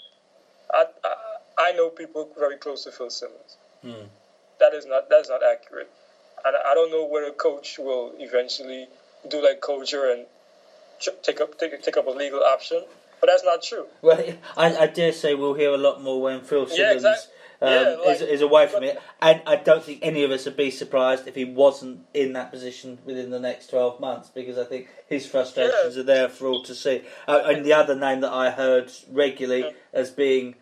I, 0.72 0.84
I, 1.04 1.14
I 1.58 1.72
know 1.72 1.88
people 1.88 2.28
very 2.38 2.56
close 2.56 2.84
to 2.84 2.92
Phil 2.92 3.10
Simmons. 3.10 3.56
Hmm. 3.82 4.06
That 4.60 4.74
is 4.74 4.86
not 4.86 5.10
that's 5.10 5.28
not 5.28 5.42
accurate, 5.42 5.90
and 6.44 6.56
I 6.56 6.74
don't 6.74 6.90
know 6.90 7.04
whether 7.04 7.30
coach 7.30 7.78
will 7.78 8.14
eventually 8.18 8.88
do 9.28 9.42
like 9.42 9.60
Coacher 9.60 10.10
and 10.10 10.26
take 11.22 11.40
up 11.40 11.58
take, 11.58 11.80
take 11.82 11.96
up 11.96 12.06
a 12.06 12.10
legal 12.10 12.42
option, 12.42 12.82
but 13.20 13.28
that's 13.28 13.44
not 13.44 13.62
true. 13.62 13.86
Well, 14.02 14.22
I, 14.56 14.76
I 14.76 14.86
dare 14.86 15.12
say 15.12 15.34
we'll 15.34 15.54
hear 15.54 15.70
a 15.70 15.78
lot 15.78 16.02
more 16.02 16.20
when 16.20 16.40
Phil 16.42 16.66
Yeah, 16.70 16.94
Simmons 16.98 17.28
um, 17.62 17.68
yeah, 17.70 17.96
like- 18.04 18.16
is, 18.16 18.20
is 18.22 18.40
away 18.42 18.66
from 18.66 18.82
it, 18.82 19.00
and 19.22 19.40
I 19.46 19.56
don't 19.56 19.82
think 19.82 20.00
any 20.02 20.22
of 20.24 20.30
us 20.30 20.44
would 20.44 20.56
be 20.56 20.70
surprised 20.70 21.26
if 21.26 21.34
he 21.34 21.44
wasn't 21.44 22.00
in 22.12 22.34
that 22.34 22.50
position 22.50 22.98
within 23.04 23.30
the 23.30 23.40
next 23.40 23.68
twelve 23.70 23.98
months, 24.00 24.28
because 24.28 24.58
I 24.58 24.64
think 24.64 24.88
his 25.08 25.26
frustrations 25.26 25.94
Yeah. 25.96 26.00
are 26.00 26.04
there 26.04 26.28
for 26.28 26.48
all 26.48 26.62
to 26.64 26.74
see. 26.74 27.02
Uh, 27.26 27.42
and 27.46 27.64
the 27.64 27.72
other 27.72 27.94
name 27.94 28.20
that 28.20 28.32
I 28.32 28.50
heard 28.50 28.92
regularly 29.10 29.72
as 29.92 30.10
being 30.10 30.56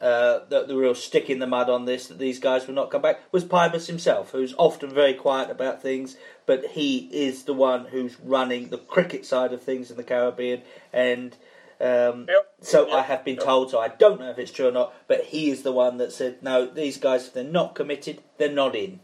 uh, 0.00 0.40
the, 0.48 0.64
the 0.64 0.74
real 0.74 0.94
stick 0.94 1.28
in 1.28 1.40
the 1.40 1.46
mud 1.46 1.68
on 1.68 1.84
this 1.84 2.06
that 2.08 2.18
these 2.18 2.38
guys 2.40 2.66
will 2.66 2.74
not 2.74 2.90
come 2.90 3.02
back 3.02 3.20
was 3.32 3.44
Pybus 3.44 3.86
himself, 3.86 4.30
who's 4.32 4.54
often 4.56 4.88
very 4.92 5.12
quiet 5.14 5.50
about 5.50 5.82
things, 5.82 6.16
but 6.50 6.66
he 6.70 7.08
is 7.12 7.44
the 7.44 7.54
one 7.54 7.84
who's 7.84 8.18
running 8.18 8.70
the 8.70 8.78
cricket 8.78 9.24
side 9.24 9.52
of 9.52 9.62
things 9.62 9.88
in 9.88 9.96
the 9.96 10.02
Caribbean, 10.02 10.62
and 10.92 11.36
um, 11.80 12.26
Yep. 12.28 12.44
so 12.60 12.86
Yep. 12.86 12.92
I 12.96 13.02
have 13.02 13.24
been 13.24 13.36
Yep. 13.36 13.44
told. 13.44 13.70
So 13.70 13.78
I 13.78 13.86
don't 13.86 14.18
know 14.18 14.30
if 14.30 14.38
it's 14.40 14.50
true 14.50 14.66
or 14.66 14.72
not, 14.72 14.92
but 15.06 15.20
he 15.26 15.48
is 15.48 15.62
the 15.62 15.70
one 15.70 15.98
that 15.98 16.10
said, 16.10 16.42
"No, 16.42 16.66
these 16.66 16.98
guys, 16.98 17.28
if 17.28 17.34
they're 17.34 17.44
not 17.44 17.76
committed, 17.76 18.20
they're 18.36 18.48
not 18.48 18.74
in." 18.74 18.98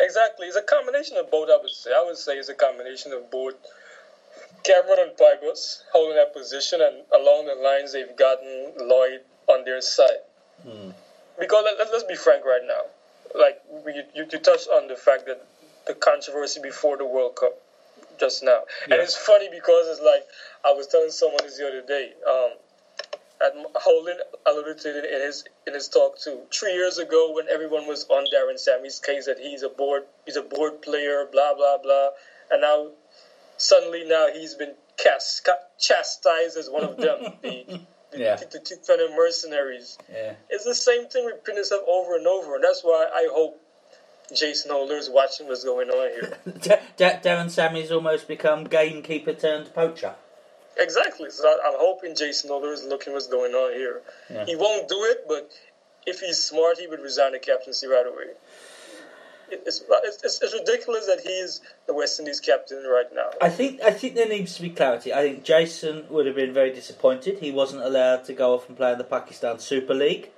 Exactly, 0.00 0.46
it's 0.46 0.56
a 0.56 0.62
combination 0.62 1.18
of 1.18 1.30
both. 1.30 1.50
I 1.50 1.58
would 1.58 1.68
say. 1.68 1.92
I 1.92 2.00
would 2.00 2.16
say 2.16 2.38
it's 2.38 2.48
a 2.48 2.54
combination 2.54 3.12
of 3.12 3.30
both. 3.30 3.56
Cameron 4.64 5.00
and 5.00 5.12
Pybus 5.12 5.82
holding 5.92 6.16
that 6.16 6.32
position, 6.32 6.80
and 6.80 7.04
along 7.12 7.44
the 7.48 7.54
lines 7.54 7.92
they've 7.92 8.16
gotten 8.16 8.72
Lloyd 8.78 9.20
on 9.46 9.64
their 9.64 9.82
side. 9.82 10.22
Because 11.38 11.64
let, 11.66 11.92
us 11.92 12.02
be 12.02 12.16
frank 12.16 12.46
right 12.46 12.64
now. 12.64 12.84
Like 13.34 13.58
we, 13.68 13.92
you, 13.92 14.04
you 14.14 14.38
touched 14.38 14.68
on 14.68 14.88
the 14.88 14.96
fact 14.96 15.26
that 15.26 15.38
the 15.88 15.94
controversy 15.94 16.60
before 16.60 16.96
the 16.96 17.04
World 17.04 17.34
Cup 17.36 17.54
just 18.20 18.42
now, 18.44 18.60
and 18.84 18.94
it's 18.94 19.16
funny 19.16 19.48
because 19.50 19.88
it's 19.88 20.00
like 20.00 20.22
I 20.64 20.72
was 20.72 20.86
telling 20.86 21.10
someone 21.10 21.40
this 21.42 21.58
the 21.58 21.66
other 21.66 21.82
day. 21.82 22.12
Um, 22.28 22.50
and 23.40 23.66
Holding 23.76 24.18
alluded 24.46 24.78
to 24.80 24.98
it 24.98 25.04
in 25.04 25.20
his 25.20 25.44
in 25.66 25.74
his 25.74 25.88
talk 25.88 26.18
too. 26.18 26.40
Three 26.52 26.72
years 26.74 26.98
ago, 26.98 27.32
when 27.32 27.46
everyone 27.48 27.86
was 27.86 28.04
on 28.08 28.24
Darren 28.34 28.58
Sammy's 28.58 28.98
case 28.98 29.26
that 29.26 29.38
he's 29.38 29.62
a 29.62 29.68
board 29.68 30.02
he's 30.26 30.36
a 30.36 30.42
board 30.42 30.82
player, 30.82 31.24
blah 31.30 31.54
blah 31.54 31.78
blah, 31.78 32.08
and 32.50 32.60
now 32.62 32.88
suddenly 33.56 34.04
now 34.04 34.26
he's 34.32 34.54
been 34.54 34.74
cast, 34.96 35.48
chastised 35.78 36.56
as 36.56 36.68
one 36.68 36.82
of 36.82 36.96
them, 36.96 37.34
the 37.42 37.80
the, 38.10 38.18
Yeah. 38.18 38.34
the, 38.36 38.46
the 38.46 38.58
T20 38.58 39.14
mercenaries. 39.16 39.98
Yeah. 40.12 40.32
It's 40.50 40.64
the 40.64 40.74
same 40.74 41.06
thing 41.08 41.24
repeating 41.26 41.60
itself 41.60 41.84
over 41.86 42.16
and 42.16 42.26
over, 42.26 42.56
and 42.56 42.64
that's 42.64 42.82
why 42.82 43.06
I 43.12 43.28
hope 43.32 43.60
Jason 44.34 44.70
Holder 44.70 44.96
is 44.96 45.08
watching 45.10 45.46
what's 45.48 45.64
going 45.64 45.88
on 45.90 46.10
here. 46.10 46.38
Da- 46.60 46.80
Da- 46.96 47.20
Darren 47.20 47.50
Sammy's 47.50 47.90
almost 47.90 48.28
become 48.28 48.64
gamekeeper 48.64 49.32
turned 49.32 49.72
poacher. 49.74 50.14
Exactly. 50.76 51.30
So 51.30 51.48
I- 51.48 51.68
I'm 51.68 51.78
hoping 51.78 52.14
Jason 52.14 52.50
Holder 52.50 52.72
is 52.72 52.84
looking 52.84 53.12
what's 53.14 53.26
going 53.26 53.52
on 53.54 53.72
here. 53.74 54.02
Yeah. 54.30 54.44
He 54.44 54.54
won't 54.56 54.88
do 54.88 54.96
it, 55.04 55.24
but 55.26 55.50
if 56.06 56.20
he's 56.20 56.42
smart, 56.42 56.78
he 56.78 56.86
would 56.86 57.00
resign 57.00 57.32
the 57.32 57.38
captaincy 57.38 57.86
right 57.86 58.06
away. 58.06 58.34
It's, 59.50 59.82
it's, 60.04 60.42
it's 60.42 60.52
ridiculous 60.52 61.06
that 61.06 61.20
he's 61.20 61.62
the 61.86 61.94
West 61.94 62.20
Indies 62.20 62.38
captain 62.38 62.84
right 62.84 63.06
now. 63.14 63.30
I 63.40 63.48
think 63.48 63.80
I 63.82 63.92
think 63.92 64.14
there 64.14 64.28
needs 64.28 64.54
to 64.56 64.62
be 64.62 64.68
clarity. 64.68 65.10
I 65.14 65.22
think 65.22 65.42
Jason 65.42 66.04
would 66.10 66.26
have 66.26 66.34
been 66.36 66.52
very 66.52 66.70
disappointed. 66.70 67.38
He 67.38 67.50
wasn't 67.50 67.82
allowed 67.82 68.24
to 68.24 68.34
go 68.34 68.52
off 68.54 68.68
and 68.68 68.76
play 68.76 68.92
in 68.92 68.98
the 68.98 69.04
Pakistan 69.04 69.58
Super 69.58 69.94
League, 69.94 70.28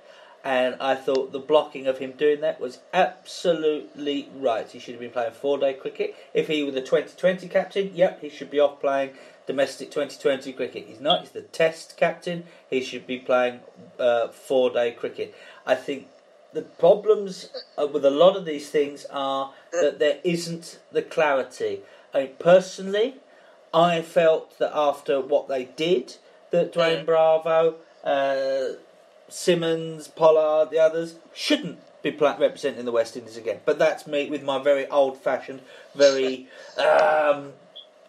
and 0.43 0.75
I 0.79 0.95
thought 0.95 1.31
the 1.31 1.39
blocking 1.39 1.85
of 1.87 1.99
him 1.99 2.13
doing 2.13 2.41
that 2.41 2.59
was 2.59 2.79
absolutely 2.93 4.29
right. 4.35 4.69
He 4.69 4.79
should 4.79 4.95
have 4.95 5.01
been 5.01 5.11
playing 5.11 5.33
four 5.33 5.57
day 5.57 5.73
cricket. 5.73 6.15
If 6.33 6.47
he 6.47 6.63
were 6.63 6.71
the 6.71 6.81
2020 6.81 7.47
captain, 7.47 7.91
yep, 7.93 8.21
he 8.21 8.29
should 8.29 8.49
be 8.49 8.59
off 8.59 8.79
playing 8.79 9.11
domestic 9.45 9.91
2020 9.91 10.53
cricket. 10.53 10.85
He's 10.87 10.99
not. 10.99 11.21
He's 11.21 11.31
the 11.31 11.41
Test 11.41 11.95
captain. 11.95 12.45
He 12.69 12.81
should 12.81 13.05
be 13.05 13.19
playing 13.19 13.59
uh, 13.99 14.29
four 14.29 14.71
day 14.71 14.91
cricket. 14.91 15.35
I 15.65 15.75
think 15.75 16.07
the 16.53 16.63
problems 16.63 17.49
uh, 17.77 17.87
with 17.87 18.03
a 18.03 18.09
lot 18.09 18.35
of 18.35 18.45
these 18.45 18.69
things 18.69 19.05
are 19.11 19.53
that 19.71 19.99
there 19.99 20.19
isn't 20.23 20.79
the 20.91 21.01
clarity. 21.01 21.81
I 22.13 22.23
mean, 22.23 22.31
personally, 22.39 23.15
I 23.73 24.01
felt 24.01 24.57
that 24.59 24.75
after 24.75 25.21
what 25.21 25.47
they 25.47 25.65
did, 25.65 26.17
that 26.51 26.73
Dwayne 26.73 27.05
Bravo, 27.05 27.75
uh, 28.03 28.77
Simmons, 29.31 30.07
Pollard, 30.07 30.69
the 30.71 30.79
others 30.79 31.15
shouldn't 31.33 31.79
be 32.01 32.11
representing 32.11 32.85
the 32.85 32.91
West 32.91 33.15
Indies 33.15 33.37
again. 33.37 33.59
But 33.65 33.79
that's 33.79 34.07
me 34.07 34.29
with 34.29 34.43
my 34.43 34.61
very 34.61 34.87
old-fashioned, 34.87 35.61
very 35.95 36.47
um, 36.77 37.53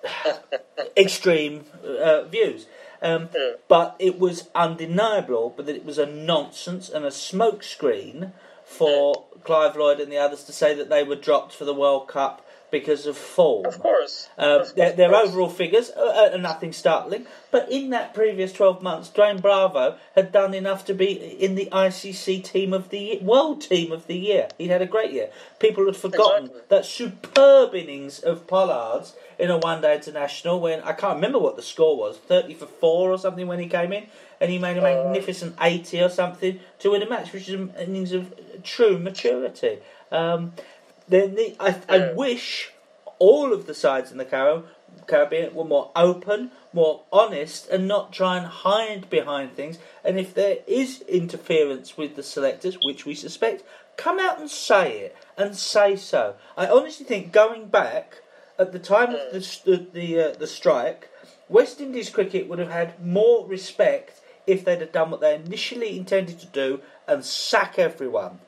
extreme 0.96 1.64
uh, 1.84 2.22
views. 2.22 2.66
Um, 3.00 3.30
Yeah. 3.34 3.54
but 3.68 3.96
it 3.98 4.18
was 4.18 4.48
undeniable, 4.54 5.52
but 5.56 5.66
that 5.66 5.74
it 5.76 5.84
was 5.84 5.98
a 5.98 6.06
nonsense 6.06 6.88
and 6.88 7.04
a 7.04 7.10
smokescreen 7.10 8.32
for 8.64 9.24
Clive 9.44 9.76
Lloyd 9.76 10.00
and 10.00 10.10
the 10.10 10.18
others 10.18 10.44
to 10.44 10.52
say 10.52 10.72
that 10.74 10.88
they 10.88 11.02
were 11.02 11.16
dropped 11.16 11.52
for 11.52 11.64
the 11.64 11.74
World 11.74 12.06
Cup 12.06 12.41
because 12.72 13.06
of 13.06 13.16
form. 13.16 13.66
Of 13.66 13.78
course. 13.78 14.28
Um, 14.36 14.62
Of- 14.62 14.74
their, 14.74 14.90
of 14.90 14.96
course. 15.12 15.28
overall 15.28 15.48
figures 15.48 15.90
are, 15.90 16.32
are 16.32 16.38
nothing 16.38 16.72
startling, 16.72 17.26
but 17.52 17.70
in 17.70 17.90
that 17.90 18.14
previous 18.14 18.52
12 18.52 18.82
months, 18.82 19.08
Dwayne 19.14 19.40
Bravo 19.40 19.96
had 20.16 20.32
done 20.32 20.54
enough 20.54 20.84
to 20.86 20.94
be 20.94 21.12
in 21.12 21.54
the 21.54 21.66
ICC 21.70 22.42
team 22.42 22.72
of 22.72 22.88
the 22.88 22.98
year, 22.98 23.18
world 23.20 23.60
team 23.60 23.92
of 23.92 24.08
the 24.08 24.16
year. 24.16 24.48
He'd 24.58 24.68
had 24.70 24.82
a 24.82 24.86
great 24.86 25.12
year. 25.12 25.28
People 25.60 25.84
had 25.86 25.96
forgotten 25.96 26.46
Exactly. 26.46 26.62
that 26.70 26.84
superb 26.86 27.74
innings 27.76 28.18
of 28.18 28.46
Pollard's 28.48 29.14
in 29.38 29.50
a 29.50 29.58
one-day 29.58 29.94
international 29.96 30.58
when 30.58 30.80
I 30.80 30.92
can't 30.92 31.16
remember 31.16 31.38
what 31.38 31.56
the 31.56 31.62
score 31.62 31.96
was, 31.96 32.16
30 32.16 32.54
for 32.54 32.66
four 32.66 33.12
or 33.12 33.18
something 33.18 33.46
when 33.46 33.60
he 33.60 33.66
came 33.68 33.92
in, 33.92 34.06
and 34.40 34.50
he 34.50 34.58
made 34.58 34.76
a 34.78 34.80
Uh. 34.80 35.04
magnificent 35.04 35.54
80 35.60 36.00
or 36.02 36.08
something 36.08 36.58
to 36.80 36.90
win 36.90 37.02
a 37.02 37.08
match, 37.08 37.32
which 37.32 37.48
is 37.48 37.54
an 37.54 37.74
innings 37.78 38.12
of 38.12 38.32
true 38.64 38.98
maturity. 38.98 39.78
Um, 40.10 40.52
then 41.12 41.34
the, 41.34 41.56
I, 41.60 41.76
I 41.88 41.96
Yeah. 41.96 42.12
wish 42.14 42.72
all 43.18 43.52
of 43.52 43.66
the 43.66 43.74
sides 43.74 44.10
in 44.10 44.18
the 44.18 44.24
Carib- 44.24 44.66
Caribbean 45.06 45.54
were 45.54 45.64
more 45.64 45.90
open, 45.94 46.50
more 46.72 47.02
honest, 47.12 47.68
and 47.68 47.86
not 47.86 48.12
try 48.12 48.36
and 48.36 48.46
hide 48.46 49.08
behind 49.10 49.54
things. 49.54 49.78
And 50.04 50.18
if 50.18 50.34
there 50.34 50.58
is 50.66 51.02
interference 51.02 51.96
with 51.96 52.16
the 52.16 52.22
selectors, 52.22 52.78
which 52.82 53.06
we 53.06 53.14
suspect, 53.14 53.62
come 53.96 54.18
out 54.18 54.40
and 54.40 54.50
say 54.50 54.98
it 54.98 55.16
and 55.36 55.56
say 55.56 55.96
so. 55.96 56.34
I 56.56 56.66
honestly 56.66 57.06
think 57.06 57.32
going 57.32 57.66
back 57.68 58.22
at 58.58 58.72
the 58.72 58.78
time 58.78 59.14
of 59.14 59.20
the 59.32 59.60
the 59.64 59.86
the, 59.92 60.20
uh, 60.20 60.32
the 60.38 60.46
strike, 60.46 61.08
West 61.48 61.80
Indies 61.80 62.10
cricket 62.10 62.48
would 62.48 62.58
have 62.58 62.70
had 62.70 63.04
more 63.04 63.46
respect 63.46 64.20
if 64.46 64.64
they'd 64.64 64.80
have 64.80 64.92
done 64.92 65.10
what 65.10 65.20
they 65.20 65.34
initially 65.34 65.96
intended 65.96 66.38
to 66.40 66.46
do 66.46 66.80
and 67.06 67.24
sack 67.24 67.78
everyone. 67.78 68.40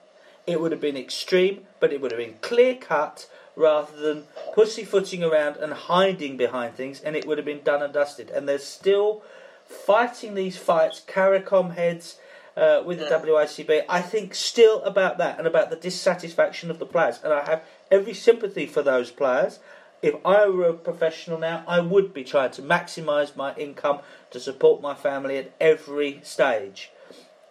It 0.46 0.60
would 0.60 0.72
have 0.72 0.80
been 0.80 0.96
extreme, 0.96 1.66
but 1.80 1.92
it 1.92 2.00
would 2.00 2.10
have 2.10 2.18
been 2.18 2.36
clear 2.42 2.74
cut 2.74 3.28
rather 3.56 3.96
than 3.96 4.24
pussyfooting 4.54 5.22
around 5.22 5.56
and 5.56 5.72
hiding 5.72 6.36
behind 6.36 6.74
things, 6.74 7.00
and 7.00 7.16
it 7.16 7.26
would 7.26 7.38
have 7.38 7.44
been 7.44 7.62
done 7.62 7.82
and 7.82 7.94
dusted. 7.94 8.30
And 8.30 8.48
they're 8.48 8.58
still 8.58 9.22
fighting 9.64 10.34
these 10.34 10.56
fights, 10.56 11.02
CARICOM 11.06 11.74
heads 11.74 12.18
uh, 12.56 12.82
with 12.84 12.98
the 12.98 13.06
WICB. 13.06 13.84
I 13.88 14.02
think 14.02 14.34
still 14.34 14.82
about 14.82 15.18
that 15.18 15.38
and 15.38 15.46
about 15.46 15.70
the 15.70 15.76
dissatisfaction 15.76 16.70
of 16.70 16.78
the 16.78 16.86
players, 16.86 17.20
and 17.22 17.32
I 17.32 17.44
have 17.46 17.64
every 17.90 18.14
sympathy 18.14 18.66
for 18.66 18.82
those 18.82 19.10
players. 19.10 19.60
If 20.02 20.14
I 20.24 20.46
were 20.48 20.68
a 20.68 20.74
professional 20.74 21.38
now, 21.38 21.64
I 21.66 21.80
would 21.80 22.12
be 22.12 22.24
trying 22.24 22.50
to 22.52 22.62
maximise 22.62 23.34
my 23.34 23.54
income 23.54 24.00
to 24.32 24.40
support 24.40 24.82
my 24.82 24.94
family 24.94 25.38
at 25.38 25.52
every 25.58 26.20
stage. 26.22 26.90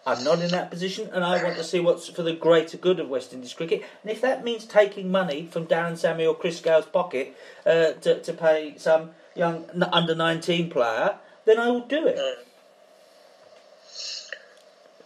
I'm 0.05 0.23
not 0.23 0.39
in 0.39 0.49
that 0.49 0.69
position, 0.69 1.09
and 1.13 1.23
I 1.23 1.41
want 1.41 1.55
to 1.55 1.63
see 1.63 1.79
what's 1.79 2.09
for 2.09 2.23
the 2.23 2.33
greater 2.33 2.75
good 2.75 2.99
of 2.99 3.07
West 3.07 3.31
Indies 3.31 3.53
cricket. 3.53 3.83
And 4.01 4.11
if 4.11 4.19
that 4.19 4.43
means 4.43 4.65
taking 4.65 5.09
money 5.09 5.47
from 5.49 5.65
Darren 5.65 5.97
Sammy 5.97 6.25
or 6.25 6.35
Chris 6.35 6.59
Gayle's 6.59 6.85
pocket 6.85 7.33
uh, 7.65 7.93
to, 7.93 8.19
to 8.21 8.33
pay 8.33 8.73
some 8.77 9.11
young 9.33 9.65
under 9.93 10.13
19 10.13 10.69
player, 10.69 11.15
then 11.45 11.57
I 11.57 11.69
will 11.69 11.87
do 11.87 12.05
it. 12.05 12.19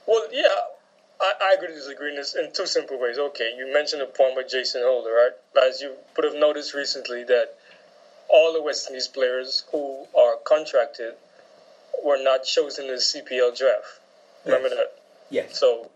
Well, 0.08 0.24
yeah, 0.32 0.48
I, 1.22 1.34
I 1.42 1.56
agree 1.58 1.68
to 1.68 1.74
disagree 1.76 2.12
in, 2.12 2.16
this, 2.16 2.36
in 2.36 2.52
two 2.52 2.66
simple 2.66 3.00
ways. 3.00 3.20
Okay, 3.20 3.54
you 3.56 3.72
mentioned 3.72 4.02
a 4.02 4.08
point 4.08 4.36
by 4.36 4.44
Jason 4.50 4.82
Holder, 4.84 5.12
right? 5.12 5.64
As 5.68 5.80
you 5.80 5.94
would 6.16 6.26
have 6.26 6.36
noticed 6.36 6.74
recently, 6.74 7.24
that 7.26 7.56
all 8.30 8.52
the 8.52 8.62
West 8.64 8.88
Indies 8.90 9.08
players 9.08 9.64
who 9.72 10.06
are 10.18 10.38
contracted 10.44 11.14
were 12.04 12.22
not 12.22 12.46
chosen 12.46 12.86
in 12.86 12.92
the 12.92 12.98
CPL 12.98 13.56
draft. 13.56 14.00
Remember 14.48 14.70
that? 14.70 14.94
Yes. 15.30 15.60
So 15.60 15.90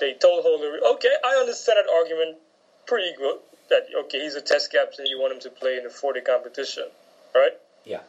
they 0.00 0.14
told 0.14 0.42
Holder, 0.42 0.78
okay, 0.94 1.14
I 1.24 1.36
understand 1.36 1.78
that 1.78 1.92
argument 1.92 2.36
pretty 2.86 3.14
good. 3.16 3.36
That 3.70 3.84
okay, 3.94 4.20
he's 4.20 4.34
a 4.34 4.40
test 4.40 4.70
captain, 4.70 5.06
you 5.06 5.18
want 5.18 5.32
him 5.32 5.40
to 5.40 5.50
play 5.50 5.76
in 5.76 5.84
the 5.84 5.90
40 5.90 6.20
competition, 6.22 6.84
right? 7.34 7.52
Yeah. 7.84 8.00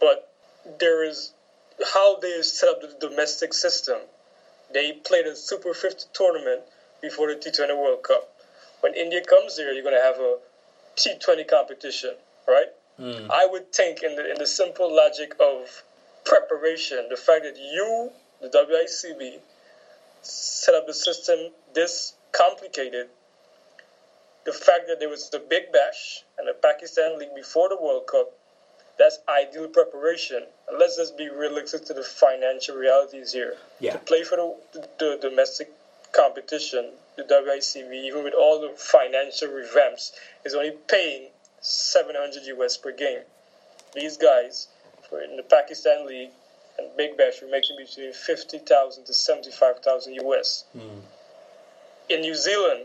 But 0.00 0.28
there 0.78 1.04
is 1.04 1.32
how 1.92 2.16
they 2.18 2.42
set 2.42 2.68
up 2.68 2.80
the 2.80 2.94
domestic 3.08 3.52
system. 3.52 4.02
They 4.72 4.92
played 4.92 5.26
a 5.26 5.36
Super 5.36 5.74
50 5.74 6.06
tournament 6.12 6.62
before 7.00 7.28
the 7.28 7.36
T20 7.36 7.76
World 7.76 8.02
Cup. 8.02 8.28
When 8.80 8.94
India 8.94 9.22
comes 9.22 9.56
there, 9.56 9.72
you're 9.72 9.82
going 9.82 9.94
to 9.94 10.00
have 10.00 10.18
a 10.18 10.36
T20 10.96 11.48
competition, 11.48 12.14
right? 12.46 12.68
Hmm. 12.96 13.30
I 13.30 13.46
would 13.46 13.72
think, 13.72 14.02
in 14.02 14.16
the 14.16 14.30
in 14.30 14.38
the 14.38 14.46
simple 14.46 14.94
logic 14.94 15.34
of 15.40 15.82
preparation, 16.24 17.08
the 17.08 17.16
fact 17.16 17.42
that 17.44 17.56
you, 17.56 18.12
the 18.44 18.58
WICB, 18.58 19.38
set 20.22 20.74
up 20.74 20.86
the 20.86 20.94
system 20.94 21.50
this 21.74 22.14
complicated, 22.32 23.08
the 24.44 24.52
fact 24.52 24.86
that 24.88 25.00
there 25.00 25.08
was 25.08 25.30
the 25.30 25.38
Big 25.38 25.72
Bash 25.72 26.24
and 26.38 26.46
the 26.46 26.54
Pakistan 26.54 27.18
League 27.18 27.34
before 27.34 27.68
the 27.68 27.76
World 27.80 28.06
Cup, 28.06 28.32
that's 28.98 29.18
ideal 29.28 29.68
preparation. 29.68 30.44
And 30.68 30.78
let's 30.78 30.96
just 30.96 31.16
be 31.16 31.28
realistic 31.28 31.86
to 31.86 31.94
the 31.94 32.02
financial 32.02 32.76
realities 32.76 33.32
here. 33.32 33.56
Yeah. 33.80 33.92
To 33.92 33.98
play 33.98 34.22
for 34.22 34.36
the, 34.72 34.88
the 34.98 35.18
domestic 35.20 35.72
competition, 36.12 36.90
the 37.16 37.24
WICB, 37.24 37.92
even 37.92 38.22
with 38.22 38.34
all 38.34 38.60
the 38.60 38.74
financial 38.76 39.48
revamps, 39.48 40.12
is 40.44 40.54
only 40.54 40.72
paying 40.88 41.28
700 41.60 42.44
US 42.58 42.76
per 42.76 42.92
game. 42.92 43.20
These 43.94 44.16
guys, 44.16 44.68
for 45.08 45.22
in 45.22 45.36
the 45.36 45.42
Pakistan 45.42 46.06
League 46.06 46.30
and 46.78 46.88
Big 46.96 47.16
Bash, 47.16 47.40
were 47.40 47.48
making 47.48 47.76
between 47.76 48.12
50,000 48.12 49.04
to 49.04 49.14
75,000 49.14 50.14
US. 50.14 50.64
In 52.08 52.20
New 52.20 52.34
Zealand, 52.34 52.84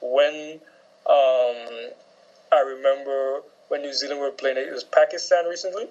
when 0.00 0.60
um, 1.06 1.90
I 2.52 2.60
remember 2.66 3.42
when 3.68 3.82
New 3.82 3.92
Zealand 3.92 4.20
were 4.20 4.30
playing, 4.30 4.56
it 4.56 4.72
was 4.72 4.84
Pakistan 4.84 5.46
recently. 5.46 5.86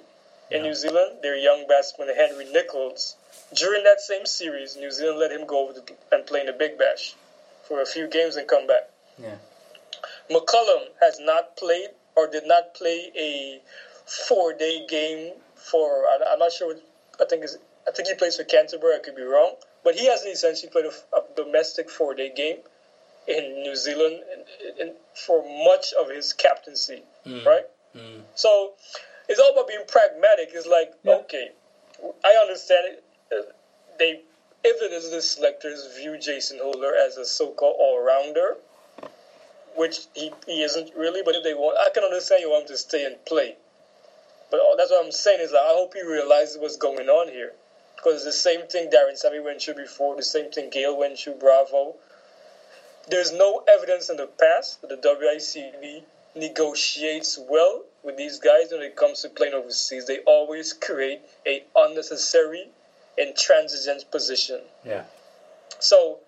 In 0.51 0.63
New 0.63 0.73
Zealand, 0.73 1.19
their 1.21 1.37
young 1.37 1.67
batsman 1.67 2.09
Henry 2.15 2.45
Nicholls, 2.51 3.15
during 3.53 3.83
that 3.83 4.01
same 4.01 4.25
series, 4.25 4.75
New 4.75 4.91
Zealand 4.91 5.19
let 5.19 5.31
him 5.31 5.45
go 5.45 5.69
over 5.69 5.79
to, 5.79 5.93
and 6.11 6.25
play 6.25 6.41
in 6.41 6.47
the 6.47 6.53
Big 6.53 6.77
Bash 6.77 7.15
for 7.63 7.81
a 7.81 7.85
few 7.85 8.07
games 8.07 8.35
and 8.35 8.47
come 8.47 8.65
back. 8.65 8.89
Yeah. 9.21 9.35
McCullum 10.29 10.87
has 11.01 11.19
not 11.19 11.55
played 11.55 11.89
or 12.15 12.27
did 12.27 12.47
not 12.47 12.73
play 12.73 13.11
a 13.15 13.61
four-day 14.05 14.87
game 14.87 15.33
for. 15.55 16.05
I'm 16.31 16.39
not 16.39 16.51
sure. 16.51 16.75
I 17.21 17.25
think 17.25 17.43
is. 17.43 17.57
I 17.87 17.91
think 17.91 18.07
he 18.07 18.13
plays 18.15 18.37
for 18.37 18.43
Canterbury. 18.43 18.95
I 18.95 18.99
could 18.99 19.15
be 19.15 19.23
wrong, 19.23 19.55
but 19.83 19.95
he 19.95 20.05
hasn't 20.05 20.31
essentially 20.31 20.69
played 20.69 20.85
a, 20.85 20.91
a 21.17 21.21
domestic 21.35 21.89
four-day 21.89 22.29
game 22.35 22.59
in 23.27 23.61
New 23.63 23.75
Zealand 23.75 24.23
in, 24.33 24.87
in, 24.87 24.93
for 25.13 25.43
much 25.65 25.93
of 25.93 26.09
his 26.09 26.33
captaincy, 26.33 27.03
right? 27.45 27.65
So 28.35 28.73
it's 29.27 29.39
all 29.39 29.51
about 29.51 29.67
being 29.67 29.85
pragmatic. 29.87 30.49
It's 30.53 30.67
like, 30.67 30.93
okay, 31.21 31.51
I 32.23 32.37
understand 32.41 32.87
it. 32.93 33.03
Uh, 33.31 33.51
They, 33.97 34.21
if 34.63 34.81
it 34.81 34.91
is 34.93 35.09
the 35.11 35.21
selectors 35.21 35.87
view 35.97 36.17
Jason 36.17 36.59
Holder 36.59 36.95
as 36.95 37.17
a 37.17 37.25
so-called 37.25 37.75
all-rounder, 37.79 38.57
which 39.75 39.97
he, 40.13 40.31
he 40.45 40.63
isn't 40.63 40.93
really, 40.95 41.21
but 41.23 41.35
if 41.35 41.43
they 41.43 41.53
want, 41.53 41.77
I 41.79 41.89
can 41.93 42.03
understand 42.03 42.41
you 42.41 42.49
want 42.49 42.63
him 42.63 42.75
to 42.75 42.77
stay 42.77 43.05
and 43.05 43.23
play. 43.25 43.55
But 44.49 44.59
all- 44.59 44.75
that's 44.75 44.91
what 44.91 45.03
I'm 45.03 45.11
saying 45.11 45.39
is 45.39 45.51
like, 45.51 45.63
I 45.63 45.73
hope 45.73 45.93
he 45.93 46.01
realizes 46.01 46.57
what's 46.57 46.77
going 46.77 47.09
on 47.09 47.27
here. 47.27 47.53
Because 47.95 48.23
the 48.23 48.33
same 48.33 48.65
thing 48.65 48.89
Darren 48.89 49.17
Sammy 49.17 49.39
went 49.39 49.61
through 49.61 49.73
before, 49.73 50.15
the 50.15 50.23
same 50.23 50.49
thing 50.49 50.69
Gayle 50.69 50.95
went 50.95 51.19
through, 51.19 51.35
Bravo. 51.35 51.95
There's 53.07 53.31
no 53.31 53.61
evidence 53.67 54.09
in 54.09 54.17
the 54.17 54.27
past 54.27 54.79
that 54.81 54.89
the 54.89 54.95
WICB 54.95 56.03
negotiates 56.35 57.37
well 57.37 57.83
with 58.03 58.15
these 58.15 58.39
guys 58.39 58.71
when 58.71 58.81
it 58.81 58.95
comes 58.95 59.21
to 59.21 59.29
playing 59.29 59.53
overseas. 59.53 60.05
They 60.05 60.19
always 60.19 60.73
create 60.73 61.21
a 61.45 61.63
unnecessary 61.75 62.69
intransigent 63.17 64.09
position. 64.11 64.61
Yeah. 64.83 65.03
So 65.79 66.19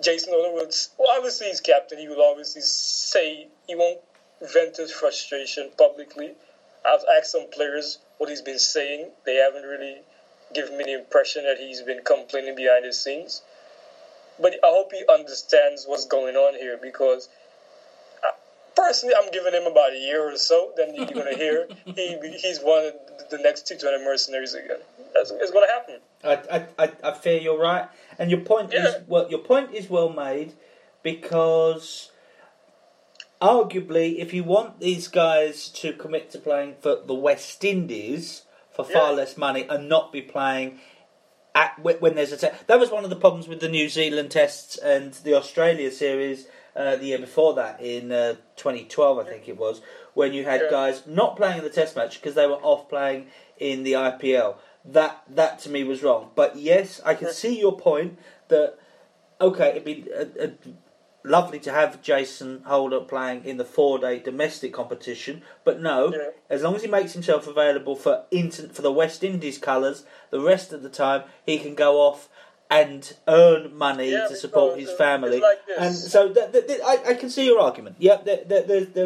Jason 0.00 0.32
will, 0.32 0.52
well, 0.52 1.10
obviously 1.10 1.48
he's 1.48 1.60
captain. 1.60 1.98
He 1.98 2.08
will 2.08 2.22
obviously 2.22 2.62
say 2.62 3.48
he 3.66 3.74
won't 3.74 4.00
vent 4.40 4.78
his 4.78 4.90
frustration 4.90 5.70
publicly. 5.76 6.34
I've 6.84 7.04
asked 7.18 7.32
some 7.32 7.48
players 7.50 7.98
what 8.18 8.28
he's 8.28 8.42
been 8.42 8.58
saying. 8.58 9.10
They 9.24 9.36
haven't 9.36 9.64
really 9.64 10.02
given 10.52 10.76
me 10.76 10.84
the 10.84 10.94
impression 10.94 11.44
that 11.44 11.58
he's 11.58 11.82
been 11.82 12.02
complaining 12.04 12.54
behind 12.54 12.84
the 12.84 12.92
scenes. 12.92 13.42
But 14.38 14.54
I 14.64 14.68
hope 14.68 14.92
he 14.92 15.04
understands 15.08 15.86
what's 15.86 16.06
going 16.06 16.36
on 16.36 16.54
here 16.54 16.76
because 16.80 17.28
uh, 18.22 18.30
personally, 18.74 19.14
I'm 19.16 19.30
giving 19.30 19.54
him 19.54 19.66
about 19.66 19.92
a 19.92 19.98
year 19.98 20.28
or 20.32 20.36
so. 20.36 20.72
Then 20.76 20.94
you're 20.94 21.06
going 21.06 21.26
to 21.32 21.36
hear 21.36 21.68
he, 21.84 22.16
he's 22.40 22.60
one 22.60 22.86
of 22.86 23.30
the 23.30 23.38
next 23.38 23.66
T20 23.66 24.04
mercenaries 24.04 24.54
again. 24.54 24.78
That's 25.14 25.30
it's 25.30 25.50
going 25.50 25.66
to 25.68 25.72
happen. 25.72 26.00
I, 26.24 26.56
I, 26.56 26.84
I, 26.84 27.10
I 27.10 27.12
fear 27.12 27.38
you're 27.38 27.58
right, 27.58 27.88
and 28.18 28.30
your 28.30 28.40
point 28.40 28.74
is 28.74 28.96
well. 29.06 29.30
Your 29.30 29.40
point 29.40 29.72
is 29.72 29.88
well 29.88 30.08
made 30.08 30.54
because 31.02 32.10
arguably, 33.44 34.18
if 34.18 34.32
you 34.32 34.42
want 34.42 34.80
these 34.80 35.06
guys 35.08 35.68
to 35.68 35.92
commit 35.92 36.30
to 36.30 36.38
playing 36.38 36.76
for 36.80 36.96
the 37.04 37.14
West 37.14 37.62
Indies 37.62 38.42
for 38.72 38.84
far 38.84 39.10
Yeah. 39.10 39.16
less 39.16 39.36
money 39.36 39.66
and 39.68 39.88
not 39.88 40.12
be 40.12 40.22
playing 40.22 40.80
at 41.54 41.78
when 41.78 42.14
there's 42.14 42.32
a 42.32 42.36
test, 42.36 42.66
that 42.66 42.80
was 42.80 42.90
one 42.90 43.04
of 43.04 43.10
the 43.10 43.16
problems 43.16 43.46
with 43.46 43.60
the 43.60 43.68
New 43.68 43.88
Zealand 43.88 44.30
tests 44.30 44.76
and 44.78 45.12
the 45.12 45.34
Australia 45.34 45.90
series 45.90 46.48
uh, 46.74 46.96
the 46.96 47.04
year 47.06 47.18
before 47.18 47.54
that 47.54 47.80
in 47.80 48.10
uh, 48.10 48.34
2012, 48.56 49.18
I 49.18 49.24
think 49.24 49.48
it 49.48 49.56
was, 49.56 49.80
when 50.14 50.32
you 50.32 50.44
had 50.44 50.62
Yeah. 50.62 50.70
guys 50.70 51.02
not 51.06 51.36
playing 51.36 51.58
in 51.58 51.64
the 51.64 51.70
Test 51.70 51.94
match 51.94 52.20
because 52.20 52.34
they 52.34 52.46
were 52.48 52.62
off 52.62 52.88
playing 52.88 53.28
in 53.58 53.84
the 53.84 53.92
IPL. 53.92 54.56
That 54.84 55.22
that 55.28 55.60
to 55.60 55.70
me 55.70 55.84
was 55.84 56.02
wrong. 56.02 56.30
But 56.34 56.56
yes, 56.56 57.00
I 57.04 57.14
can 57.14 57.30
see 57.32 57.58
your 57.58 57.76
point 57.76 58.18
that 58.48 58.76
okay, 59.40 59.68
it'd 59.70 59.84
be 59.84 60.04
uh, 60.12 60.24
uh, 60.44 60.48
lovely 61.24 61.58
to 61.58 61.72
have 61.72 62.02
Jason 62.02 62.62
Holder 62.66 63.00
playing 63.00 63.44
in 63.44 63.56
the 63.56 63.64
four-day 63.64 64.18
domestic 64.20 64.72
competition, 64.72 65.42
but 65.64 65.80
no, 65.80 66.12
Yeah. 66.12 66.30
as 66.50 66.62
long 66.62 66.76
as 66.76 66.82
he 66.82 66.88
makes 66.88 67.12
himself 67.14 67.46
available 67.46 67.96
for 67.96 68.24
inter- 68.30 68.68
for 68.68 68.82
the 68.82 68.92
West 68.92 69.24
Indies 69.24 69.58
colours, 69.58 70.04
the 70.30 70.40
rest 70.40 70.72
of 70.72 70.82
the 70.82 70.88
time 70.90 71.24
he 71.46 71.58
can 71.58 71.74
go 71.74 72.00
off 72.00 72.28
and 72.70 73.14
earn 73.28 73.74
money 73.74 74.10
Yeah, 74.10 74.26
to 74.28 74.36
support 74.36 74.78
his 74.78 74.90
family. 74.92 75.40
like 75.40 75.58
and 75.78 75.94
so 75.94 76.28
th- 76.32 76.52
th- 76.52 76.66
th- 76.66 76.80
I, 76.84 77.10
I 77.10 77.14
can 77.14 77.30
see 77.30 77.44
your 77.46 77.60
argument. 77.60 77.96
Yeah, 77.98 78.16
there, 78.24 78.42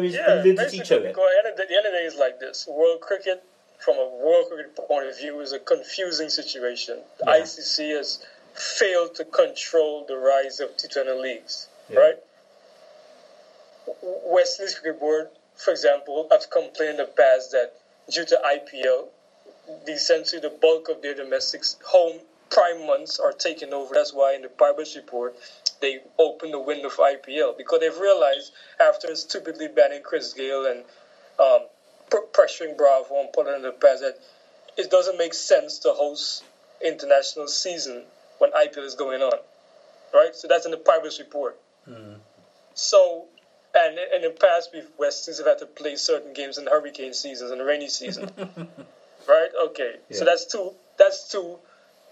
is 0.03 0.13
Yeah, 0.15 0.25
validity 0.41 0.79
to 0.79 0.95
it. 1.03 1.05
at 1.07 1.13
the 1.15 1.21
end, 1.37 1.47
of 1.47 1.57
the, 1.57 1.65
the 1.67 1.75
end 1.77 1.85
of 1.85 1.91
the 1.91 1.97
day 1.99 2.05
is 2.05 2.15
like 2.15 2.39
this. 2.39 2.67
World 2.67 3.01
cricket, 3.01 3.43
from 3.79 3.97
a 3.97 4.05
world 4.07 4.47
cricket 4.49 4.75
point 4.75 5.07
of 5.07 5.17
view, 5.17 5.39
is 5.41 5.51
a 5.53 5.59
confusing 5.59 6.29
situation. 6.29 6.99
The 7.19 7.25
Yeah. 7.27 7.41
ICC 7.43 7.89
has 7.95 8.19
failed 8.53 9.15
to 9.15 9.25
control 9.25 10.05
the 10.05 10.17
rise 10.17 10.59
of 10.59 10.75
T20 10.77 11.21
leagues, 11.21 11.67
Yeah. 11.89 11.99
right? 11.99 12.15
Indies 14.59 14.75
Cricket 14.75 14.99
Board, 14.99 15.27
for 15.57 15.71
example, 15.71 16.27
have 16.31 16.49
complained 16.49 16.91
in 16.91 16.97
the 16.97 17.05
past 17.07 17.51
that 17.51 17.71
due 18.09 18.25
to 18.25 18.39
IPL, 18.45 19.09
essentially 19.87 20.41
the 20.41 20.49
bulk 20.49 20.89
of 20.89 21.01
their 21.01 21.15
domestic 21.15 21.63
home 21.85 22.21
prime 22.51 22.85
months 22.87 23.19
are 23.19 23.33
taken 23.33 23.73
over. 23.73 23.95
That's 23.95 24.13
why 24.13 24.33
in 24.35 24.43
the 24.43 24.49
Pybus 24.49 24.95
report, 24.95 25.35
they 25.81 25.99
opened 26.19 26.53
the 26.53 26.59
window 26.59 26.89
for 26.89 27.05
IPL 27.05 27.57
because 27.57 27.79
they've 27.81 27.97
realized 27.97 28.51
after 28.79 29.15
stupidly 29.15 29.67
banning 29.69 30.03
Chris 30.03 30.33
Gayle 30.33 30.67
and 30.67 30.85
um, 31.39 31.67
pr- 32.09 32.17
pressuring 32.33 32.77
Bravo 32.77 33.21
and 33.21 33.33
putting 33.33 33.55
in 33.55 33.63
the 33.63 33.73
past 33.73 34.01
that 34.01 34.15
it 34.77 34.89
doesn't 34.89 35.17
make 35.17 35.33
sense 35.33 35.79
to 35.79 35.93
host 35.93 36.43
international 36.81 37.47
season 37.49 38.05
when 38.39 38.51
IPL 38.51 38.85
is 38.85 38.95
going 38.95 39.21
on, 39.23 39.39
right? 40.13 40.35
So 40.35 40.47
that's 40.47 40.65
in 40.65 40.71
the 40.71 40.77
Pybus 40.77 41.19
report. 41.19 41.55
So, 42.75 43.27
and 43.75 43.99
in 43.99 44.21
the 44.23 44.31
past, 44.31 44.71
we've 44.73 44.89
have 44.99 45.45
had 45.45 45.57
to 45.59 45.67
play 45.67 45.95
certain 45.95 46.33
games 46.33 46.57
in 46.57 46.67
hurricane 46.67 47.13
seasons 47.13 47.51
and 47.51 47.65
rainy 47.65 47.89
season, 47.89 48.29
right? 49.27 49.51
Okay, 49.63 49.97
so 50.11 50.25
that's 50.25 50.45
two. 50.45 50.75
That's 50.97 51.29
two 51.29 51.59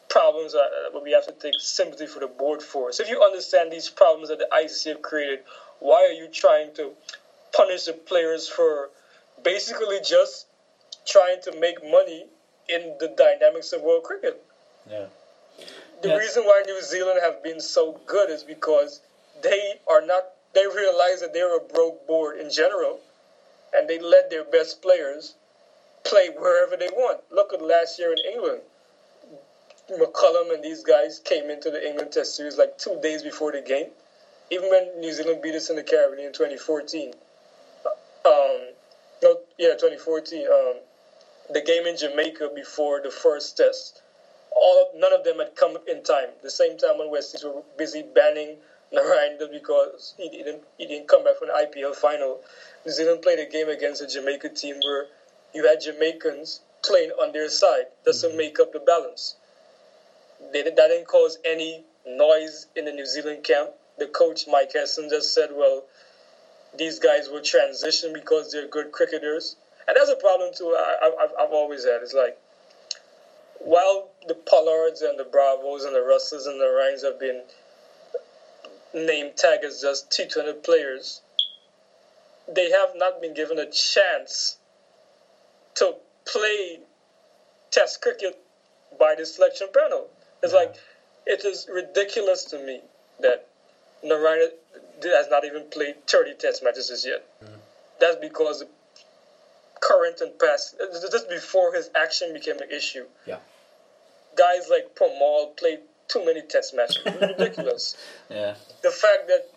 problems 0.09 0.53
that 0.53 0.69
that 0.93 1.03
we 1.03 1.11
have 1.11 1.25
to 1.25 1.33
take 1.33 1.55
sympathy 1.59 2.07
for 2.07 2.19
the 2.19 2.27
board 2.27 2.61
for. 2.61 2.91
So 2.91 3.03
if 3.03 3.09
you 3.09 3.21
understand 3.21 3.71
these 3.71 3.89
problems 3.89 4.29
that 4.29 4.39
the 4.39 4.47
ICC 4.51 4.89
have 4.89 5.01
created, 5.01 5.41
why 5.79 6.05
are 6.05 6.11
you 6.11 6.27
trying 6.29 6.71
to 6.73 6.93
punish 7.53 7.85
the 7.85 7.93
players 7.93 8.47
for 8.47 8.89
basically 9.41 9.99
just 10.01 10.47
trying 11.05 11.41
to 11.41 11.51
make 11.51 11.83
money 11.83 12.27
in 12.69 12.97
the 12.99 13.07
dynamics 13.07 13.73
of 13.73 13.81
world 13.81 14.03
cricket? 14.03 14.39
Yeah. 14.89 15.07
The 16.01 16.09
Yeah. 16.09 16.17
reason 16.17 16.45
why 16.45 16.63
New 16.65 16.81
Zealand 16.81 17.19
have 17.21 17.41
been 17.43 17.61
so 17.61 17.93
good 18.05 18.29
is 18.29 18.43
because 18.43 19.01
they 19.41 19.79
are 19.87 20.01
not. 20.01 20.25
They 20.57 20.65
realized 20.65 21.21
that 21.21 21.33
they 21.33 21.43
were 21.43 21.57
a 21.57 21.59
broke 21.59 22.07
board 22.07 22.39
in 22.39 22.49
general, 22.49 22.99
and 23.75 23.87
they 23.87 23.99
let 23.99 24.31
their 24.31 24.43
best 24.43 24.81
players 24.81 25.35
play 26.03 26.29
wherever 26.29 26.75
they 26.75 26.87
want. 26.87 27.19
Look 27.29 27.53
at 27.53 27.61
last 27.61 27.99
year 27.99 28.11
in 28.11 28.17
England. 28.17 28.63
McCullum 29.91 30.51
and 30.51 30.63
these 30.63 30.81
guys 30.81 31.21
came 31.23 31.51
into 31.51 31.69
the 31.69 31.87
England 31.87 32.11
Test 32.11 32.35
series 32.35 32.57
like 32.57 32.75
two 32.79 32.99
days 33.01 33.21
before 33.21 33.51
the 33.51 33.61
game, 33.61 33.91
even 34.49 34.71
when 34.71 34.99
New 34.99 35.13
Zealand 35.13 35.43
beat 35.43 35.53
us 35.53 35.69
in 35.69 35.75
the 35.75 35.83
Caribbean 35.83 36.25
in 36.25 36.33
2014. 36.33 37.13
Um, 38.25 38.73
no, 39.21 39.39
yeah, 39.59 39.75
2014. 39.75 40.47
Um, 40.47 40.77
the 41.51 41.61
game 41.61 41.85
in 41.85 41.97
Jamaica 41.97 42.49
before 42.55 42.99
the 42.99 43.11
first 43.11 43.57
test 43.57 44.01
all 44.57 44.89
none 44.95 45.13
of 45.13 45.23
them 45.23 45.39
had 45.39 45.55
come 45.55 45.77
in 45.87 46.03
time. 46.03 46.29
The 46.43 46.49
same 46.49 46.77
time 46.77 46.97
when 46.97 47.09
West 47.09 47.43
were 47.43 47.61
busy 47.77 48.03
banning 48.03 48.57
Narine 48.93 49.37
because 49.51 50.13
he 50.17 50.29
didn't 50.29 50.63
he 50.77 50.85
didn't 50.85 51.07
come 51.07 51.23
back 51.23 51.37
from 51.37 51.49
the 51.49 51.53
IPL 51.53 51.95
final. 51.95 52.39
New 52.85 52.91
Zealand 52.91 53.21
played 53.21 53.39
a 53.39 53.45
game 53.45 53.69
against 53.69 54.01
a 54.01 54.07
Jamaica 54.07 54.49
team 54.49 54.75
where 54.83 55.07
you 55.53 55.67
had 55.67 55.81
Jamaicans 55.81 56.61
playing 56.83 57.11
on 57.11 57.33
their 57.33 57.49
side 57.49 57.87
just 58.05 58.21
to 58.21 58.27
mm-hmm. 58.27 58.37
make 58.37 58.59
up 58.59 58.71
the 58.71 58.79
balance. 58.79 59.35
They, 60.53 60.63
that 60.63 60.75
didn't 60.75 61.07
cause 61.07 61.37
any 61.43 61.83
noise 62.05 62.67
in 62.75 62.85
the 62.85 62.91
New 62.91 63.05
Zealand 63.05 63.43
camp. 63.43 63.71
The 63.97 64.07
coach 64.07 64.45
Mike 64.47 64.71
Hesson 64.73 65.09
just 65.09 65.33
said, 65.33 65.49
"Well, 65.51 65.83
these 66.77 66.99
guys 66.99 67.27
will 67.29 67.41
transition 67.41 68.13
because 68.13 68.51
they're 68.51 68.67
good 68.67 68.91
cricketers," 68.91 69.57
and 69.87 69.97
that's 69.97 70.09
a 70.09 70.15
problem 70.15 70.51
too. 70.55 70.75
I, 70.77 71.11
I've, 71.21 71.31
I've 71.39 71.53
always 71.53 71.83
had. 71.83 72.01
It's 72.03 72.13
like 72.13 72.37
while 73.59 74.09
the 74.27 74.35
Pollards 74.35 75.01
and 75.01 75.19
the 75.19 75.23
Bravos 75.23 75.83
and 75.83 75.95
the 75.95 76.01
Russells 76.01 76.45
and 76.45 76.61
the 76.61 76.69
Rhines 76.69 77.03
have 77.03 77.19
been 77.19 77.41
named 78.93 79.35
tag 79.37 79.63
as 79.63 79.81
just 79.81 80.09
T20 80.09 80.63
players, 80.63 81.21
they 82.47 82.69
have 82.71 82.95
not 82.95 83.21
been 83.21 83.33
given 83.33 83.59
a 83.59 83.65
chance 83.65 84.57
to 85.75 85.95
play 86.25 86.79
Test 87.69 88.01
cricket 88.01 88.37
by 88.97 89.13
the 89.15 89.25
selection 89.25 89.67
panel. 89.73 90.09
It's 90.41 90.53
like 90.53 90.73
it 91.25 91.43
is 91.43 91.67
ridiculous 91.69 92.45
to 92.45 92.57
me 92.57 92.81
that 93.19 93.43
Narine 94.03 94.51
has 95.03 95.27
not 95.27 95.43
even 95.43 95.65
played 95.65 95.95
30 96.07 96.35
Test 96.35 96.63
matches 96.63 96.89
as 96.89 97.05
yet. 97.05 97.21
Mm-hmm. 97.43 97.55
That's 97.99 98.15
because 98.15 98.59
the 98.59 98.67
current 99.81 100.21
and 100.21 100.37
past, 100.39 100.75
just 101.11 101.27
before 101.29 101.73
his 101.73 101.89
action 101.95 102.33
became 102.33 102.59
an 102.59 102.71
issue 102.71 103.07
Yeah. 103.25 103.39
guys 104.35 104.67
like 104.69 104.95
Permaul 104.95 105.55
played 105.55 105.81
too 106.07 106.25
many 106.25 106.41
test 106.41 106.75
matches. 106.75 106.99
Ridiculous. 107.05 107.95
Yeah. 108.29 108.55
the 108.83 108.91
fact 108.91 109.27
that 109.27 109.49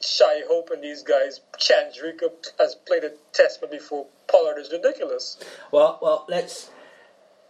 Shai 0.00 0.42
Hope 0.48 0.70
and 0.70 0.82
these 0.82 1.02
guys, 1.02 1.40
Chandrika 1.58 2.30
has 2.58 2.74
played 2.74 3.04
a 3.04 3.12
test 3.32 3.60
match 3.62 3.70
before 3.70 4.06
Pollard 4.28 4.58
is 4.58 4.70
ridiculous. 4.72 5.38
Well, 5.70 5.98
well, 6.02 6.24
let's. 6.28 6.70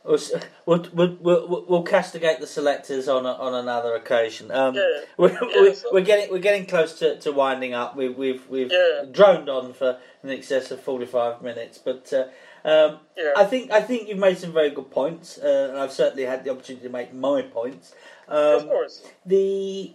We'll, 0.06 0.18
we'll, 0.66 1.16
we'll, 1.18 1.64
we'll, 1.66 1.82
castigate 1.82 2.38
the 2.38 2.46
selectors 2.46 3.08
on 3.08 3.24
a, 3.24 3.30
on 3.32 3.54
another 3.54 3.94
occasion. 3.94 4.50
Um, 4.50 4.74
Yeah. 4.74 4.82
we're, 5.16 5.30
Yeah, 5.32 5.38
we're, 5.56 5.74
so- 5.74 5.88
we're 5.92 6.02
getting 6.02 6.30
we're 6.30 6.40
getting 6.40 6.66
close 6.66 6.98
to, 6.98 7.18
to 7.20 7.32
winding 7.32 7.72
up. 7.72 7.96
We've 7.96 8.14
we've 8.14 8.46
we've 8.48 8.70
Yeah. 8.70 9.04
droned 9.10 9.48
on 9.48 9.72
for 9.72 9.98
in 10.22 10.28
excess 10.30 10.70
of 10.70 10.80
forty 10.82 11.06
five 11.06 11.40
minutes, 11.40 11.78
but 11.78 12.12
uh, 12.12 12.24
um, 12.68 12.98
Yeah. 13.16 13.32
I 13.34 13.44
think 13.46 13.70
I 13.70 13.80
think 13.80 14.08
you've 14.08 14.18
made 14.18 14.36
some 14.36 14.52
very 14.52 14.68
good 14.70 14.90
points, 14.90 15.38
uh, 15.38 15.68
and 15.70 15.78
I've 15.78 15.92
certainly 15.92 16.24
had 16.26 16.44
the 16.44 16.50
opportunity 16.50 16.84
to 16.86 16.92
make 16.92 17.14
my 17.14 17.40
points. 17.40 17.94
Um, 18.28 18.54
of 18.54 18.66
course. 18.68 19.02
the 19.24 19.94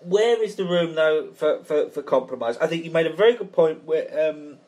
where 0.00 0.42
is 0.42 0.56
the 0.56 0.64
room 0.64 0.94
though 0.94 1.30
for, 1.32 1.62
for, 1.64 1.90
for 1.90 2.02
compromise? 2.02 2.56
I 2.58 2.66
think 2.66 2.84
you 2.84 2.90
made 2.90 3.06
a 3.06 3.12
very 3.12 3.34
good 3.34 3.52
point 3.52 3.84
where 3.84 4.30
um, 4.30 4.58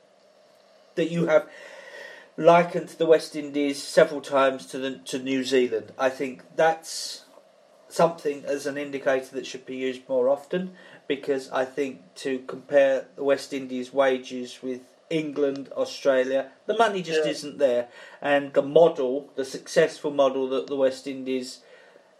that 0.94 1.10
you 1.10 1.26
have 1.26 1.48
likened 2.36 2.88
the 2.90 3.06
West 3.06 3.34
Indies 3.36 3.82
several 3.82 4.20
times 4.20 4.66
to 4.66 4.78
the 4.78 4.98
to 4.98 5.18
New 5.18 5.44
Zealand. 5.44 5.92
I 5.98 6.10
think 6.10 6.42
that's 6.56 7.24
something 7.88 8.44
as 8.46 8.66
an 8.66 8.78
indicator 8.78 9.34
that 9.34 9.46
should 9.46 9.66
be 9.66 9.76
used 9.76 10.08
more 10.08 10.28
often 10.28 10.72
because 11.06 11.50
I 11.50 11.64
think 11.66 12.14
to 12.16 12.38
compare 12.40 13.06
the 13.16 13.24
West 13.24 13.52
Indies 13.52 13.92
wages 13.92 14.62
with 14.62 14.80
England, 15.10 15.68
Australia, 15.76 16.50
the 16.66 16.76
money 16.76 17.02
just 17.02 17.24
Yeah. 17.24 17.32
isn't 17.32 17.58
there, 17.58 17.88
and 18.22 18.54
the 18.54 18.62
model, 18.62 19.30
the 19.34 19.44
successful 19.44 20.10
model 20.10 20.48
that 20.48 20.68
the 20.68 20.76
West 20.76 21.06
Indies 21.06 21.60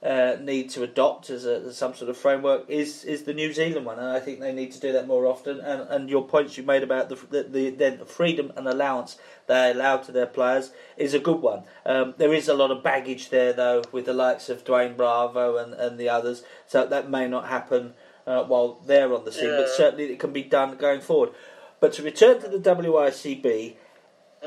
uh, 0.03 0.36
need 0.40 0.68
to 0.70 0.82
adopt 0.82 1.30
as, 1.30 1.46
a, 1.46 1.59
as 1.66 1.76
some 1.76 1.94
sort 1.94 2.11
of 2.11 2.16
framework 2.16 2.68
is 2.68 3.05
is 3.05 3.22
the 3.22 3.32
New 3.32 3.53
Zealand 3.53 3.86
one, 3.86 4.00
and 4.00 4.09
I 4.09 4.18
think 4.18 4.40
they 4.40 4.53
need 4.53 4.72
to 4.72 4.80
do 4.80 4.92
that 4.92 5.07
more 5.07 5.26
often. 5.26 5.61
And, 5.61 5.88
and 5.88 6.11
your 6.11 6.26
points 6.26 6.57
you 6.57 6.64
made 6.64 6.82
about 6.82 7.09
the 7.09 7.14
the, 7.42 7.70
the, 7.70 8.05
freedom 8.05 8.53
and 8.57 8.66
allowance 8.66 9.16
they 9.46 9.70
allow 9.70 9.98
to 9.98 10.11
their 10.11 10.26
players 10.26 10.72
is 10.96 11.14
a 11.14 11.20
good 11.20 11.40
one. 11.40 11.62
Um, 11.86 12.14
there 12.18 12.32
is 12.32 12.48
a 12.48 12.55
lot 12.55 12.72
of 12.72 12.82
baggage 12.82 13.30
there 13.30 13.53
though 13.53 13.82
with 13.92 14.07
the 14.07 14.12
likes 14.12 14.48
of 14.48 14.64
Dwayne 14.64 14.96
Bravo 14.96 15.57
and, 15.57 15.72
and 15.74 15.98
the 15.98 16.09
others, 16.09 16.42
so 16.66 16.84
that 16.84 17.09
may 17.09 17.28
not 17.28 17.48
happen 17.48 17.94
uh, 18.26 18.42
while 18.42 18.80
they're 18.84 19.14
on 19.14 19.24
the 19.24 19.32
scene, 19.32 19.50
but 19.50 19.68
certainly 19.68 20.12
it 20.12 20.18
can 20.18 20.32
be 20.32 20.42
done 20.42 20.76
going 20.76 21.00
forward. 21.00 21.30
But 21.78 21.92
to 21.94 22.03
return 22.03 22.40
to 22.40 22.48
the 22.48 22.59
WICB, 22.59 23.74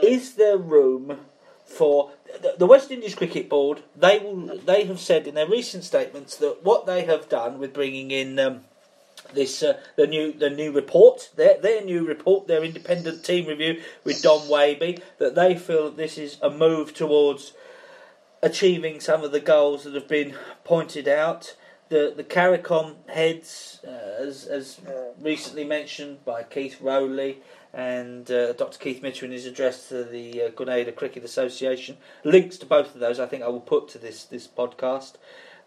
is 0.01 0.35
there 0.35 0.57
room 0.57 1.19
for 1.65 2.11
the, 2.57 2.65
West 2.65 2.91
Indies 2.91 3.15
Cricket 3.15 3.49
Board? 3.49 3.81
They 3.95 4.19
will. 4.19 4.57
They 4.57 4.85
have 4.85 4.99
said 4.99 5.27
in 5.27 5.35
their 5.35 5.47
recent 5.47 5.83
statements 5.83 6.37
that 6.37 6.63
what 6.63 6.85
they 6.85 7.05
have 7.05 7.29
done 7.29 7.59
with 7.59 7.73
bringing 7.73 8.11
in 8.11 8.39
um, 8.39 8.61
this 9.33 9.63
uh, 9.63 9.79
the 9.95 10.07
new 10.07 10.31
the 10.31 10.49
new 10.49 10.71
report, 10.71 11.31
their 11.35 11.59
their 11.59 11.83
new 11.83 12.05
report, 12.05 12.47
their 12.47 12.63
independent 12.63 13.23
team 13.23 13.47
review 13.47 13.81
with 14.03 14.21
Don 14.21 14.41
Wehby, 14.41 15.01
that 15.17 15.35
they 15.35 15.55
feel 15.55 15.85
that 15.85 15.97
this 15.97 16.17
is 16.17 16.37
a 16.41 16.49
move 16.49 16.93
towards 16.93 17.53
achieving 18.41 18.99
some 18.99 19.23
of 19.23 19.31
the 19.31 19.39
goals 19.39 19.83
that 19.83 19.93
have 19.93 20.07
been 20.07 20.35
pointed 20.63 21.07
out. 21.07 21.55
the 21.89 22.13
the 22.15 22.23
CARICOM 22.23 23.09
heads, 23.09 23.79
uh, 23.87 24.23
as 24.23 24.45
as 24.45 24.79
recently 25.21 25.63
mentioned 25.63 26.23
by 26.25 26.43
Keith 26.43 26.81
Rowley 26.81 27.37
and 27.75 28.31
uh, 28.31 28.53
Dr. 28.53 28.79
Keith 28.79 29.03
Mitchell 29.03 29.25
in 29.25 29.33
his 29.33 29.45
address 29.45 29.89
to 29.89 30.05
the 30.05 30.43
uh, 30.43 30.49
Grenada 30.49 30.93
Cricket 30.93 31.25
Association. 31.25 31.97
Links 32.23 32.57
to 32.59 32.65
both 32.65 32.95
of 32.95 33.01
those, 33.01 33.19
I 33.19 33.25
think, 33.25 33.43
I 33.43 33.49
will 33.49 33.59
put 33.59 33.89
to 33.89 33.99
this 33.99 34.23
this 34.23 34.47
podcast 34.47 35.15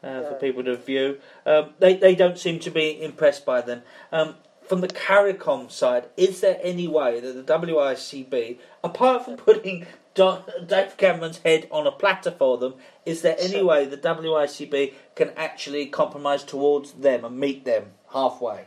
uh, 0.03 0.23
for 0.23 0.39
people 0.41 0.65
to 0.65 0.77
view. 0.77 1.19
Um, 1.45 1.75
they 1.79 1.97
they 1.97 2.15
don't 2.15 2.39
seem 2.39 2.61
to 2.61 2.71
be 2.71 3.01
impressed 3.01 3.45
by 3.45 3.61
them. 3.61 3.83
Um, 4.11 4.37
from 4.63 4.81
the 4.81 4.89
CARICOM 4.89 5.71
side, 5.71 6.09
is 6.17 6.41
there 6.41 6.59
any 6.63 6.87
way 6.87 7.21
that 7.21 7.47
the 7.47 7.59
WICB, 7.59 8.59
apart 8.85 9.25
from 9.25 9.37
putting 9.37 9.87
Dave 10.15 10.97
Cameron's 10.99 11.39
head 11.39 11.69
on 11.71 11.87
a 11.87 11.93
platter 11.93 12.31
for 12.31 12.59
them, 12.59 12.75
is 13.07 13.23
there 13.23 13.37
any 13.39 13.63
way 13.63 13.87
the 13.87 13.97
WICB 13.97 14.93
can 15.15 15.31
actually 15.37 15.87
compromise 15.87 16.45
towards 16.45 16.93
them 16.93 17.25
and 17.25 17.39
meet 17.39 17.65
them 17.65 17.93
halfway? 18.13 18.67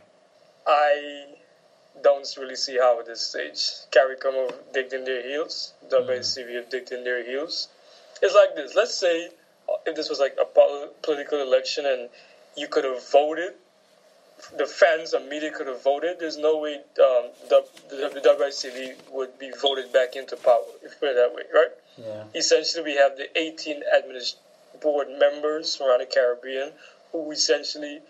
I 0.66 1.31
don't 2.02 2.28
really 2.38 2.56
see 2.56 2.76
how 2.76 2.98
at 3.00 3.06
this 3.06 3.20
stage. 3.20 3.60
CARICOM 3.90 4.50
have 4.50 4.72
digged 4.72 4.92
in 4.92 5.04
their 5.04 5.22
heels. 5.22 5.72
WCB 5.88 6.54
have 6.56 6.70
digged 6.70 6.92
in 6.92 7.04
their 7.04 7.24
heels. 7.24 7.68
It's 8.20 8.34
like 8.34 8.54
this. 8.54 8.74
Let's 8.74 8.94
say 8.94 9.30
uh, 9.68 9.74
if 9.86 9.94
this 9.96 10.08
was 10.08 10.18
like 10.18 10.36
a 10.40 10.44
pol- 10.44 10.90
political 11.02 11.40
election 11.40 11.86
and 11.86 12.08
you 12.56 12.68
could 12.68 12.84
have 12.84 13.08
voted, 13.10 13.54
the 14.56 14.66
fans 14.66 15.12
and 15.12 15.28
media 15.28 15.50
could 15.50 15.66
have 15.66 15.82
voted. 15.82 16.18
There's 16.18 16.36
no 16.36 16.58
way 16.58 16.74
um, 16.76 17.30
the, 17.48 17.64
the, 17.88 18.96
would 19.10 19.38
be 19.38 19.50
voted 19.50 19.92
back 19.92 20.16
into 20.16 20.36
power. 20.36 20.64
If 20.82 20.92
you 20.92 20.96
put 20.98 21.08
it 21.10 21.16
that 21.16 21.34
way, 21.34 21.42
right? 21.52 21.70
Yeah. 21.96 22.24
essentially 22.34 22.82
we 22.82 22.94
have 22.96 23.16
the 23.16 23.28
18 23.38 23.82
administ- 23.94 24.36
board 24.80 25.08
members 25.10 25.76
from 25.76 25.88
around 25.88 26.00
the 26.00 26.06
Caribbean 26.06 26.72
who 27.10 27.30
essentially 27.30 28.00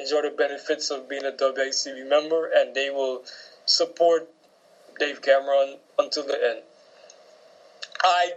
enjoy 0.00 0.22
the 0.22 0.34
benefits 0.36 0.90
of 0.90 1.08
being 1.08 1.24
a 1.24 1.32
WICB 1.32 2.08
member 2.08 2.50
and 2.54 2.74
they 2.74 2.90
will 2.90 3.24
support 3.66 4.28
Dave 4.98 5.22
Cameron 5.22 5.76
until 5.98 6.26
the 6.26 6.34
end. 6.34 6.62
I 8.02 8.32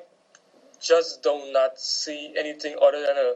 just 0.82 1.24
do 1.24 1.52
not 1.52 1.80
see 1.80 2.34
anything 2.38 2.76
other 2.82 3.02
than 3.02 3.18
a, 3.18 3.34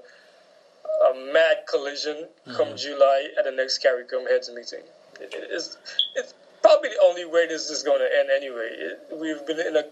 a 1.09 1.33
mad 1.33 1.63
collision 1.69 2.27
come 2.55 2.67
mm-hmm. 2.67 2.75
July 2.75 3.27
at 3.37 3.45
the 3.45 3.51
next 3.51 3.83
CARICOM 3.83 4.29
heads 4.29 4.49
meeting. 4.49 4.81
It, 5.19 5.33
it 5.33 5.51
is, 5.51 5.77
it's 6.15 6.33
probably 6.61 6.89
the 6.89 7.01
only 7.03 7.25
way 7.25 7.47
this 7.47 7.69
is 7.69 7.83
going 7.83 7.99
to 7.99 8.19
end 8.19 8.29
anyway. 8.29 8.69
It, 8.71 9.07
we've 9.19 9.45
been 9.45 9.59
in 9.59 9.75
a 9.75 9.85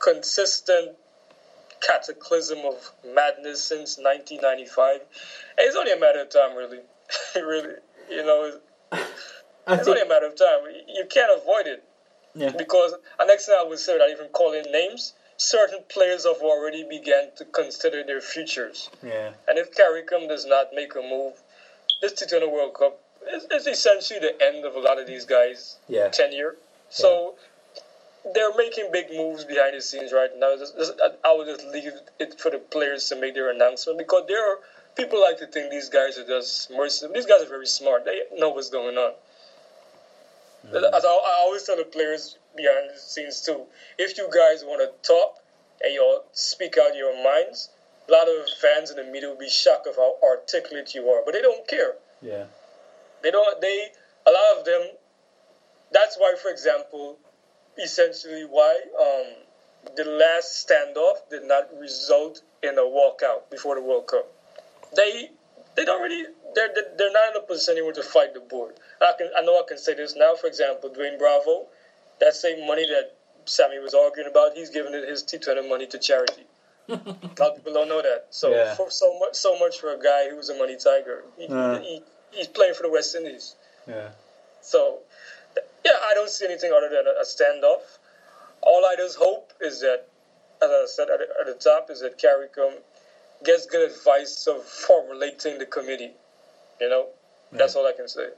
consistent 0.00 0.96
cataclysm 1.86 2.58
of 2.58 2.92
madness 3.14 3.62
since 3.62 3.98
1995. 3.98 5.00
And 5.00 5.08
it's 5.58 5.76
only 5.76 5.92
a 5.92 5.98
matter 5.98 6.20
of 6.20 6.30
time, 6.30 6.56
really. 6.56 6.80
really, 7.34 7.74
you 8.10 8.22
know, 8.22 8.58
it's, 8.92 9.08
only 9.88 10.02
a 10.02 10.06
matter 10.06 10.26
of 10.26 10.36
time. 10.36 10.60
You 10.86 11.04
can't 11.06 11.32
avoid 11.32 11.66
it 11.66 11.82
yeah. 12.34 12.50
because, 12.56 12.94
and 13.18 13.28
next 13.28 13.46
thing 13.46 13.56
I 13.58 13.62
would 13.62 13.78
say, 13.78 13.94
without 13.94 14.10
even 14.10 14.28
calling 14.28 14.70
names, 14.70 15.12
certain 15.36 15.82
players 15.88 16.24
have 16.24 16.42
already 16.42 16.84
began 16.84 17.30
to 17.36 17.44
consider 17.46 18.04
their 18.04 18.20
futures. 18.20 18.88
Yeah. 19.02 19.32
And 19.48 19.58
if 19.58 19.72
CARICOM 19.72 20.28
does 20.28 20.44
not 20.44 20.72
make 20.72 20.94
a 20.94 21.02
move, 21.02 21.34
this 22.00 22.12
T20 22.12 22.50
World 22.50 22.74
Cup 22.74 22.96
is, 23.28 23.46
is 23.50 23.66
essentially 23.66 24.20
the 24.20 24.40
end 24.42 24.64
of 24.64 24.74
a 24.74 24.80
lot 24.80 24.98
of 24.98 25.06
these 25.06 25.24
guys' 25.24 25.76
Yeah. 25.88 26.08
tenure. 26.08 26.56
So 26.90 27.34
they're 28.32 28.54
making 28.54 28.90
big 28.92 29.10
moves 29.10 29.44
behind 29.44 29.74
the 29.74 29.80
scenes 29.80 30.12
right 30.12 30.30
now. 30.34 30.56
I 31.24 31.32
would 31.32 31.46
just 31.46 31.64
leave 31.66 31.92
it 32.18 32.38
for 32.38 32.50
the 32.50 32.58
players 32.58 33.08
to 33.08 33.16
make 33.16 33.34
their 33.34 33.50
announcement 33.50 33.98
because 33.98 34.24
there 34.28 34.48
are 34.48 34.58
people 34.96 35.20
like 35.20 35.38
to 35.38 35.46
think 35.46 35.70
these 35.70 35.88
guys 35.88 36.18
are 36.18 36.26
just 36.26 36.70
mercenary. 36.70 37.14
These 37.14 37.26
guys 37.26 37.42
are 37.42 37.48
very 37.48 37.66
smart. 37.66 38.04
They 38.04 38.22
know 38.36 38.50
what's 38.50 38.70
going 38.70 38.96
on. 38.96 39.12
As 40.72 41.04
I, 41.04 41.08
I 41.08 41.36
always 41.40 41.62
tell 41.64 41.76
the 41.76 41.84
players 41.84 42.38
behind 42.56 42.90
the 42.94 42.98
scenes 42.98 43.42
too, 43.42 43.66
if 43.98 44.16
you 44.16 44.28
guys 44.32 44.64
want 44.64 44.80
to 44.80 45.08
talk 45.08 45.40
and 45.82 45.92
you 45.92 46.02
all 46.02 46.24
speak 46.32 46.78
out 46.78 46.96
your 46.96 47.22
minds, 47.22 47.68
a 48.08 48.12
lot 48.12 48.28
of 48.28 48.48
fans 48.60 48.90
in 48.90 48.96
the 48.96 49.04
media 49.04 49.28
will 49.28 49.36
be 49.36 49.50
shocked 49.50 49.86
of 49.86 49.96
how 49.96 50.16
articulate 50.22 50.94
you 50.94 51.08
are, 51.08 51.22
but 51.24 51.34
they 51.34 51.42
don't 51.42 51.66
care. 51.68 51.94
Yeah. 52.22 52.44
They 53.22 53.30
don't. 53.30 53.60
They 53.60 53.88
a 54.26 54.30
lot 54.30 54.58
of 54.58 54.64
them. 54.64 54.82
That's 55.92 56.16
why, 56.16 56.34
for 56.40 56.50
example, 56.50 57.18
essentially 57.82 58.44
why 58.44 58.80
um, 59.00 59.94
the 59.96 60.04
last 60.04 60.66
standoff 60.66 61.28
did 61.30 61.44
not 61.44 61.68
result 61.78 62.42
in 62.62 62.78
a 62.78 62.82
walkout 62.82 63.50
before 63.50 63.74
the 63.74 63.82
World 63.82 64.06
Cup. 64.06 64.30
They 64.94 65.30
they 65.76 65.84
don't 65.84 66.02
really. 66.02 66.24
They're 66.54 66.68
they're- 66.74 66.92
they're 66.96 67.10
not 67.10 67.30
in 67.30 67.36
a 67.36 67.40
position 67.40 67.72
anymore 67.72 67.92
to 67.94 68.02
fight 68.02 68.32
the 68.34 68.40
board. 68.40 68.74
I 69.00 69.12
can 69.12 69.30
I 69.36 69.40
know 69.40 69.58
I 69.58 69.62
can 69.66 69.78
say 69.78 69.94
this 69.94 70.14
now. 70.14 70.34
For 70.34 70.46
example, 70.46 70.88
Dwayne 70.90 71.18
Bravo, 71.18 71.66
that 72.20 72.34
same 72.34 72.66
money 72.66 72.86
that 72.86 73.10
Sammy 73.46 73.78
was 73.78 73.92
arguing 73.94 74.28
about, 74.28 74.52
he's 74.54 74.70
giving 74.70 74.94
it 74.94 75.06
his 75.08 75.22
T20 75.22 75.68
money 75.68 75.86
to 75.88 75.98
charity. 75.98 76.46
a 76.88 76.92
lot 77.38 77.48
of 77.50 77.54
people 77.56 77.72
don't 77.72 77.88
know 77.88 78.02
that. 78.02 78.24
So 78.30 78.52
Yeah. 78.54 78.74
for 78.74 78.90
so 78.90 79.18
much 79.18 79.34
so 79.34 79.58
much 79.58 79.78
for 79.80 79.92
a 79.92 79.98
guy 79.98 80.28
who's 80.28 80.48
a 80.48 80.54
money 80.54 80.76
tiger. 80.76 81.24
He, 81.36 81.46
Uh. 81.48 81.78
he, 81.80 82.02
he's 82.30 82.46
playing 82.48 82.74
for 82.74 82.82
the 82.84 82.90
West 82.90 83.14
Indies. 83.14 83.56
Yeah. 83.86 84.10
So, 84.62 85.00
yeah, 85.84 85.98
I 86.02 86.14
don't 86.14 86.30
see 86.30 86.44
anything 86.46 86.72
other 86.72 86.88
than 86.88 87.06
a, 87.06 87.10
a 87.20 87.24
standoff. 87.24 87.82
All 88.62 88.86
I 88.86 88.94
just 88.96 89.16
hope 89.16 89.52
is 89.60 89.80
that, 89.80 90.04
as 90.62 90.70
I 90.70 90.84
said 90.86 91.10
at 91.10 91.18
the, 91.18 91.26
at 91.40 91.46
the 91.46 91.54
top, 91.54 91.90
is 91.90 92.00
that 92.00 92.16
CARICOM 92.18 92.78
gets 93.44 93.66
good 93.66 93.90
advice 93.90 94.46
of 94.46 94.62
formulating 94.62 95.58
the 95.58 95.66
committee. 95.66 96.12
You 96.80 96.88
know, 96.88 97.06
that's 97.52 97.76
all 97.76 97.86
I 97.86 97.92
can 97.92 98.08
say. 98.08 98.28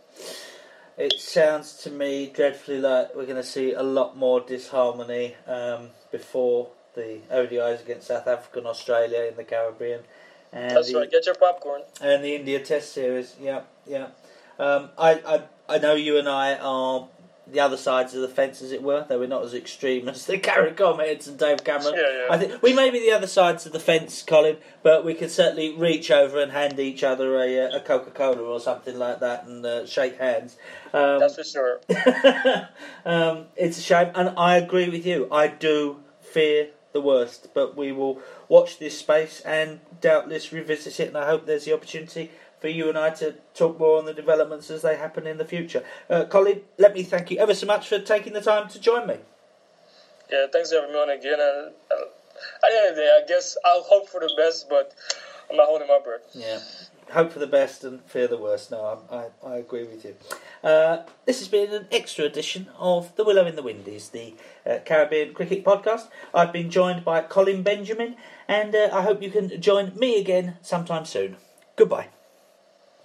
It 0.98 1.20
sounds 1.20 1.74
to 1.82 1.90
me 1.90 2.30
dreadfully 2.34 2.80
like 2.80 3.14
we're 3.14 3.24
going 3.26 3.36
to 3.36 3.42
see 3.42 3.72
a 3.72 3.82
lot 3.82 4.16
more 4.16 4.40
disharmony 4.40 5.34
um, 5.46 5.90
before 6.10 6.68
the 6.94 7.20
ODIs 7.30 7.82
against 7.82 8.06
South 8.06 8.26
Africa 8.26 8.58
and 8.58 8.66
Australia 8.66 9.24
in 9.24 9.36
the 9.36 9.44
Caribbean. 9.44 10.00
And 10.52 10.74
That's 10.74 10.90
the, 10.90 10.98
right. 11.00 11.10
Get 11.10 11.26
your 11.26 11.34
popcorn. 11.34 11.82
and 12.00 12.24
the 12.24 12.34
India 12.34 12.60
Test 12.60 12.92
Series. 12.92 13.36
Yeah, 13.40 13.62
yeah. 13.86 14.08
Um, 14.58 14.88
I, 14.96 15.20
I 15.26 15.42
I 15.68 15.78
know 15.78 15.94
you 15.94 16.16
and 16.16 16.28
I 16.28 16.54
are 16.54 17.08
the 17.46 17.60
other 17.60 17.76
sides 17.76 18.14
of 18.14 18.22
the 18.22 18.28
fence, 18.28 18.62
as 18.62 18.72
it 18.72 18.82
were. 18.82 19.04
Though 19.08 19.18
we're 19.18 19.28
not 19.28 19.44
as 19.44 19.54
extreme 19.54 20.08
as 20.08 20.26
the 20.26 20.38
CARICOM 20.38 20.98
heads 20.98 21.28
and 21.28 21.38
Dave 21.38 21.64
Cameron. 21.64 21.94
Yeah, 21.96 22.02
yeah. 22.02 22.26
I 22.30 22.38
think 22.38 22.62
we 22.62 22.72
may 22.72 22.90
be 22.90 23.00
the 23.00 23.12
other 23.12 23.26
sides 23.26 23.66
of 23.66 23.72
the 23.72 23.80
fence, 23.80 24.22
Colin, 24.22 24.56
but 24.82 25.04
we 25.04 25.14
can 25.14 25.28
certainly 25.28 25.74
reach 25.74 26.10
over 26.10 26.40
and 26.40 26.52
hand 26.52 26.78
each 26.78 27.04
other 27.04 27.36
a, 27.36 27.66
uh, 27.66 27.76
a 27.76 27.80
Coca 27.80 28.10
Cola 28.10 28.42
or 28.42 28.60
something 28.60 28.98
like 28.98 29.20
that 29.20 29.46
and 29.46 29.64
uh, 29.64 29.86
shake 29.86 30.18
hands. 30.18 30.56
Um, 30.92 31.20
That's 31.20 31.36
for 31.36 31.44
sure. 31.44 31.80
um, 33.04 33.46
it's 33.56 33.78
a 33.78 33.82
shame, 33.82 34.10
and 34.14 34.34
I 34.36 34.56
agree 34.56 34.88
with 34.88 35.06
you. 35.06 35.28
I 35.30 35.48
do 35.48 35.98
fear 36.20 36.68
the 36.92 37.00
worst, 37.00 37.48
but 37.52 37.76
we 37.76 37.92
will 37.92 38.20
watch 38.48 38.78
this 38.78 38.98
space 38.98 39.40
and 39.40 39.80
doubtless 40.00 40.52
revisit 40.52 40.98
it. 40.98 41.08
And 41.08 41.18
I 41.18 41.26
hope 41.26 41.44
there's 41.44 41.66
the 41.66 41.74
opportunity 41.74 42.30
for 42.60 42.68
you 42.68 42.88
and 42.88 42.98
I 42.98 43.10
to 43.10 43.34
talk 43.54 43.78
more 43.78 43.98
on 43.98 44.04
the 44.04 44.14
developments 44.14 44.70
as 44.70 44.82
they 44.82 44.96
happen 44.96 45.26
in 45.26 45.38
the 45.38 45.44
future. 45.44 45.84
Uh, 46.08 46.24
Colin, 46.24 46.62
let 46.78 46.94
me 46.94 47.02
thank 47.02 47.30
you 47.30 47.38
ever 47.38 47.54
so 47.54 47.66
much 47.66 47.88
for 47.88 47.98
taking 47.98 48.32
the 48.32 48.40
time 48.40 48.68
to 48.70 48.80
join 48.80 49.06
me. 49.06 49.16
Yeah, 50.30 50.46
thanks 50.52 50.70
for 50.70 50.76
having 50.76 50.92
me 50.92 50.98
on 50.98 51.10
again. 51.10 51.38
And 51.38 51.40
uh, 51.40 52.04
at 52.64 52.70
the 52.70 52.78
end 52.78 52.90
of 52.90 52.96
the 52.96 53.02
day, 53.02 53.20
I 53.22 53.26
guess 53.26 53.56
I'll 53.64 53.82
hope 53.82 54.08
for 54.08 54.20
the 54.20 54.32
best, 54.36 54.68
but 54.68 54.94
I'm 55.50 55.56
not 55.56 55.66
holding 55.66 55.88
my 55.88 56.00
breath. 56.02 56.22
Yeah. 56.34 56.58
Hope 57.12 57.32
for 57.32 57.38
the 57.38 57.46
best 57.46 57.84
and 57.84 58.02
fear 58.02 58.26
the 58.26 58.36
worst. 58.36 58.72
No, 58.72 59.00
I, 59.10 59.16
I, 59.16 59.52
I 59.52 59.56
agree 59.58 59.84
with 59.84 60.04
you. 60.04 60.16
Uh, 60.64 61.04
this 61.24 61.38
has 61.38 61.46
been 61.46 61.72
an 61.72 61.86
extra 61.92 62.24
edition 62.24 62.66
of 62.78 63.14
The 63.14 63.22
Willow 63.22 63.46
in 63.46 63.54
the 63.54 63.62
Windies, 63.62 64.08
the 64.08 64.34
uh, 64.68 64.78
Caribbean 64.84 65.32
Cricket 65.32 65.64
Podcast. 65.64 66.08
I've 66.34 66.52
been 66.52 66.68
joined 66.68 67.04
by 67.04 67.20
Colin 67.20 67.62
Benjamin, 67.62 68.16
and 68.48 68.74
uh, 68.74 68.88
I 68.92 69.02
hope 69.02 69.22
you 69.22 69.30
can 69.30 69.60
join 69.60 69.96
me 69.96 70.20
again 70.20 70.56
sometime 70.62 71.04
soon. 71.04 71.36
Goodbye. 71.76 72.08